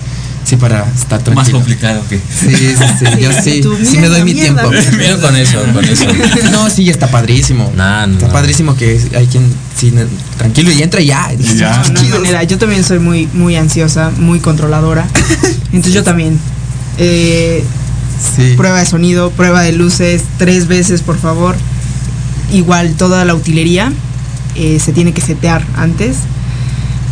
sí 0.45 0.57
para 0.57 0.84
estar 0.95 1.20
tranquilo. 1.22 1.34
Más 1.34 1.51
complicado 1.51 2.03
que. 2.09 2.16
Sí, 2.18 2.55
sí, 2.57 2.74
sí, 2.99 3.05
yo 3.20 3.30
sí, 3.43 3.61
Tú, 3.61 3.76
sí 3.84 3.99
me 3.99 4.09
doy 4.09 4.22
mi 4.24 4.34
mierda, 4.34 4.68
tiempo. 4.68 4.97
mierda. 4.97 5.20
Con 5.28 5.36
eso, 5.36 5.59
con 5.72 5.84
eso. 5.84 6.05
No, 6.51 6.68
sí, 6.70 6.88
está 6.90 7.09
padrísimo. 7.11 7.72
Nah, 7.76 8.07
no, 8.07 8.14
está 8.14 8.26
no. 8.26 8.32
padrísimo 8.32 8.74
que 8.76 9.01
hay 9.16 9.26
quien 9.26 9.45
sí, 9.76 9.93
tranquilo 10.38 10.70
y 10.72 10.82
entra 10.82 11.01
y 11.01 11.07
ya. 11.07 11.30
y 11.32 11.36
dices, 11.36 11.59
ya. 11.59 11.80
"Ah, 11.80 11.82
No, 11.86 11.93
no 11.95 12.01
hay 12.01 12.07
chido". 12.07 12.18
manera. 12.20 12.43
Yo 12.45 12.59
también 12.59 12.84
soy 12.84 12.99
muy, 12.99 13.26
muy 13.32 13.57
ansiosa, 13.57 14.11
muy 14.18 14.40
controladora. 14.40 15.07
Entonces 15.72 15.93
yo 15.95 16.03
también. 16.03 16.38
Eh, 16.99 17.64
Sí. 18.36 18.55
prueba 18.57 18.78
de 18.78 18.86
sonido, 18.86 19.30
prueba 19.32 19.62
de 19.62 19.72
luces, 19.72 20.22
tres 20.38 20.68
veces 20.68 21.03
por 21.03 21.18
favor. 21.18 21.57
Igual 22.53 22.93
toda 22.95 23.24
la 23.24 23.34
utilería 23.34 23.93
eh, 24.55 24.78
se 24.84 24.93
tiene 24.93 25.12
que 25.12 25.20
setear 25.20 25.64
antes. 25.76 26.18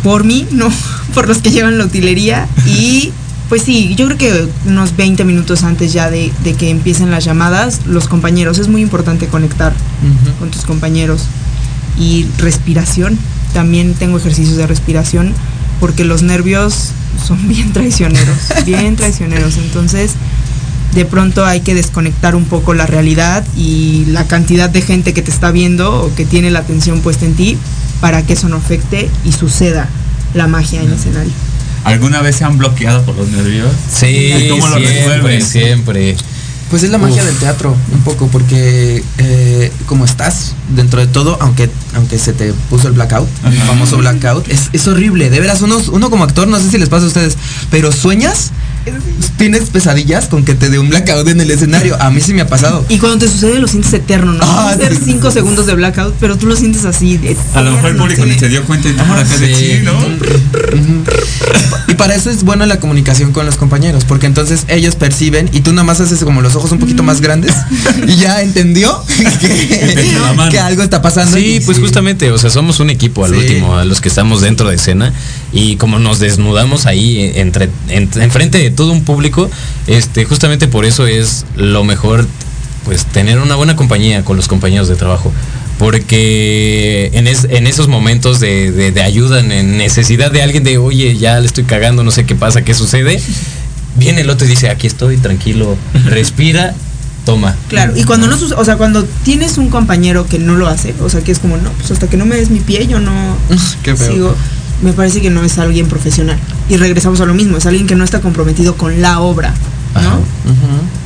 Por 0.03 0.23
mí, 0.23 0.47
no 0.51 0.69
por 1.13 1.27
los 1.27 1.39
que 1.39 1.51
llevan 1.51 1.77
la 1.77 1.83
utilería. 1.85 2.47
Y 2.65 3.11
pues 3.51 3.63
sí, 3.63 3.95
yo 3.95 4.05
creo 4.05 4.17
que 4.17 4.47
unos 4.65 4.95
20 4.95 5.25
minutos 5.25 5.63
antes 5.63 5.91
ya 5.91 6.09
de, 6.09 6.31
de 6.45 6.53
que 6.53 6.69
empiecen 6.69 7.11
las 7.11 7.25
llamadas, 7.25 7.85
los 7.85 8.07
compañeros, 8.07 8.59
es 8.59 8.69
muy 8.69 8.81
importante 8.81 9.27
conectar 9.27 9.73
con 10.39 10.49
tus 10.51 10.63
compañeros. 10.63 11.23
Y 11.99 12.27
respiración, 12.37 13.19
también 13.53 13.93
tengo 13.95 14.17
ejercicios 14.17 14.55
de 14.55 14.67
respiración 14.67 15.33
porque 15.81 16.05
los 16.05 16.21
nervios 16.21 16.91
son 17.27 17.45
bien 17.49 17.73
traicioneros, 17.73 18.37
bien 18.65 18.95
traicioneros. 18.95 19.57
Entonces, 19.57 20.13
de 20.95 21.03
pronto 21.03 21.45
hay 21.45 21.59
que 21.59 21.75
desconectar 21.75 22.37
un 22.37 22.45
poco 22.45 22.73
la 22.73 22.85
realidad 22.85 23.45
y 23.57 24.05
la 24.05 24.27
cantidad 24.27 24.69
de 24.69 24.81
gente 24.81 25.13
que 25.13 25.23
te 25.23 25.29
está 25.29 25.51
viendo 25.51 26.03
o 26.03 26.15
que 26.15 26.23
tiene 26.23 26.51
la 26.51 26.59
atención 26.59 27.01
puesta 27.01 27.25
en 27.25 27.33
ti 27.33 27.57
para 27.99 28.25
que 28.25 28.31
eso 28.31 28.47
no 28.47 28.55
afecte 28.55 29.09
y 29.25 29.33
suceda 29.33 29.89
la 30.33 30.47
magia 30.47 30.79
en 30.79 30.87
el 30.87 30.93
escenario. 30.93 31.50
¿Alguna 31.83 32.21
vez 32.21 32.35
se 32.37 32.43
han 32.43 32.57
bloqueado 32.57 33.03
por 33.03 33.15
los 33.15 33.29
nervios? 33.29 33.67
Sí, 33.91 34.05
¿Y 34.07 34.49
cómo 34.49 34.67
lo 34.67 34.75
siempre, 34.77 34.99
resuelves? 34.99 35.47
siempre. 35.47 36.15
Pues 36.69 36.83
es 36.83 36.89
la 36.89 36.97
magia 36.97 37.21
Uf. 37.21 37.27
del 37.27 37.37
teatro, 37.37 37.75
un 37.91 38.01
poco, 38.03 38.27
porque 38.27 39.03
eh, 39.17 39.71
como 39.87 40.05
estás 40.05 40.53
dentro 40.73 41.01
de 41.01 41.07
todo, 41.07 41.37
aunque 41.41 41.69
aunque 41.95 42.17
se 42.17 42.31
te 42.31 42.53
puso 42.69 42.87
el 42.87 42.93
blackout, 42.93 43.27
el 43.45 43.57
famoso 43.63 43.97
blackout, 43.97 44.47
es, 44.47 44.69
es 44.71 44.87
horrible. 44.87 45.29
De 45.29 45.41
veras, 45.41 45.61
uno, 45.61 45.77
uno 45.91 46.09
como 46.09 46.23
actor, 46.23 46.47
no 46.47 46.57
sé 46.59 46.71
si 46.71 46.77
les 46.77 46.87
pasa 46.87 47.03
a 47.05 47.07
ustedes, 47.09 47.37
pero 47.71 47.91
sueñas, 47.91 48.51
tienes 49.37 49.69
pesadillas 49.69 50.27
con 50.27 50.43
que 50.43 50.55
te 50.55 50.69
dé 50.69 50.79
un 50.79 50.89
blackout 50.89 51.27
en 51.27 51.41
el 51.41 51.51
escenario. 51.51 51.97
A 52.01 52.09
mí 52.09 52.21
sí 52.21 52.33
me 52.33 52.41
ha 52.41 52.47
pasado. 52.47 52.85
Y 52.89 52.97
cuando 52.97 53.19
te 53.25 53.31
sucede 53.31 53.59
lo 53.59 53.67
sientes 53.67 53.93
eterno, 53.93 54.33
¿no? 54.33 54.39
Ah, 54.43 54.73
Puede 54.75 54.89
ser 54.89 54.97
sí. 54.97 55.03
cinco 55.05 55.31
segundos 55.31 55.65
de 55.65 55.75
blackout, 55.75 56.15
pero 56.19 56.37
tú 56.37 56.47
lo 56.47 56.55
sientes 56.55 56.85
así. 56.85 57.19
A 57.53 57.61
lo 57.61 57.71
mejor 57.71 57.91
el 57.91 57.97
público 57.97 58.23
sí. 58.23 58.29
ni 58.29 58.39
se 58.39 58.49
dio 58.49 58.63
cuenta 58.65 58.89
y 58.89 58.93
tú 58.93 59.03
por 59.03 59.17
acá 59.17 59.37
de 59.37 59.55
sí. 59.55 59.81
Ujú. 59.83 61.03
Y 61.87 61.95
para 61.95 62.15
eso 62.15 62.29
es 62.29 62.43
bueno 62.43 62.65
la 62.65 62.79
comunicación 62.79 63.31
con 63.31 63.45
los 63.45 63.55
compañeros, 63.57 64.05
porque 64.05 64.25
entonces 64.25 64.65
ellos 64.67 64.95
perciben 64.95 65.49
y 65.51 65.61
tú 65.61 65.71
nada 65.71 65.83
más 65.83 65.99
haces 65.99 66.23
como 66.23 66.41
los 66.41 66.55
ojos 66.55 66.71
un 66.71 66.79
poquito 66.79 67.03
más 67.03 67.21
grandes 67.21 67.53
y 68.07 68.15
ya 68.15 68.41
entendió 68.41 69.03
que, 70.49 70.59
algo 70.59 70.83
está 70.83 71.01
pasando. 71.01 71.37
Sí, 71.37 71.55
y 71.55 71.59
pues 71.59 71.79
justamente, 71.79 72.31
o 72.31 72.37
sea, 72.37 72.49
somos 72.49 72.79
un 72.79 72.89
equipo 72.89 73.25
al 73.25 73.31
Sí. 73.31 73.37
último, 73.37 73.77
a 73.77 73.85
los 73.85 74.01
que 74.01 74.09
estamos 74.09 74.41
dentro 74.41 74.69
de 74.69 74.75
escena 74.75 75.13
y 75.53 75.75
como 75.77 75.99
nos 75.99 76.19
desnudamos 76.19 76.85
ahí 76.85 77.19
eh, 77.21 77.41
entre 77.41 77.69
en, 77.87 78.09
enfrente 78.15 78.57
de 78.57 78.70
todo 78.71 78.91
un 78.91 79.03
público, 79.03 79.49
este 79.87 80.25
justamente 80.25 80.67
por 80.67 80.85
eso 80.85 81.05
es 81.07 81.45
lo 81.55 81.83
mejor 81.83 82.27
pues 82.85 83.05
tener 83.05 83.37
una 83.39 83.55
buena 83.55 83.75
compañía 83.75 84.23
con 84.25 84.37
los 84.37 84.47
compañeros 84.47 84.87
de 84.87 84.95
trabajo. 84.95 85.31
Porque 85.77 87.09
en, 87.13 87.27
es- 87.27 87.45
en 87.49 87.67
esos 87.67 87.87
momentos 87.87 88.39
de, 88.39 88.71
de- 88.71 88.91
de 88.91 89.01
ayuda, 89.03 89.39
en 89.39 89.77
necesidad 89.77 90.31
de 90.31 90.41
alguien 90.41 90.63
de, 90.63 90.77
oye, 90.77 91.17
ya 91.17 91.39
le 91.39 91.45
estoy 91.47 91.63
cagando, 91.63 92.03
no 92.03 92.11
sé 92.11 92.25
qué 92.25 92.35
pasa, 92.35 92.61
qué 92.63 92.73
sucede, 92.73 93.21
viene 93.95 94.21
el 94.21 94.29
otro 94.29 94.47
y 94.47 94.49
dice, 94.49 94.69
aquí 94.69 94.87
estoy, 94.87 95.17
tranquilo, 95.17 95.75
respira, 96.05 96.73
toma. 97.25 97.55
Claro, 97.67 97.93
y 97.97 98.03
cuando 98.03 98.27
no 98.27 98.37
o 98.57 98.65
sea, 98.65 98.77
cuando 98.77 99.03
tienes 99.23 99.57
un 99.57 99.69
compañero 99.69 100.25
que 100.27 100.39
no 100.39 100.55
lo 100.55 100.67
hace, 100.67 100.93
o 101.01 101.09
sea, 101.09 101.21
que 101.21 101.31
es 101.31 101.39
como, 101.39 101.57
no, 101.57 101.71
pues 101.73 101.91
hasta 101.91 102.07
que 102.07 102.17
no 102.17 102.25
me 102.25 102.35
des 102.35 102.49
mi 102.49 102.59
pie, 102.59 102.87
yo 102.87 102.99
no 102.99 103.11
Qué 103.83 103.95
feo. 103.95 104.11
sigo, 104.13 104.35
me 104.81 104.93
parece 104.93 105.21
que 105.21 105.29
no 105.29 105.43
es 105.43 105.57
alguien 105.57 105.87
profesional. 105.87 106.37
Y 106.69 106.77
regresamos 106.77 107.21
a 107.21 107.25
lo 107.25 107.33
mismo, 107.33 107.57
es 107.57 107.65
alguien 107.65 107.87
que 107.87 107.95
no 107.95 108.03
está 108.03 108.21
comprometido 108.21 108.75
con 108.75 109.01
la 109.01 109.19
obra, 109.19 109.53
Ajá. 109.93 110.09
¿no? 110.09 110.21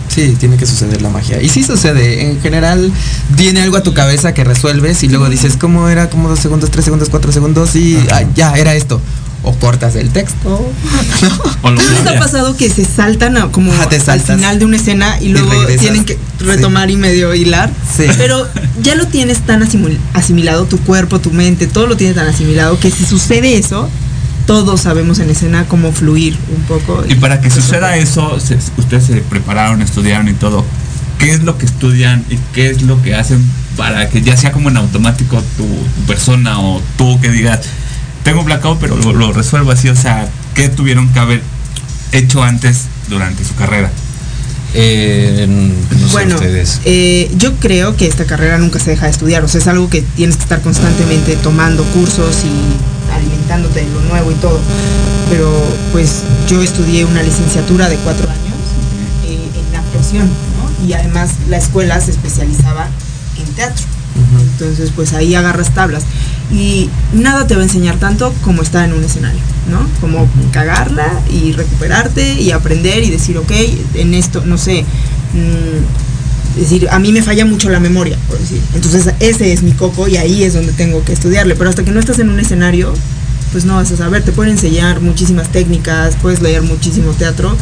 Sí, 0.08 0.34
tiene 0.40 0.56
que 0.56 0.66
suceder 0.66 1.02
la 1.02 1.10
magia. 1.10 1.42
Y 1.42 1.50
sí 1.50 1.64
sucede. 1.64 2.30
En 2.30 2.40
general, 2.40 2.90
viene 3.36 3.62
algo 3.62 3.76
a 3.76 3.84
tu 3.84 3.94
cabeza 3.94 4.34
que 4.34 4.46
resuelves 4.46 5.04
y 5.04 5.10
luego 5.10 5.28
dices, 5.28 5.58
¿cómo 5.58 5.90
era? 5.90 6.10
Como 6.10 6.30
dos 6.30 6.40
segundos, 6.40 6.72
tres 6.72 6.86
segundos, 6.86 7.10
cuatro 7.10 7.34
segundos 7.34 7.76
y 7.76 7.98
ah, 8.12 8.24
ya, 8.34 8.54
era 8.56 8.76
esto. 8.76 9.02
O 9.48 9.54
cortas 9.60 9.96
el 9.96 10.10
texto. 10.10 10.50
O 11.62 11.72
lo 11.72 11.82
¿No 11.82 11.90
les 11.90 12.08
ha 12.08 12.20
pasado 12.20 12.56
que 12.58 12.70
se 12.70 12.84
saltan 12.86 13.38
a- 13.38 13.52
como 13.52 13.72
Ajá, 13.74 13.88
te 13.90 13.98
al 14.12 14.20
final 14.20 14.60
de 14.60 14.66
una 14.66 14.78
escena 14.78 15.18
y 15.22 15.30
luego 15.30 15.52
tienen 15.80 16.04
que 16.06 16.18
retomar 16.40 16.92
y 16.92 16.96
medio 16.98 17.34
hilar? 17.34 17.72
Sí. 17.96 18.06
Pero 18.18 18.48
ya 18.82 18.96
lo 18.96 19.08
tienes 19.08 19.40
tan 19.46 19.62
asimil- 19.62 19.98
asimilado, 20.14 20.66
tu 20.66 20.78
cuerpo, 20.80 21.20
tu 21.20 21.32
mente, 21.32 21.66
todo 21.68 21.88
lo 21.88 21.96
tienes 21.98 22.16
tan 22.16 22.28
asimilado 22.28 22.80
que 22.80 22.92
si 22.92 23.06
sucede 23.06 23.58
eso, 23.58 23.90
todos 24.46 24.82
sabemos 24.82 25.18
en 25.20 25.30
escena 25.32 25.66
cómo 25.68 25.92
fluir 25.92 26.38
un 26.56 26.62
poco. 26.64 27.04
Y 27.10 27.16
para 27.16 27.42
que 27.42 27.50
suceda 27.50 27.96
eso, 27.98 28.40
se- 28.40 28.58
ustedes 28.78 29.06
se 29.06 29.16
prepararon, 29.22 29.82
estudiaron 29.82 30.28
y 30.28 30.34
todo. 30.34 30.64
¿Qué 31.18 31.32
es 31.32 31.44
lo 31.44 31.58
que 31.58 31.66
estudian 31.66 32.24
y 32.30 32.38
qué 32.54 32.70
es 32.70 32.82
lo 32.84 33.02
que 33.02 33.16
hacen 33.16 33.44
para 33.78 34.10
que 34.10 34.22
ya 34.22 34.38
sea 34.38 34.52
como 34.52 34.70
en 34.70 34.78
automático 34.78 35.42
tu, 35.58 35.64
tu 35.66 36.02
persona 36.08 36.60
o 36.60 36.82
tú 36.98 37.20
que 37.22 37.30
digas, 37.30 37.62
tengo 38.26 38.40
un 38.42 38.46
blackout, 38.46 38.80
pero 38.80 38.98
lo, 38.98 39.14
lo 39.14 39.32
resuelvo 39.32 39.72
así? 39.72 39.88
O 39.88 39.96
sea, 39.96 40.28
¿qué 40.56 40.68
tuvieron 40.68 41.14
que 41.14 41.20
haber 41.20 41.42
hecho 42.12 42.44
antes 42.44 42.86
durante 43.08 43.46
su 43.46 43.56
carrera? 43.56 43.90
Eh, 44.74 45.46
no 45.48 46.08
sé 46.08 46.12
bueno, 46.12 46.36
ustedes. 46.36 46.82
eh, 46.84 47.32
yo 47.38 47.56
creo 47.56 47.96
que 47.96 48.08
esta 48.08 48.26
carrera 48.26 48.58
nunca 48.58 48.78
se 48.80 48.90
deja 48.90 49.06
de 49.06 49.12
estudiar, 49.12 49.42
o 49.46 49.48
sea, 49.48 49.62
es 49.62 49.68
algo 49.68 49.90
que 49.90 50.02
tienes 50.02 50.36
que 50.36 50.44
estar 50.44 50.60
constantemente 50.62 51.38
tomando 51.38 51.84
cursos 51.94 52.44
y 52.44 53.14
alimentándote 53.16 53.86
de 53.86 53.90
lo 53.90 54.02
nuevo 54.10 54.32
y 54.32 54.36
todo. 54.36 54.60
Pero 55.30 55.50
pues 55.94 56.24
yo 56.50 56.62
estudié 56.62 57.06
una 57.06 57.24
licenciatura 57.24 57.88
de 57.88 57.96
cuatro 57.98 58.30
años 58.30 58.56
eh, 59.26 59.40
en 59.56 59.76
actuación, 59.78 60.28
¿no? 60.28 60.86
Y 60.86 60.92
además 60.94 61.32
la 61.48 61.58
escuela 61.58 62.02
se 62.02 62.12
especializaba 62.12 62.88
en 63.38 63.46
teatro. 63.54 63.86
Entonces, 64.40 64.92
pues 64.96 65.14
ahí 65.14 65.36
agarras 65.36 65.74
tablas. 65.74 66.04
Y 66.52 66.90
nada 67.14 67.48
te 67.48 67.56
va 67.56 67.62
a 67.62 67.64
enseñar 67.64 67.98
tanto 67.98 68.34
como 68.44 68.62
estar 68.62 68.88
en 68.88 68.94
un 68.94 69.04
escenario, 69.04 69.40
¿no? 69.70 69.88
Como 70.00 70.30
cagarla 70.52 71.08
y 71.32 71.54
recuperarte 71.54 72.40
y 72.40 72.52
aprender 72.52 73.04
y 73.04 73.10
decir, 73.10 73.38
ok, 73.38 73.52
en 73.96 74.14
esto, 74.14 74.44
no 74.46 74.58
sé. 74.58 74.86
mm, 75.34 76.06
decir, 76.60 76.88
a 76.90 77.00
mí 77.00 77.12
me 77.12 77.22
falla 77.22 77.46
mucho 77.46 77.70
la 77.70 77.80
memoria, 77.80 78.18
por 78.28 78.40
decir. 78.40 78.62
Entonces, 78.74 79.14
ese 79.20 79.52
es 79.52 79.64
mi 79.64 79.72
coco 79.74 80.08
y 80.08 80.18
ahí 80.18 80.44
es 80.44 80.54
donde 80.54 80.72
tengo 80.74 81.04
que 81.04 81.14
estudiarle. 81.14 81.56
Pero 81.56 81.70
hasta 81.70 81.84
que 81.84 81.92
no 81.92 82.00
estás 82.00 82.20
en 82.20 82.30
un 82.30 82.40
escenario, 82.40 82.94
pues 83.52 83.66
no 83.66 83.76
vas 83.76 83.92
a 83.92 83.98
saber. 83.98 84.24
Te 84.24 84.32
pueden 84.32 84.54
enseñar 84.54 85.02
muchísimas 85.02 85.50
técnicas, 85.52 86.16
puedes 86.22 86.42
leer 86.42 86.62
muchísimo 86.62 87.12
teatro, 87.12 87.56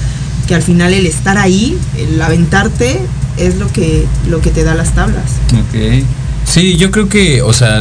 que 0.48 0.56
al 0.56 0.62
final 0.62 0.94
el 0.94 1.06
estar 1.06 1.38
ahí, 1.38 1.78
el 1.98 2.22
aventarte, 2.22 3.00
es 3.38 3.58
lo 3.58 3.68
que, 3.72 4.06
lo 4.30 4.42
que 4.42 4.52
te 4.52 4.64
da 4.64 4.76
las 4.76 4.94
tablas. 4.94 5.24
Ok. 5.54 6.04
Sí, 6.46 6.78
yo 6.78 6.92
creo 6.92 7.10
que, 7.10 7.42
o 7.42 7.54
sea, 7.54 7.80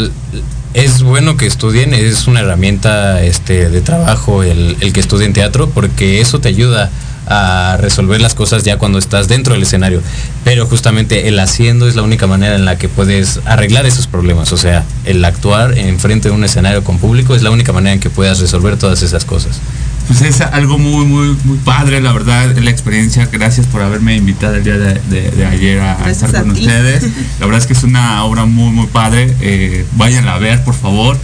es 0.74 1.02
bueno 1.02 1.36
que 1.36 1.46
estudien, 1.46 1.94
es 1.94 2.26
una 2.26 2.40
herramienta 2.40 3.22
este, 3.22 3.68
de 3.68 3.80
trabajo 3.80 4.42
el, 4.42 4.76
el 4.80 4.92
que 4.92 5.00
estudien 5.00 5.32
teatro, 5.32 5.68
porque 5.70 6.20
eso 6.20 6.40
te 6.40 6.48
ayuda 6.48 6.90
a 7.26 7.76
resolver 7.80 8.20
las 8.20 8.34
cosas 8.34 8.64
ya 8.64 8.78
cuando 8.78 8.98
estás 8.98 9.28
dentro 9.28 9.54
del 9.54 9.62
escenario. 9.62 10.02
Pero 10.44 10.66
justamente 10.66 11.28
el 11.28 11.38
haciendo 11.38 11.88
es 11.88 11.94
la 11.94 12.02
única 12.02 12.26
manera 12.26 12.54
en 12.56 12.64
la 12.64 12.76
que 12.78 12.88
puedes 12.88 13.40
arreglar 13.44 13.86
esos 13.86 14.06
problemas. 14.06 14.52
O 14.52 14.56
sea, 14.56 14.84
el 15.04 15.24
actuar 15.24 15.78
enfrente 15.78 16.28
de 16.28 16.34
un 16.34 16.44
escenario 16.44 16.82
con 16.84 16.98
público 16.98 17.34
es 17.34 17.42
la 17.42 17.50
única 17.50 17.72
manera 17.72 17.94
en 17.94 18.00
que 18.00 18.10
puedas 18.10 18.40
resolver 18.40 18.76
todas 18.76 19.02
esas 19.02 19.24
cosas. 19.24 19.60
Pues 20.08 20.22
es 20.22 20.40
algo 20.40 20.78
muy, 20.78 21.04
muy, 21.06 21.36
muy 21.44 21.58
padre, 21.58 22.00
la 22.00 22.12
verdad, 22.12 22.56
la 22.58 22.70
experiencia. 22.70 23.28
Gracias 23.32 23.66
por 23.66 23.82
haberme 23.82 24.16
invitado 24.16 24.56
el 24.56 24.64
día 24.64 24.76
de, 24.78 24.94
de- 25.10 25.30
de 25.30 25.46
ayer 25.46 25.80
a, 25.80 25.94
Gracias 25.96 26.22
estar 26.24 26.36
a 26.42 26.44
con 26.44 26.54
ti. 26.54 26.60
ustedes. 26.62 27.04
La 27.40 27.46
verdad 27.46 27.60
es 27.60 27.66
que 27.66 27.72
es 27.72 27.82
una 27.84 28.24
obra 28.24 28.44
muy, 28.44 28.70
muy 28.72 28.86
padre. 28.86 29.34
Eh, 29.40 29.84
váyanla 29.96 30.34
a 30.34 30.38
ver, 30.38 30.62
por 30.64 30.74
favor, 30.74 31.16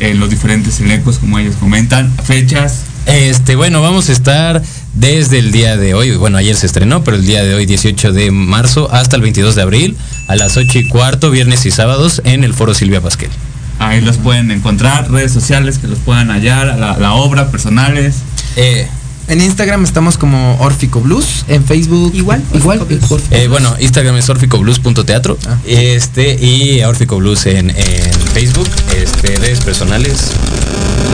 en 0.00 0.20
los 0.20 0.30
diferentes 0.30 0.78
elencos, 0.80 1.18
como 1.18 1.38
ellos 1.38 1.56
comentan. 1.56 2.12
Fechas, 2.24 2.82
Este, 3.06 3.56
bueno, 3.56 3.80
vamos 3.80 4.08
a 4.08 4.12
estar 4.12 4.62
desde 4.94 5.38
el 5.38 5.52
día 5.52 5.76
de 5.76 5.94
hoy, 5.94 6.16
bueno, 6.16 6.38
ayer 6.38 6.56
se 6.56 6.66
estrenó, 6.66 7.04
pero 7.04 7.16
el 7.18 7.26
día 7.26 7.42
de 7.44 7.54
hoy, 7.54 7.66
18 7.66 8.12
de 8.12 8.30
marzo, 8.30 8.90
hasta 8.92 9.16
el 9.16 9.22
22 9.22 9.54
de 9.54 9.62
abril, 9.62 9.96
a 10.28 10.36
las 10.36 10.56
8 10.56 10.78
y 10.78 10.88
cuarto, 10.88 11.30
viernes 11.30 11.66
y 11.66 11.70
sábados, 11.70 12.20
en 12.24 12.44
el 12.44 12.52
Foro 12.54 12.74
Silvia 12.74 13.00
Pasquel. 13.00 13.30
Ahí 13.78 14.00
los 14.00 14.16
pueden 14.18 14.50
encontrar, 14.50 15.10
redes 15.10 15.32
sociales 15.32 15.78
que 15.78 15.86
los 15.88 15.98
puedan 15.98 16.30
hallar, 16.30 16.78
la, 16.78 16.96
la 16.98 17.14
obra, 17.14 17.50
personales. 17.50 18.16
Eh, 18.56 18.88
En 19.28 19.40
Instagram 19.40 19.82
estamos 19.84 20.18
como 20.18 20.56
Orfico 20.60 21.00
Blues, 21.00 21.44
en 21.48 21.64
Facebook 21.64 22.12
Igual, 22.14 22.42
igual. 22.54 22.80
Orfico 22.80 23.18
eh, 23.32 23.48
bueno, 23.48 23.74
Instagram 23.80 24.16
es 24.16 24.28
orficoblues.teatro, 24.28 25.36
Ah. 25.48 25.56
este, 25.66 26.34
y 26.40 26.80
Orfico 26.84 27.16
Blues 27.16 27.46
en, 27.46 27.70
en 27.70 28.12
Facebook, 28.34 28.68
este, 28.96 29.34
redes 29.36 29.60
personales. 29.60 30.30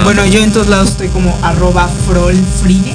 Bueno, 0.05 0.27
yo 0.27 0.43
en 0.45 0.53
todos 0.53 0.69
lados 0.69 0.91
estoy 0.91 1.09
como 1.09 1.37
arroba 1.43 1.89
frolfrine. 2.07 2.95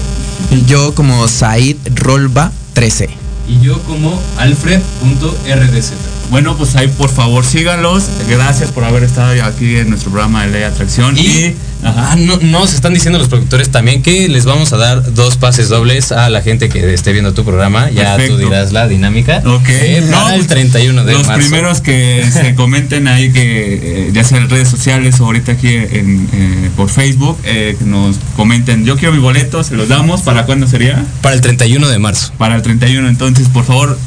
Y 0.51 0.65
yo 0.65 0.93
como 0.93 1.27
Said 1.27 1.77
Rolba 1.95 2.51
13. 2.73 3.09
Y 3.49 3.59
yo 3.61 3.81
como 3.83 4.21
alfred.rdz. 4.37 5.91
Bueno, 6.29 6.57
pues 6.57 6.75
ahí 6.75 6.87
por 6.89 7.09
favor 7.09 7.45
síganlos. 7.45 8.03
Gracias 8.27 8.71
por 8.71 8.83
haber 8.83 9.03
estado 9.03 9.41
aquí 9.45 9.77
en 9.77 9.89
nuestro 9.89 10.11
programa 10.11 10.43
de 10.45 10.51
Ley 10.51 10.59
de 10.59 10.65
Atracción. 10.65 11.17
Y, 11.17 11.21
Y, 11.21 11.55
ajá. 11.83 12.11
ah, 12.11 12.15
no, 12.17 12.37
nos 12.41 12.73
están 12.73 12.93
diciendo 12.93 13.17
los 13.17 13.29
productores 13.29 13.69
también 13.69 14.01
que 14.03 14.27
les 14.27 14.43
vamos 14.45 14.73
a 14.73 14.77
dar 14.77 15.13
dos 15.13 15.37
pases 15.37 15.69
dobles 15.69 16.11
a 16.11 16.29
la 16.29 16.41
gente 16.41 16.67
que 16.67 16.93
esté 16.93 17.13
viendo 17.13 17.33
tu 17.33 17.45
programa. 17.45 17.89
Ya 17.91 18.17
Perfecto. 18.17 18.35
tú 18.35 18.43
dirás 18.43 18.73
la 18.73 18.87
dinámica. 18.89 19.41
Ok. 19.45 19.69
Eh, 19.69 20.01
No, 20.05 20.17
para 20.17 20.33
el 20.33 20.39
pues, 20.39 20.47
31 20.47 21.05
de 21.05 21.13
Los 21.13 21.27
marzo. 21.27 21.39
primeros 21.41 21.79
que 21.81 22.29
se 22.31 22.55
comenten 22.55 23.07
ahí, 23.07 23.31
que 23.31 24.07
eh, 24.07 24.11
ya 24.13 24.25
sea 24.25 24.37
en 24.39 24.49
redes 24.49 24.67
sociales 24.67 25.19
o 25.21 25.25
ahorita 25.25 25.53
aquí 25.53 25.69
en, 25.69 26.27
eh, 26.33 26.69
por 26.75 26.89
Facebook, 26.89 27.37
eh, 27.45 27.77
que 27.79 27.85
nos 27.85 28.17
comenten, 28.35 28.83
yo 28.83 28.97
quiero 28.97 29.13
mi 29.13 29.19
boleto, 29.19 29.63
se 29.63 29.75
los 29.75 29.87
damos. 29.87 30.23
¿Para 30.23 30.45
cuándo 30.45 30.67
sería? 30.67 31.05
Para 31.21 31.35
el 31.35 31.41
31 31.41 31.87
de 31.87 31.99
marzo. 31.99 32.33
Para 32.37 32.55
el 32.55 32.61
31. 32.63 33.07
Entonces, 33.07 33.47
por 33.47 33.63
favor, 33.63 33.97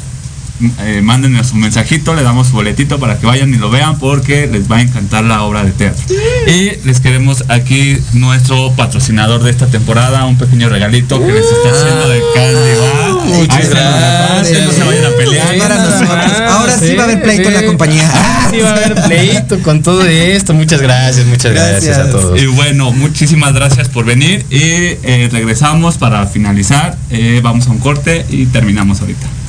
eh, 0.79 1.01
mándenos 1.01 1.47
su 1.47 1.55
mensajito, 1.55 2.13
le 2.13 2.23
damos 2.23 2.47
su 2.47 2.53
boletito 2.53 2.99
para 2.99 3.19
que 3.19 3.25
vayan 3.25 3.53
y 3.53 3.57
lo 3.57 3.69
vean 3.69 3.97
porque 3.99 4.47
les 4.47 4.71
va 4.71 4.77
a 4.77 4.81
encantar 4.81 5.23
la 5.23 5.43
obra 5.43 5.63
de 5.63 5.71
teatro. 5.71 6.03
Y 6.47 6.71
les 6.85 6.99
queremos 6.99 7.43
aquí 7.49 7.97
nuestro 8.13 8.71
patrocinador 8.73 9.43
de 9.43 9.51
esta 9.51 9.67
temporada, 9.67 10.25
un 10.25 10.37
pequeño 10.37 10.69
regalito 10.69 11.19
que 11.19 11.31
les 11.31 11.45
está 11.45 11.69
haciendo 11.71 12.09
de 12.09 12.21
Candy 12.35 12.71
Bar. 12.79 13.25
Muchas 13.25 13.69
gracias. 13.69 14.65
no 14.65 14.71
se 14.71 14.83
vayan 14.83 15.05
a 15.05 15.09
pelear. 15.17 15.57
Para 15.57 15.75
nosotros. 15.75 16.41
Ahora 16.49 16.77
sí 16.77 16.95
va 16.95 17.03
a 17.03 17.05
haber 17.05 17.21
pleito 17.21 17.47
en 17.49 17.53
la 17.53 17.65
compañía. 17.65 18.09
Ah, 18.13 18.47
sí 18.51 18.59
va 18.59 18.69
a 18.69 18.75
haber 18.75 18.95
pleito 19.03 19.59
con 19.61 19.83
todo 19.83 20.05
esto. 20.05 20.53
Muchas 20.53 20.81
gracias, 20.81 21.25
muchas 21.25 21.51
gracias, 21.51 21.97
Gracias. 21.97 22.07
a 22.07 22.11
todos. 22.11 22.41
Y 22.41 22.45
bueno, 22.47 22.91
muchísimas 22.91 23.53
gracias 23.53 23.89
por 23.89 24.05
venir 24.05 24.45
y 24.49 24.61
eh, 24.61 25.29
regresamos 25.31 25.97
para 25.97 26.25
finalizar. 26.27 26.97
Eh, 27.09 27.39
vamos 27.43 27.67
a 27.67 27.71
un 27.71 27.79
corte 27.79 28.25
y 28.29 28.45
terminamos 28.47 29.01
ahorita. 29.01 29.40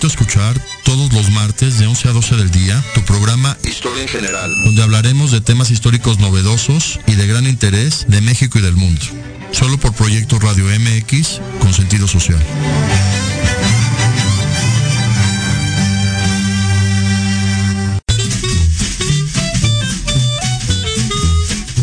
Invito 0.00 0.06
a 0.06 0.22
escuchar 0.22 0.60
todos 0.84 1.12
los 1.12 1.30
martes 1.30 1.78
de 1.78 1.86
11 1.86 2.08
a 2.08 2.12
12 2.12 2.36
del 2.36 2.50
día 2.50 2.82
tu 2.94 3.02
programa 3.02 3.58
Historia 3.64 4.00
en 4.00 4.08
General, 4.08 4.50
donde 4.64 4.82
hablaremos 4.82 5.30
de 5.30 5.42
temas 5.42 5.70
históricos 5.70 6.18
novedosos 6.18 6.98
y 7.06 7.16
de 7.16 7.26
gran 7.26 7.46
interés 7.46 8.06
de 8.08 8.22
México 8.22 8.58
y 8.58 8.62
del 8.62 8.76
mundo. 8.76 9.04
Solo 9.50 9.76
por 9.76 9.92
Proyecto 9.92 10.38
Radio 10.38 10.64
MX 10.64 11.40
con 11.60 11.74
sentido 11.74 12.08
social. 12.08 12.40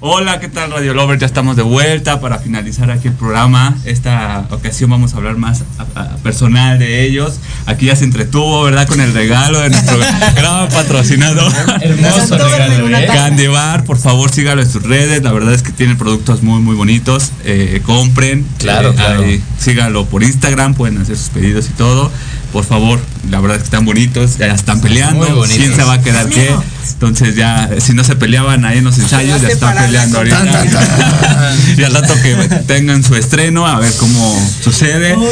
Hola, 0.00 0.38
¿qué 0.38 0.46
tal 0.46 0.70
Radio 0.70 0.94
Lover? 0.94 1.18
Ya 1.18 1.26
estamos 1.26 1.56
de 1.56 1.62
vuelta 1.62 2.20
para 2.20 2.38
finalizar 2.38 2.88
aquí 2.88 3.08
el 3.08 3.14
programa. 3.14 3.76
Esta 3.84 4.46
ocasión 4.50 4.90
vamos 4.90 5.12
a 5.12 5.16
hablar 5.16 5.36
más 5.38 5.64
a- 5.76 6.00
a- 6.00 6.16
personal 6.18 6.78
de 6.78 7.02
ellos. 7.04 7.40
Aquí 7.66 7.86
ya 7.86 7.96
se 7.96 8.04
entretuvo, 8.04 8.62
¿verdad? 8.62 8.86
Con 8.86 9.00
el 9.00 9.12
regalo 9.12 9.58
de 9.58 9.70
nuestro 9.70 9.98
gran 10.36 10.68
patrocinador. 10.68 11.52
Hermoso 11.80 12.38
regalo, 12.38 12.96
¿eh? 12.96 13.06
Candy 13.08 13.48
Bar, 13.48 13.82
por 13.82 13.98
favor 13.98 14.30
sígalo 14.30 14.62
en 14.62 14.70
sus 14.70 14.84
redes. 14.84 15.20
La 15.24 15.32
verdad 15.32 15.52
es 15.52 15.62
que 15.64 15.72
tiene 15.72 15.96
productos 15.96 16.44
muy, 16.44 16.60
muy 16.60 16.76
bonitos. 16.76 17.32
Eh, 17.44 17.82
compren. 17.84 18.46
Claro, 18.58 18.90
Eh, 18.90 18.94
claro. 18.94 19.22
ahí, 19.24 19.42
sígalo 19.58 20.06
por 20.06 20.22
Instagram, 20.22 20.74
pueden 20.74 20.98
hacer 20.98 21.16
sus 21.16 21.30
pedidos 21.30 21.66
y 21.66 21.72
todo. 21.72 22.12
Por 22.58 22.66
favor, 22.66 22.98
la 23.30 23.38
verdad 23.38 23.58
es 23.58 23.62
que 23.62 23.66
están 23.66 23.84
bonitos, 23.84 24.36
ya 24.36 24.48
están 24.48 24.80
peleando, 24.80 25.44
quién 25.46 25.76
se 25.76 25.84
va 25.84 25.92
a 25.92 26.02
quedar 26.02 26.28
qué. 26.28 26.50
Entonces 26.92 27.36
ya, 27.36 27.70
si 27.78 27.92
no 27.92 28.02
se 28.02 28.16
peleaban 28.16 28.64
ahí 28.64 28.78
en 28.78 28.84
los 28.84 28.98
ensayos, 28.98 29.40
ya 29.40 29.46
están 29.46 29.76
peleando 29.76 30.18
ahorita. 30.18 30.36
y 31.78 31.84
al 31.84 31.94
rato 31.94 32.14
que 32.20 32.34
tengan 32.66 33.04
su 33.04 33.14
estreno, 33.14 33.64
a 33.64 33.78
ver 33.78 33.92
cómo 34.00 34.50
sucede. 34.60 35.14
no, 35.14 35.22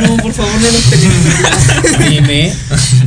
no, 0.00 0.16
por 0.16 0.32
favor, 0.32 0.50
no 0.60 0.72
nos. 0.72 0.82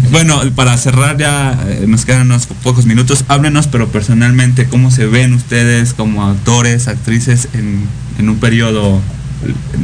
Bueno, 0.09 0.39
para 0.55 0.77
cerrar 0.77 1.17
ya, 1.17 1.59
eh, 1.67 1.83
nos 1.85 2.05
quedan 2.05 2.21
unos 2.21 2.45
pocos 2.63 2.85
minutos. 2.85 3.25
Háblenos, 3.27 3.67
pero 3.67 3.89
personalmente, 3.89 4.69
¿cómo 4.69 4.89
se 4.89 5.05
ven 5.05 5.33
ustedes 5.33 5.93
como 5.93 6.25
actores, 6.25 6.87
actrices 6.87 7.49
en, 7.53 7.89
en 8.19 8.29
un 8.29 8.37
periodo 8.37 9.01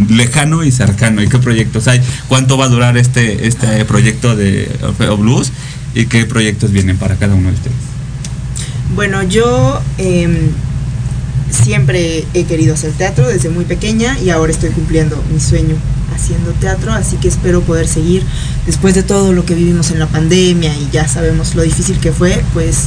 lejano 0.09 0.63
y 0.63 0.71
cercano? 0.71 1.21
¿Y 1.21 1.27
qué 1.27 1.39
proyectos 1.39 1.87
hay? 1.87 2.01
¿Cuánto 2.27 2.57
va 2.57 2.65
a 2.65 2.69
durar 2.69 2.97
este, 2.97 3.47
este 3.47 3.85
proyecto 3.85 4.35
de 4.35 4.69
Orfeo 4.81 5.17
Blues? 5.17 5.51
¿Y 5.93 6.07
qué 6.07 6.25
proyectos 6.25 6.71
vienen 6.71 6.97
para 6.97 7.15
cada 7.15 7.35
uno 7.35 7.49
de 7.49 7.55
ustedes? 7.55 7.77
Bueno, 8.93 9.23
yo 9.23 9.81
em, 9.97 10.49
siempre 11.49 12.25
he 12.33 12.43
querido 12.43 12.73
hacer 12.73 12.91
teatro 12.91 13.27
desde 13.27 13.49
muy 13.49 13.65
pequeña 13.65 14.19
y 14.19 14.29
ahora 14.29 14.51
estoy 14.51 14.69
cumpliendo 14.69 15.21
mi 15.33 15.39
sueño 15.39 15.75
haciendo 16.13 16.51
teatro, 16.51 16.93
así 16.93 17.17
que 17.17 17.27
espero 17.27 17.61
poder 17.61 17.87
seguir 17.87 18.23
después 18.65 18.95
de 18.95 19.03
todo 19.03 19.33
lo 19.33 19.45
que 19.45 19.55
vivimos 19.55 19.91
en 19.91 19.99
la 19.99 20.07
pandemia 20.07 20.73
y 20.75 20.89
ya 20.91 21.07
sabemos 21.07 21.55
lo 21.55 21.63
difícil 21.63 21.99
que 21.99 22.11
fue, 22.11 22.41
pues 22.53 22.85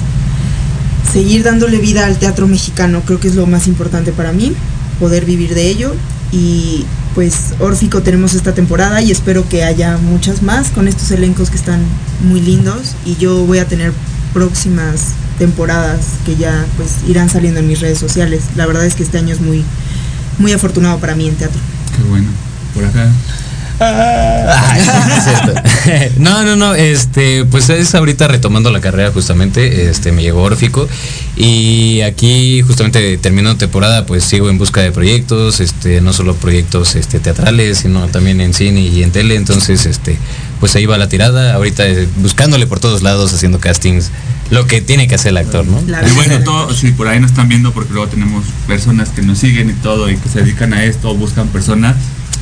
seguir 1.12 1.43
dándole 1.43 1.79
vida 1.79 2.07
al 2.07 2.19
teatro 2.19 2.47
mexicano, 2.47 3.03
creo 3.05 3.21
que 3.21 3.29
es 3.29 3.35
lo 3.35 3.47
más 3.47 3.66
importante 3.66 4.12
para 4.12 4.33
mí, 4.33 4.55
poder 4.99 5.25
vivir 5.25 5.55
de 5.55 5.69
ello 5.69 5.95
y 6.33 6.85
pues 7.14 7.55
Órfico 7.59 8.03
tenemos 8.03 8.35
esta 8.35 8.55
temporada 8.55 9.03
y 9.03 9.11
espero 9.11 9.49
que 9.49 9.64
haya 9.64 9.97
muchas 9.97 10.43
más 10.43 10.70
con 10.70 10.89
estos 10.89 11.11
elencos 11.11 11.51
que 11.51 11.57
están 11.57 11.81
muy 12.22 12.41
lindos 12.41 12.95
y 13.05 13.16
yo 13.16 13.45
voy 13.45 13.59
a 13.59 13.66
tener 13.66 13.93
próximas 14.33 15.14
temporadas 15.39 16.01
que 16.26 16.37
ya 16.37 16.66
pues 16.76 16.97
irán 17.09 17.31
saliendo 17.31 17.61
en 17.61 17.66
mis 17.66 17.81
redes 17.81 17.99
sociales. 17.99 18.43
La 18.57 18.66
verdad 18.66 18.85
es 18.85 18.95
que 18.95 19.03
este 19.03 19.18
año 19.18 19.35
es 19.35 19.41
muy 19.41 19.64
muy 20.39 20.53
afortunado 20.53 20.99
para 20.99 21.14
mí 21.14 21.29
en 21.29 21.35
teatro. 21.35 21.61
Qué 21.97 22.03
bueno. 22.09 22.29
Por 22.74 22.85
acá. 22.85 23.11
Ay, 23.81 24.83
no, 26.18 26.43
no, 26.45 26.57
no, 26.57 26.74
este, 26.74 27.45
pues 27.45 27.70
es 27.70 27.95
ahorita 27.95 28.26
retomando 28.26 28.70
la 28.70 28.81
carrera 28.81 29.12
justamente, 29.12 29.89
este, 29.89 30.11
me 30.11 30.22
llegó 30.22 30.43
Órfico 30.43 30.89
y 31.37 32.01
aquí 32.01 32.62
justamente 32.62 33.18
terminando 33.18 33.57
temporada, 33.57 34.05
pues 34.05 34.24
sigo 34.24 34.51
en 34.51 34.59
busca 34.59 34.81
de 34.81 34.91
proyectos, 34.91 35.61
este, 35.61 36.01
no 36.01 36.12
solo 36.12 36.35
proyectos 36.35 36.97
este, 36.97 37.20
teatrales, 37.20 37.79
sino 37.79 38.09
también 38.09 38.41
en 38.41 38.53
cine 38.53 38.81
y 38.81 39.03
en 39.03 39.12
tele, 39.12 39.37
entonces, 39.37 39.87
este, 39.87 40.18
pues 40.59 40.74
ahí 40.74 40.87
va 40.87 40.99
la 40.99 41.09
tirada, 41.09 41.55
ahorita 41.55 41.87
eh, 41.87 42.09
buscándole 42.16 42.66
por 42.66 42.81
todos 42.81 43.03
lados, 43.03 43.33
haciendo 43.33 43.61
castings, 43.61 44.11
lo 44.51 44.66
que 44.66 44.81
tiene 44.81 45.07
que 45.07 45.14
hacer 45.14 45.31
el 45.31 45.37
actor, 45.37 45.64
¿no? 45.66 45.81
Y 45.81 46.11
bueno, 46.14 46.43
todo, 46.43 46.72
si 46.74 46.91
por 46.91 47.07
ahí 47.07 47.20
nos 47.20 47.31
están 47.31 47.49
viendo, 47.49 47.72
porque 47.72 47.93
luego 47.93 48.09
tenemos 48.09 48.45
personas 48.66 49.11
que 49.11 49.22
nos 49.22 49.39
siguen 49.39 49.70
y 49.70 49.74
todo, 49.74 50.11
y 50.11 50.16
que 50.16 50.29
se 50.29 50.41
dedican 50.41 50.72
a 50.72 50.85
esto, 50.85 51.14
buscan 51.14 51.49
personas. 51.49 51.97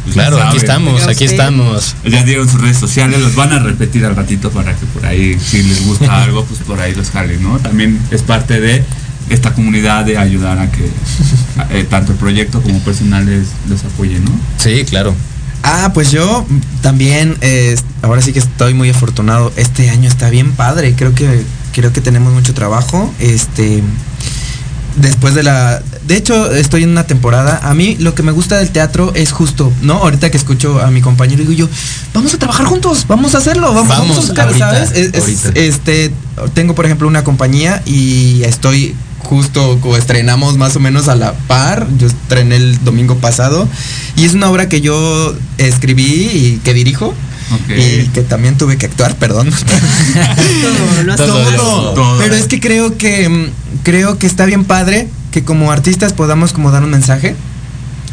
Pues 0.06 0.14
Claro, 0.14 0.40
aquí 0.40 0.56
estamos, 0.56 1.06
aquí 1.08 1.24
estamos. 1.24 1.96
Ya 2.04 2.22
dieron 2.22 2.48
sus 2.48 2.60
redes 2.60 2.78
sociales, 2.78 3.20
los 3.20 3.34
van 3.34 3.52
a 3.52 3.58
repetir 3.58 4.04
al 4.04 4.14
ratito 4.14 4.50
para 4.50 4.72
que 4.74 4.86
por 4.86 5.04
ahí, 5.04 5.36
si 5.38 5.64
les 5.64 5.84
gusta 5.84 6.22
algo, 6.22 6.44
pues 6.44 6.60
por 6.60 6.80
ahí 6.80 6.94
los 6.94 7.10
jalen, 7.10 7.42
¿no? 7.42 7.58
También 7.58 8.00
es 8.12 8.22
parte 8.22 8.60
de 8.60 8.84
esta 9.28 9.52
comunidad 9.52 10.04
de 10.04 10.16
ayudar 10.16 10.60
a 10.60 10.70
que 10.70 10.88
eh, 11.70 11.84
tanto 11.90 12.12
el 12.12 12.18
proyecto 12.18 12.62
como 12.62 12.78
personales 12.80 13.48
los 13.68 13.84
apoyen, 13.84 14.24
¿no? 14.24 14.30
Sí, 14.58 14.84
claro. 14.84 15.12
Ah, 15.64 15.90
pues 15.92 16.12
yo 16.12 16.46
también, 16.80 17.36
eh, 17.40 17.74
ahora 18.02 18.22
sí 18.22 18.32
que 18.32 18.38
estoy 18.38 18.74
muy 18.74 18.90
afortunado. 18.90 19.52
Este 19.56 19.90
año 19.90 20.08
está 20.08 20.30
bien 20.30 20.52
padre. 20.52 20.94
Creo 20.96 21.12
que 21.12 21.42
creo 21.74 21.92
que 21.92 22.00
tenemos 22.00 22.32
mucho 22.32 22.54
trabajo. 22.54 23.12
Este, 23.18 23.82
después 24.96 25.34
de 25.34 25.42
la, 25.42 25.82
de 26.06 26.16
hecho 26.16 26.52
estoy 26.52 26.82
en 26.82 26.90
una 26.90 27.04
temporada. 27.06 27.60
A 27.62 27.74
mí 27.74 27.96
lo 28.00 28.14
que 28.14 28.22
me 28.22 28.32
gusta 28.32 28.58
del 28.58 28.70
teatro 28.70 29.12
es 29.14 29.32
justo, 29.32 29.72
¿no? 29.82 29.94
Ahorita 29.94 30.30
que 30.30 30.36
escucho 30.36 30.80
a 30.80 30.90
mi 30.90 31.00
compañero 31.00 31.40
digo 31.40 31.52
yo, 31.52 31.68
vamos 32.14 32.34
a 32.34 32.38
trabajar 32.38 32.66
juntos, 32.66 33.04
vamos 33.06 33.34
a 33.34 33.38
hacerlo, 33.38 33.68
vamos, 33.74 33.88
vamos 33.88 34.08
Vamos, 34.08 34.16
a 34.18 34.20
buscar, 34.28 34.46
ahorita, 34.48 34.86
¿sabes? 34.86 34.92
Es- 34.92 35.44
este, 35.54 36.12
tengo 36.54 36.74
por 36.74 36.84
ejemplo 36.86 37.06
una 37.08 37.24
compañía 37.24 37.82
y 37.86 38.42
estoy 38.44 38.94
justo 39.20 39.78
como 39.80 39.96
estrenamos 39.96 40.56
más 40.56 40.76
o 40.76 40.80
menos 40.80 41.08
a 41.08 41.16
la 41.16 41.32
par. 41.32 41.86
Yo 41.98 42.06
estrené 42.06 42.56
el 42.56 42.84
domingo 42.84 43.16
pasado 43.16 43.68
y 44.16 44.24
es 44.24 44.34
una 44.34 44.48
obra 44.50 44.68
que 44.68 44.80
yo 44.80 45.34
escribí 45.58 46.04
y 46.04 46.60
que 46.64 46.74
dirijo. 46.74 47.12
Y 47.68 48.08
que 48.08 48.22
también 48.22 48.56
tuve 48.58 48.76
que 48.76 48.86
actuar, 48.86 49.16
perdón. 49.16 49.50
Todo, 50.62 51.02
lo 51.04 51.12
has 51.12 51.18
Todo, 51.18 51.44
todo. 51.44 51.56
todo. 51.56 51.94
Todo. 51.94 52.18
Pero 52.18 52.34
es 52.34 52.46
que 52.46 52.60
creo 52.60 52.96
que 52.96 53.28
mm, 53.28 53.50
creo 53.82 54.18
que 54.18 54.26
está 54.26 54.46
bien 54.46 54.64
padre 54.64 55.08
que 55.30 55.44
como 55.44 55.70
artistas 55.70 56.12
podamos 56.12 56.52
como 56.52 56.70
dar 56.70 56.82
un 56.82 56.90
mensaje, 56.90 57.36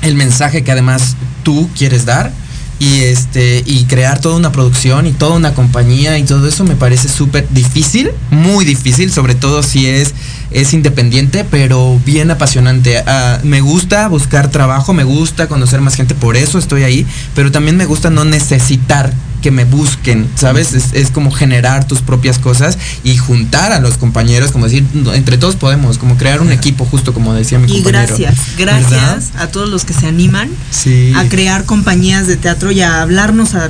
el 0.02 0.16
mensaje 0.16 0.64
que 0.64 0.72
además 0.72 1.16
tú 1.44 1.70
quieres 1.76 2.06
dar 2.06 2.32
y 2.80 3.02
este 3.02 3.64
y 3.66 3.86
crear 3.86 4.20
toda 4.20 4.36
una 4.36 4.52
producción 4.52 5.08
y 5.08 5.12
toda 5.12 5.36
una 5.36 5.54
compañía 5.54 6.18
y 6.18 6.24
todo 6.24 6.48
eso 6.48 6.64
me 6.64 6.76
parece 6.76 7.08
súper 7.08 7.48
difícil, 7.50 8.12
muy 8.32 8.66
difícil, 8.66 9.12
sobre 9.12 9.36
todo 9.36 9.64
si 9.64 9.88
es 9.88 10.14
es 10.52 10.74
independiente, 10.74 11.46
pero 11.50 12.00
bien 12.06 12.30
apasionante. 12.32 13.04
Ah, 13.08 13.40
me 13.44 13.62
gusta 13.62 14.08
buscar 14.08 14.52
trabajo, 14.52 14.94
me 14.94 15.04
gusta 15.04 15.48
conocer 15.48 15.82
más 15.82 15.96
gente, 15.96 16.14
por 16.16 16.38
eso 16.38 16.60
estoy 16.60 16.84
ahí, 16.84 17.08
pero 17.36 17.52
también 17.52 17.76
me 17.76 17.86
gusta 17.86 18.10
no 18.10 18.24
necesitar 18.24 19.14
que 19.44 19.52
me 19.52 19.66
busquen, 19.66 20.28
¿sabes? 20.36 20.74
Es, 20.74 20.94
es 20.94 21.12
como 21.12 21.30
generar 21.30 21.86
tus 21.88 22.02
propias 22.02 22.40
cosas 22.40 22.80
y 23.04 23.18
juntar 23.18 23.72
a 23.74 23.80
los 23.80 23.98
compañeros, 24.00 24.52
como 24.52 24.66
decir, 24.66 24.84
entre 25.14 25.38
todos 25.38 25.56
podemos, 25.58 26.00
como 26.00 26.18
crear 26.18 26.42
un 26.42 26.52
equipo, 26.52 26.86
justo 26.86 27.14
como 27.14 27.34
decía 27.36 27.60
mi 27.60 27.66
Y 27.72 27.84
compañero. 27.84 28.08
gracias, 28.18 28.36
gracias 28.58 28.90
¿Verdad? 28.90 29.22
a 29.44 29.48
todos 29.50 29.70
los 29.70 29.86
que 29.86 29.94
se 29.94 30.08
animan 30.08 30.50
Sí. 30.72 31.14
a 31.16 31.28
crear 31.30 31.66
compañías 31.66 32.26
de 32.26 32.38
teatro 32.38 32.72
y 32.72 32.82
a 32.82 33.02
hablarnos 33.04 33.54
a 33.54 33.70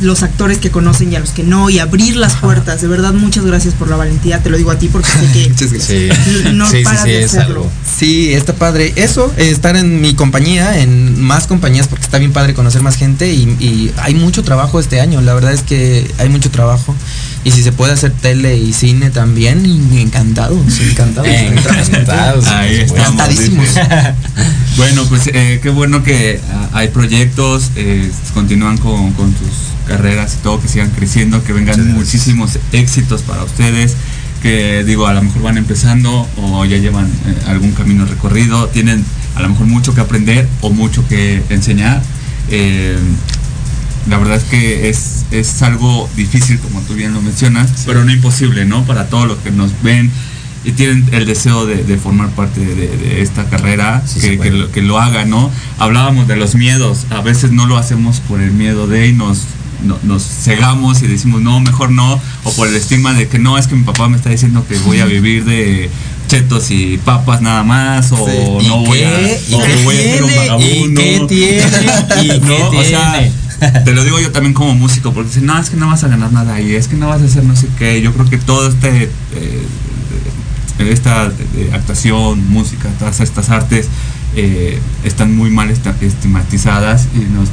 los 0.00 0.22
actores 0.22 0.58
que 0.58 0.70
conocen 0.70 1.12
y 1.12 1.16
a 1.16 1.20
los 1.20 1.30
que 1.30 1.42
no 1.42 1.70
y 1.70 1.78
abrir 1.78 2.16
las 2.16 2.34
puertas. 2.36 2.80
De 2.80 2.88
verdad, 2.88 3.12
muchas 3.12 3.44
gracias 3.44 3.74
por 3.74 3.88
la 3.88 3.96
valentía. 3.96 4.42
Te 4.42 4.50
lo 4.50 4.56
digo 4.56 4.70
a 4.70 4.78
ti 4.78 4.88
porque 4.88 5.08
sé 5.08 5.32
que. 5.32 5.54
Sí, 5.84 6.08
no 6.52 6.68
sí, 6.68 6.82
paras 6.82 7.02
sí, 7.02 7.10
de 7.10 7.22
es 7.24 7.30
hacerlo. 7.32 7.62
algo. 7.62 7.72
Sí, 7.96 8.32
está 8.32 8.54
padre. 8.54 8.92
Eso, 8.96 9.32
eh, 9.36 9.50
estar 9.50 9.76
en 9.76 10.00
mi 10.00 10.14
compañía, 10.14 10.80
en 10.80 11.20
más 11.20 11.46
compañías, 11.46 11.88
porque 11.88 12.04
está 12.04 12.18
bien 12.18 12.32
padre 12.32 12.54
conocer 12.54 12.82
más 12.82 12.96
gente 12.96 13.32
y, 13.32 13.42
y 13.60 13.92
hay 13.98 14.14
mucho 14.14 14.42
trabajo 14.42 14.80
este 14.80 15.00
año. 15.00 15.20
La 15.20 15.34
verdad 15.34 15.52
es 15.52 15.62
que 15.62 16.10
hay 16.18 16.28
mucho 16.28 16.50
trabajo. 16.50 16.94
Y 17.44 17.50
si 17.50 17.62
se 17.62 17.72
puede 17.72 17.92
hacer 17.92 18.12
tele 18.12 18.56
y 18.56 18.72
cine 18.72 19.10
también. 19.10 19.64
Encantados. 19.92 20.58
Ahí 22.46 22.76
estamos. 22.76 23.00
Encantadísimos. 23.00 23.68
Bueno, 24.76 25.04
pues 25.08 25.28
eh, 25.28 25.60
qué 25.62 25.70
bueno 25.70 26.02
que 26.02 26.40
ah, 26.50 26.70
hay 26.72 26.88
proyectos, 26.88 27.70
eh, 27.76 28.10
continúan 28.34 28.76
con, 28.76 29.12
con 29.12 29.30
sus 29.30 29.72
carreras 29.86 30.34
y 30.34 30.42
todo, 30.42 30.60
que 30.60 30.66
sigan 30.66 30.90
creciendo, 30.90 31.44
que 31.44 31.52
vengan 31.52 31.92
muchísimos 31.92 32.58
éxitos 32.72 33.22
para 33.22 33.44
ustedes, 33.44 33.96
que 34.42 34.82
digo, 34.82 35.06
a 35.06 35.14
lo 35.14 35.22
mejor 35.22 35.42
van 35.42 35.58
empezando 35.58 36.28
o 36.36 36.64
ya 36.64 36.76
llevan 36.78 37.06
eh, 37.06 37.34
algún 37.46 37.72
camino 37.72 38.04
recorrido, 38.04 38.66
tienen 38.68 39.04
a 39.36 39.42
lo 39.42 39.50
mejor 39.50 39.66
mucho 39.68 39.94
que 39.94 40.00
aprender 40.00 40.48
o 40.60 40.70
mucho 40.70 41.06
que 41.06 41.42
enseñar. 41.50 42.02
Eh, 42.50 42.98
la 44.08 44.18
verdad 44.18 44.36
es 44.36 44.44
que 44.44 44.88
es, 44.88 45.24
es 45.30 45.62
algo 45.62 46.10
difícil, 46.16 46.58
como 46.58 46.80
tú 46.80 46.94
bien 46.94 47.14
lo 47.14 47.22
mencionas, 47.22 47.84
pero 47.86 48.04
no 48.04 48.12
imposible, 48.12 48.64
¿no? 48.64 48.84
Para 48.84 49.08
todos 49.08 49.26
los 49.26 49.38
que 49.38 49.50
nos 49.50 49.70
ven 49.82 50.10
y 50.64 50.72
tienen 50.72 51.06
el 51.12 51.26
deseo 51.26 51.66
de, 51.66 51.84
de 51.84 51.96
formar 51.98 52.30
parte 52.30 52.60
de, 52.60 52.74
de 52.88 53.22
esta 53.22 53.44
carrera, 53.50 54.02
Sí, 54.06 54.20
que, 54.20 54.38
que 54.38 54.50
lo, 54.50 54.70
que 54.72 54.82
lo 54.82 54.98
hagan, 54.98 55.30
¿no? 55.30 55.50
Hablábamos 55.78 56.26
de 56.28 56.36
los 56.36 56.54
miedos, 56.54 57.06
a 57.10 57.20
veces 57.20 57.52
no 57.52 57.66
lo 57.66 57.76
hacemos 57.76 58.20
por 58.20 58.40
el 58.40 58.50
miedo 58.52 58.86
de 58.86 59.08
y 59.08 59.12
nos, 59.12 59.40
no- 59.84 59.98
nos 60.02 60.22
cegamos 60.22 61.02
y 61.02 61.06
decimos, 61.06 61.42
no, 61.42 61.60
mejor 61.60 61.90
no, 61.90 62.20
o 62.44 62.52
por 62.54 62.68
el 62.68 62.74
estigma 62.76 63.12
de 63.12 63.28
que 63.28 63.38
no, 63.38 63.58
es 63.58 63.66
que 63.66 63.74
mi 63.74 63.82
papá 63.84 64.08
me 64.08 64.16
está 64.16 64.30
diciendo 64.30 64.64
que 64.68 64.78
voy 64.78 65.00
a 65.00 65.04
vivir 65.06 65.44
de 65.44 65.90
chetos 66.28 66.70
y 66.70 66.96
papas 66.96 67.42
nada 67.42 67.62
más, 67.62 68.10
o 68.12 68.16
Sí. 68.16 68.66
no 68.66 68.82
¿Y 68.82 68.86
voy 68.86 69.02
a? 69.02 69.20
¿Y 69.20 69.54
o 69.54 69.58
qué 69.62 69.76
voy 69.84 69.96
a 69.96 70.00
ser 70.00 70.22
un 70.22 70.28
tiene? 70.30 70.36
vagabundo. 70.48 71.00
¿Y 71.00 71.04
qué 71.04 71.24
tiene? 71.28 71.62
¿Y 72.22 72.28
qué 72.40 72.46
¿no? 72.46 72.68
O 72.78 72.82
sea, 72.84 73.12
tiene? 73.12 73.80
te 73.84 73.92
lo 73.92 74.02
digo 74.04 74.18
yo 74.20 74.32
también 74.32 74.54
como 74.54 74.74
músico, 74.74 75.12
porque 75.12 75.28
dicen, 75.28 75.44
no, 75.46 75.58
es 75.60 75.68
que 75.68 75.76
no 75.76 75.88
vas 75.88 76.02
a 76.04 76.08
ganar 76.08 76.32
nada 76.32 76.54
ahí, 76.54 76.74
es 76.74 76.88
que 76.88 76.96
no 76.96 77.08
vas 77.08 77.20
a 77.20 77.26
hacer 77.26 77.44
no 77.44 77.54
sé 77.54 77.68
qué. 77.78 78.00
Yo 78.00 78.12
creo 78.14 78.28
que 78.28 78.38
todo 78.38 78.68
este, 78.68 79.04
eh, 79.04 79.62
esta 80.78 81.26
eh, 81.56 81.70
actuación, 81.72 82.48
música, 82.50 82.88
todas 82.98 83.20
estas 83.20 83.50
artes 83.50 83.88
eh, 84.36 84.78
están 85.04 85.34
muy 85.36 85.50
mal 85.50 85.70
estigmatizadas 85.70 87.08
y 87.14 87.18
nos, 87.32 87.48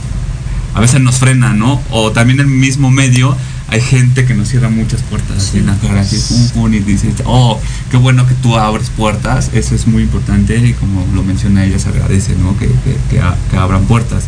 a 0.73 0.79
veces 0.79 1.01
nos 1.01 1.15
frenan, 1.15 1.59
¿no? 1.59 1.81
O 1.91 2.11
también 2.11 2.39
el 2.39 2.47
mismo 2.47 2.89
medio 2.91 3.35
hay 3.67 3.79
gente 3.79 4.25
que 4.25 4.33
nos 4.33 4.49
cierra 4.49 4.69
muchas 4.69 5.01
puertas 5.03 5.37
así 5.37 5.59
en 5.59 5.67
la 5.67 5.77
cara, 5.77 6.01
así, 6.01 6.17
pum, 6.27 6.49
pum, 6.49 6.73
y 6.73 6.79
dices, 6.79 7.13
oh, 7.25 7.57
qué 7.89 7.95
bueno 7.97 8.27
que 8.27 8.33
tú 8.35 8.57
abres 8.57 8.89
puertas, 8.89 9.49
eso 9.53 9.75
es 9.75 9.87
muy 9.87 10.03
importante 10.03 10.57
y 10.57 10.73
como 10.73 11.05
lo 11.13 11.23
menciona 11.23 11.63
ella, 11.63 11.79
se 11.79 11.87
agradece, 11.89 12.35
¿no? 12.35 12.57
Que, 12.57 12.67
que- 12.67 12.97
que 13.09 13.21
a- 13.21 13.37
que 13.49 13.57
abran 13.57 13.83
puertas 13.85 14.23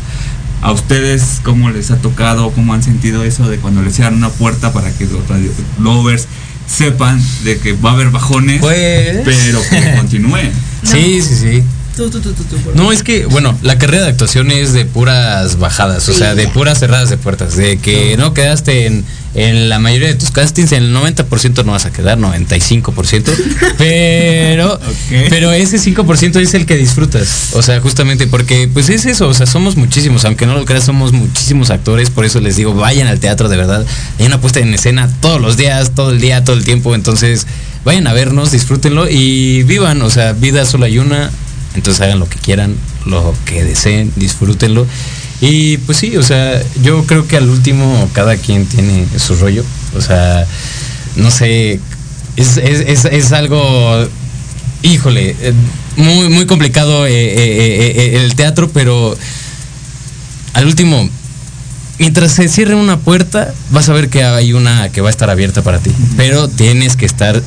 ¿A 0.62 0.72
ustedes 0.72 1.42
cómo 1.44 1.70
les 1.72 1.92
ha 1.92 1.98
tocado, 1.98 2.52
cómo 2.52 2.74
han 2.74 2.82
sentido 2.84 3.26
eso 3.26 3.50
de 3.50 3.58
cuando 3.58 3.82
les 3.82 3.96
cierran 3.96 4.16
una 4.16 4.30
puerta 4.30 4.72
para 4.72 4.92
que 4.94 5.06
los 5.08 5.28
radio 5.28 5.52
lovers 5.78 6.26
sepan 6.68 7.22
de 7.44 7.58
que 7.60 7.74
va 7.74 7.92
a 7.92 7.94
haber 7.94 8.10
bajones, 8.10 8.60
Pues- 8.60 9.22
pero 9.24 9.62
que 9.70 9.96
continúen? 9.98 10.52
Sí, 10.84 11.22
sí, 11.22 11.36
sí. 11.36 11.64
Tú, 11.96 12.10
tú, 12.10 12.20
tú, 12.22 12.34
tú, 12.34 12.44
tú. 12.44 12.58
por 12.58 12.76
No, 12.76 12.92
es 12.92 13.04
que, 13.04 13.28
bueno, 13.28 13.56
la 13.62 13.78
carrera 13.78 14.04
de 14.04 14.10
actuación 14.10 14.50
es 14.50 14.74
de 14.74 14.86
puras 14.86 15.60
bajadas, 15.60 16.10
o 16.10 16.14
sea, 16.14 16.34
de 16.34 16.48
puras 16.48 16.80
cerradas 16.80 17.10
de 17.12 17.18
puertas, 17.18 17.56
de 17.56 17.78
que 17.78 18.18
no. 18.18 18.34
quedaste 18.34 18.88
en, 18.88 19.06
en 19.36 19.70
la 19.70 19.78
mayoría 19.78 20.08
de 20.08 20.16
tus 20.16 20.32
castings, 20.32 20.72
en 20.72 20.84
el 20.84 20.96
90% 20.96 21.64
no 21.64 21.74
vas 21.74 21.86
a 21.86 21.94
quedar, 21.94 22.18
95%, 22.18 23.24
pero, 23.78 24.80
pero 25.30 25.52
ese 25.52 25.78
5% 25.78 26.40
es 26.40 26.54
el 26.56 26.66
que 26.66 26.78
disfrutas, 26.78 27.50
o 27.54 27.62
sea, 27.62 27.80
justamente 27.80 28.26
porque, 28.26 28.68
pues 28.74 28.90
es 28.90 29.06
eso, 29.06 29.28
o 29.28 29.34
sea, 29.36 29.46
somos 29.46 29.76
muchísimos, 29.76 30.26
aunque 30.26 30.48
no 30.48 30.56
lo 30.56 30.66
creas, 30.66 30.86
somos 30.86 31.14
muchísimos 31.14 31.70
actores, 31.70 32.10
por 32.10 32.26
eso 32.26 32.40
les 32.40 32.56
digo, 32.56 32.74
vayan 32.74 33.08
al 33.08 33.20
teatro 33.20 33.50
de 33.50 33.58
verdad, 33.58 33.86
hay 34.18 34.26
una 34.26 34.42
puesta 34.42 34.60
en 34.60 34.74
escena 34.74 35.10
todos 35.22 35.40
los 35.40 35.58
días, 35.58 35.92
todo 35.94 36.10
el 36.10 36.20
día, 36.20 36.44
todo 36.44 36.56
el 36.56 36.66
tiempo, 36.66 36.96
entonces 36.96 37.46
vayan 37.86 38.08
a 38.08 38.14
vernos, 38.14 38.52
disfrútenlo 38.52 39.10
y 39.10 39.64
vivan, 39.64 40.02
o 40.02 40.10
sea, 40.10 40.34
vida 40.34 40.66
solo 40.66 40.86
hay 40.86 41.00
una, 41.00 41.32
entonces 41.76 42.02
hagan 42.02 42.20
lo 42.20 42.30
que 42.30 42.38
quieran, 42.40 42.76
lo 43.06 43.34
que 43.46 43.64
deseen, 43.64 44.12
disfrútenlo. 44.16 44.86
Y 45.42 45.78
pues 45.80 45.98
sí, 45.98 46.16
o 46.18 46.24
sea, 46.24 46.62
yo 46.82 47.06
creo 47.06 47.28
que 47.28 47.36
al 47.38 47.50
último 47.50 48.10
cada 48.14 48.38
quien 48.38 48.66
tiene 48.66 49.06
su 49.18 49.36
rollo. 49.36 49.64
O 49.96 50.02
sea, 50.02 50.46
no 51.16 51.30
sé, 51.32 51.80
es, 52.38 52.58
es, 52.58 52.80
es- 52.88 53.06
es 53.06 53.32
algo, 53.34 54.08
híjole, 54.84 55.36
muy, 55.98 56.30
muy 56.30 56.46
complicado 56.46 57.06
eh, 57.06 57.12
eh, 57.14 57.94
eh, 57.96 58.24
el 58.24 58.36
teatro, 58.36 58.70
pero 58.72 59.18
al 60.54 60.66
último, 60.66 61.10
mientras 62.00 62.32
se 62.32 62.48
cierre 62.48 62.76
una 62.76 62.98
puerta, 63.00 63.54
vas 63.72 63.90
a 63.90 63.94
ver 63.94 64.10
que 64.10 64.24
hay 64.24 64.54
una 64.54 64.90
que 64.92 65.02
va 65.02 65.10
a 65.10 65.12
estar 65.12 65.30
abierta 65.30 65.62
para 65.62 65.80
ti. 65.80 65.92
Pero 66.16 66.48
tienes 66.48 66.96
que 66.96 67.06
estar 67.06 67.42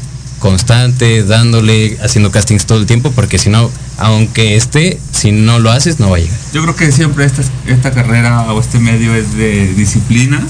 constante, 0.51 1.25
dándole, 1.25 1.99
haciendo 2.03 2.31
castings 2.31 2.67
todo 2.67 2.79
el 2.79 2.87
tiempo, 2.87 3.11
porque 3.11 3.39
si 3.39 3.51
no, 3.51 3.69
aunque 3.99 4.57
esté, 4.57 4.99
si 5.13 5.33
no 5.33 5.59
lo 5.59 5.71
haces, 5.73 5.99
no 5.99 6.09
va 6.11 6.17
a 6.19 6.21
llegar. 6.21 6.37
Yo 6.53 6.63
creo 6.63 6.77
que 6.77 6.93
siempre 6.93 7.25
esta, 7.25 7.43
esta 7.67 7.91
carrera 7.91 8.43
o 8.53 8.61
este 8.61 8.79
medio 8.79 9.15
es 9.15 9.35
de 9.35 9.75
disciplina 9.75 10.41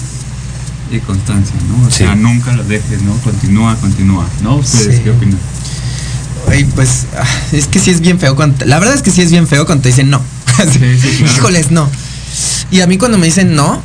y 0.92 0.98
constancia, 0.98 1.54
¿no? 1.68 1.86
O 1.86 1.90
Sí. 1.90 1.98
sea, 1.98 2.14
nunca 2.14 2.52
lo 2.52 2.62
dejes, 2.64 3.00
¿no? 3.02 3.16
Continúa, 3.22 3.74
continúa, 3.76 4.26
¿no? 4.42 4.56
¿Ustedes 4.56 4.96
Sí. 4.96 5.02
qué 5.02 5.10
opinan? 5.10 5.38
Ay, 6.48 6.64
pues 6.74 7.06
ah, 7.18 7.24
es 7.52 7.66
que 7.66 7.78
sí 7.80 7.90
es 7.90 8.00
bien 8.00 8.20
feo 8.20 8.36
cuando, 8.36 8.64
la 8.66 8.78
verdad 8.78 8.94
es 8.94 9.02
que 9.02 9.10
sí 9.10 9.22
es 9.22 9.30
bien 9.30 9.46
feo 9.48 9.64
cuando 9.66 9.82
te 9.82 9.88
dicen 9.88 10.10
no. 10.10 10.20
Sí, 10.72 10.78
sí, 11.00 11.16
claro. 11.18 11.32
Híjoles, 11.38 11.70
no. 11.70 11.90
Y 12.70 12.80
a 12.80 12.86
mí 12.86 12.98
cuando 12.98 13.16
me 13.18 13.26
dicen 13.26 13.54
no, 13.56 13.82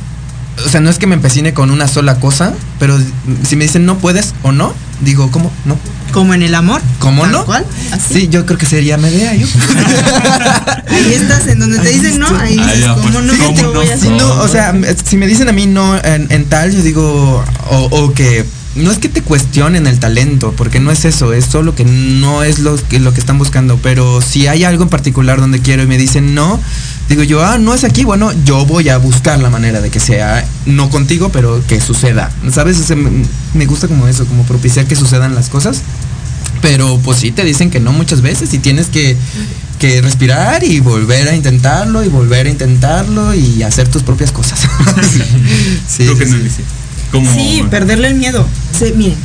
o 0.64 0.68
sea, 0.68 0.80
no 0.80 0.90
es 0.90 0.98
que 0.98 1.06
me 1.06 1.14
empecine 1.14 1.54
con 1.54 1.70
una 1.70 1.88
sola 1.88 2.20
cosa, 2.20 2.52
pero 2.78 2.98
si 3.48 3.56
me 3.56 3.64
dicen 3.64 3.86
no 3.86 3.98
puedes 3.98 4.34
o 4.42 4.52
no, 4.52 4.74
digo, 5.00 5.30
¿cómo? 5.30 5.50
No. 5.64 5.78
Como 6.12 6.34
en 6.34 6.42
el 6.42 6.54
amor. 6.54 6.82
¿Cómo 6.98 7.26
no? 7.26 7.44
cual. 7.46 7.64
Sí, 8.12 8.28
yo 8.28 8.44
creo 8.44 8.58
que 8.58 8.66
sería 8.66 8.98
Medea 8.98 9.34
yo. 9.34 9.46
Ahí 10.88 11.14
estás, 11.14 11.46
en 11.46 11.58
donde 11.58 11.78
te 11.78 11.88
Ahí 11.88 11.98
dicen 11.98 12.18
no, 12.18 12.26
ahí 12.38 12.58
Ah, 12.60 12.72
dices, 12.74 12.88
¿cómo 12.88 13.02
pues, 13.02 13.24
no? 13.24 13.44
¿cómo 13.44 13.54
te 13.54 13.62
no? 13.62 13.72
voy 13.72 13.88
a 13.88 13.94
hacer? 13.94 14.10
no, 14.12 14.40
o 14.42 14.48
sea, 14.48 14.74
si 15.04 15.16
me 15.16 15.26
dicen 15.26 15.48
a 15.48 15.52
mí 15.52 15.66
no 15.66 15.96
en, 15.96 16.26
en 16.30 16.44
tal, 16.46 16.70
yo 16.70 16.82
digo, 16.82 17.42
o, 17.70 17.76
o 17.90 18.12
que 18.12 18.44
no 18.74 18.90
es 18.90 18.98
que 18.98 19.08
te 19.08 19.22
cuestionen 19.22 19.86
el 19.86 19.98
talento, 19.98 20.54
porque 20.56 20.80
no 20.80 20.90
es 20.90 21.04
eso, 21.04 21.32
es 21.32 21.44
solo 21.44 21.74
que 21.74 21.84
no 21.84 22.42
es 22.42 22.58
lo 22.60 22.76
que, 22.76 23.00
lo 23.00 23.12
que 23.12 23.20
están 23.20 23.38
buscando, 23.38 23.78
pero 23.82 24.22
si 24.22 24.46
hay 24.46 24.64
algo 24.64 24.84
en 24.84 24.88
particular 24.88 25.40
donde 25.40 25.60
quiero 25.60 25.82
y 25.82 25.86
me 25.86 25.98
dicen 25.98 26.34
no, 26.34 26.58
digo 27.08 27.22
yo, 27.22 27.44
ah, 27.44 27.58
no 27.58 27.74
es 27.74 27.84
aquí, 27.84 28.04
bueno, 28.04 28.32
yo 28.44 28.64
voy 28.64 28.88
a 28.88 28.96
buscar 28.96 29.38
la 29.40 29.50
manera 29.50 29.80
de 29.80 29.90
que 29.90 30.00
sea, 30.00 30.46
no 30.64 30.88
contigo, 30.88 31.28
pero 31.30 31.62
que 31.66 31.80
suceda, 31.80 32.30
¿sabes? 32.50 32.78
O 32.78 32.84
sea, 32.84 32.96
me, 32.96 33.66
gusta 33.66 33.88
como 33.88 34.08
eso, 34.08 34.24
como 34.26 34.44
propiciar 34.44 34.86
que 34.86 34.96
sucedan 34.96 35.34
las 35.34 35.48
cosas. 35.48 35.82
Pero 36.60 37.00
pues 37.02 37.18
sí 37.18 37.32
te 37.32 37.42
dicen 37.42 37.70
que 37.70 37.80
no 37.80 37.92
muchas 37.92 38.20
veces 38.20 38.54
y 38.54 38.58
tienes 38.58 38.86
que, 38.86 39.16
que 39.80 40.00
respirar 40.00 40.62
y 40.62 40.78
volver 40.78 41.28
a 41.28 41.34
intentarlo 41.34 42.04
y 42.04 42.08
volver 42.08 42.46
a 42.46 42.50
intentarlo 42.50 43.34
y 43.34 43.64
hacer 43.64 43.88
tus 43.88 44.04
propias 44.04 44.30
cosas. 44.30 44.60
sí, 45.88 46.04
Creo 46.04 46.16
que 46.16 46.26
no 46.26 46.36
sí. 46.36 46.62
Como, 47.12 47.32
Sí, 47.32 47.62
perderle 47.70 48.08
el 48.08 48.14
miedo. 48.16 48.46
Se, 48.76 48.92
miren, 48.92 49.16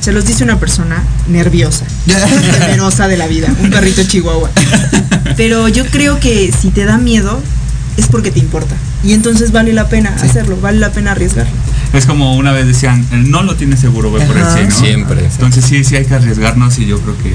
se 0.00 0.12
los 0.12 0.24
dice 0.26 0.42
una 0.44 0.58
persona 0.58 1.04
nerviosa, 1.28 1.84
temerosa 2.58 3.06
de 3.06 3.16
la 3.16 3.26
vida, 3.26 3.48
un 3.62 3.70
perrito 3.70 4.02
chihuahua. 4.04 4.50
Pero 5.36 5.68
yo 5.68 5.84
creo 5.86 6.18
que 6.20 6.52
si 6.58 6.70
te 6.70 6.84
da 6.84 6.98
miedo 6.98 7.40
es 7.96 8.06
porque 8.08 8.30
te 8.30 8.38
importa. 8.40 8.74
Y 9.04 9.12
entonces 9.12 9.52
vale 9.52 9.72
la 9.72 9.88
pena 9.88 10.16
Sí. 10.18 10.26
hacerlo, 10.26 10.56
vale 10.60 10.78
la 10.78 10.90
pena 10.90 11.12
arriesgarlo. 11.12 11.52
Es 11.92 12.06
como 12.06 12.34
una 12.36 12.52
vez 12.52 12.66
decían, 12.66 13.06
no 13.30 13.42
lo 13.42 13.54
tienes 13.56 13.78
seguro, 13.80 14.10
ve 14.10 14.20
por 14.22 14.36
el 14.36 14.44
sí. 14.44 14.76
Siempre. 14.76 15.24
Entonces 15.24 15.64
sí, 15.64 15.84
sí 15.84 15.94
hay 15.96 16.04
que 16.06 16.14
arriesgarnos 16.14 16.78
y 16.78 16.86
yo 16.86 16.98
creo 17.00 17.16
que 17.18 17.34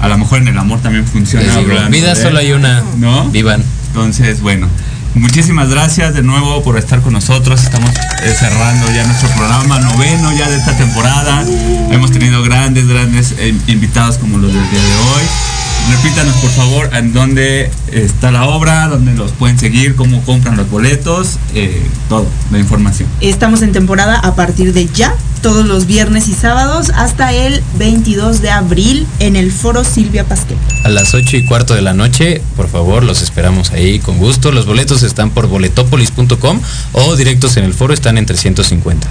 a 0.00 0.08
lo 0.08 0.18
mejor 0.18 0.40
en 0.42 0.48
el 0.48 0.58
amor 0.58 0.80
también 0.82 1.06
funciona. 1.06 1.54
Hablando 1.54 1.90
vida 1.90 2.14
solo 2.16 2.38
hay 2.38 2.52
una, 2.52 2.82
¿No? 2.98 3.28
vivan. 3.30 3.62
Entonces, 3.88 4.40
bueno, 4.40 4.68
muchísimas 5.14 5.68
gracias 5.68 6.14
de 6.14 6.22
nuevo 6.22 6.62
por 6.62 6.78
estar 6.78 7.00
con 7.00 7.12
nosotros. 7.12 7.62
Estamos 7.62 7.90
eh, 7.90 8.34
cerrando 8.38 8.90
ya 8.92 9.04
nuestro 9.06 9.28
programa 9.30 9.78
noveno 9.80 10.32
ya 10.32 10.48
de 10.48 10.56
esta 10.56 10.76
temporada. 10.76 11.44
Hemos 11.90 12.12
tenido 12.12 12.42
grandes, 12.42 12.86
grandes 12.86 13.34
eh, 13.38 13.54
invitados 13.66 14.18
como 14.18 14.38
los 14.38 14.52
del 14.52 14.70
día 14.70 14.80
de 14.80 14.94
hoy. 14.94 15.61
Repítanos 15.90 16.34
por 16.36 16.50
favor 16.50 16.90
en 16.94 17.12
dónde 17.12 17.70
está 17.90 18.30
la 18.30 18.44
obra, 18.46 18.88
dónde 18.88 19.14
los 19.14 19.32
pueden 19.32 19.58
seguir, 19.58 19.94
cómo 19.94 20.22
compran 20.22 20.56
los 20.56 20.70
boletos, 20.70 21.38
eh, 21.54 21.82
todo, 22.08 22.26
la 22.50 22.58
información. 22.58 23.08
Estamos 23.20 23.62
en 23.62 23.72
temporada 23.72 24.18
a 24.18 24.34
partir 24.34 24.72
de 24.72 24.86
ya, 24.86 25.14
todos 25.42 25.66
los 25.66 25.86
viernes 25.86 26.28
y 26.28 26.34
sábados, 26.34 26.90
hasta 26.94 27.32
el 27.32 27.62
22 27.78 28.42
de 28.42 28.50
abril 28.50 29.06
en 29.18 29.36
el 29.36 29.52
foro 29.52 29.84
Silvia 29.84 30.24
Pasquel. 30.24 30.56
A 30.84 30.88
las 30.88 31.14
8 31.14 31.36
y 31.36 31.44
cuarto 31.44 31.74
de 31.74 31.82
la 31.82 31.92
noche, 31.92 32.42
por 32.56 32.68
favor, 32.68 33.02
los 33.02 33.22
esperamos 33.22 33.70
ahí 33.72 33.98
con 33.98 34.18
gusto. 34.18 34.52
Los 34.52 34.66
boletos 34.66 35.02
están 35.02 35.30
por 35.30 35.48
boletopolis.com 35.48 36.60
o 36.92 37.16
directos 37.16 37.56
en 37.56 37.64
el 37.64 37.74
foro 37.74 37.92
están 37.92 38.18
en 38.18 38.26
350. 38.26 39.08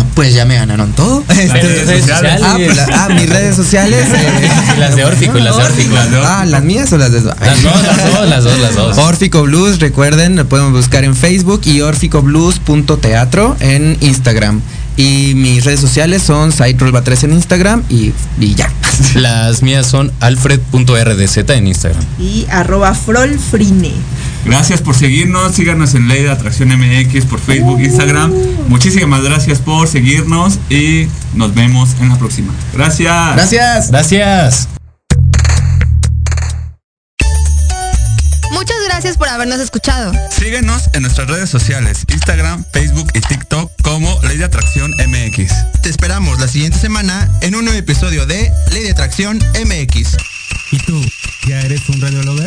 No, 0.00 0.06
pues 0.14 0.34
ya 0.34 0.44
me 0.44 0.54
ganaron 0.56 0.92
todo. 0.92 1.24
redes 1.28 1.88
Este, 1.88 2.00
sociales. 2.00 2.40
ah, 2.44 2.56
pues 2.56 2.78
ah, 2.92 3.08
mis 3.14 3.28
redes 3.28 3.56
sociales. 3.56 4.06
eh, 4.14 4.48
Y 4.76 4.80
las 4.80 4.96
de 4.96 5.04
Órfico 5.04 5.38
y 5.38 5.42
las 5.42 5.56
de 5.56 5.62
Órfico. 5.62 5.94
Las 5.94 6.10
de 6.10 6.16
Órfico. 6.18 6.32
Ah, 6.32 6.44
las 6.46 6.62
mías 6.62 6.92
o 6.92 6.98
las 6.98 7.12
de 7.12 7.20
Las 7.22 7.62
dos, 7.62 7.82
las 7.82 8.12
dos, 8.12 8.28
las 8.28 8.44
dos, 8.44 8.58
las 8.58 8.74
dos. 8.74 8.98
Órfico 8.98 9.42
Blues, 9.42 9.78
recuerden, 9.80 10.36
lo 10.36 10.46
pueden 10.48 10.72
buscar 10.72 11.04
en 11.04 11.14
Facebook 11.16 11.62
y 11.64 11.80
órficoblues.teatro 11.80 13.56
en 13.60 13.96
Instagram. 14.00 14.60
Y 14.96 15.32
mis 15.34 15.64
redes 15.64 15.80
sociales 15.80 16.22
son 16.22 16.52
SiteRulba3 16.52 17.24
en 17.24 17.32
Instagram 17.32 17.82
y, 17.88 18.12
y 18.38 18.54
ya. 18.54 18.70
Las 19.14 19.62
mías 19.62 19.86
son 19.86 20.12
alfred.rdz 20.20 21.36
en 21.50 21.66
Instagram. 21.68 22.02
Y 22.18 22.46
arroba 22.50 22.94
frolfrine. 22.94 23.92
Gracias 24.44 24.80
por 24.80 24.94
seguirnos, 24.94 25.54
síganos 25.54 25.94
en 25.94 26.08
Ley 26.08 26.22
de 26.22 26.30
Atracción 26.30 26.70
MX 26.70 27.26
por 27.26 27.40
Facebook, 27.40 27.80
Instagram. 27.80 28.32
Muchísimas 28.68 29.22
gracias 29.22 29.58
por 29.58 29.88
seguirnos 29.88 30.58
y 30.70 31.08
nos 31.34 31.54
vemos 31.54 31.90
en 32.00 32.08
la 32.08 32.18
próxima. 32.18 32.52
Gracias. 32.72 33.34
Gracias. 33.34 33.90
Gracias. 33.90 34.68
Muchas 38.50 38.76
gracias 38.84 39.16
por 39.16 39.28
habernos 39.28 39.60
escuchado. 39.60 40.12
Síguenos 40.30 40.90
en 40.94 41.02
nuestras 41.02 41.28
redes 41.28 41.50
sociales, 41.50 42.04
Instagram, 42.08 42.64
Facebook 42.72 43.10
y 43.14 43.20
TikTok 43.20 43.70
como 43.82 44.20
Ley 44.22 44.38
de 44.38 44.44
Atracción 44.44 44.92
MX. 44.92 45.52
Te 45.82 45.90
esperamos 45.90 46.40
la 46.40 46.48
siguiente 46.48 46.78
semana 46.78 47.30
en 47.40 47.54
un 47.54 47.64
nuevo 47.64 47.78
episodio 47.78 48.26
de 48.26 48.50
Ley 48.70 48.82
de 48.84 48.90
Atracción 48.90 49.38
MX. 49.38 50.16
¿Y 50.72 50.78
tú? 50.78 51.04
¿Ya 51.48 51.60
eres 51.60 51.88
un 51.88 52.00
radio 52.00 52.22
lover? 52.22 52.39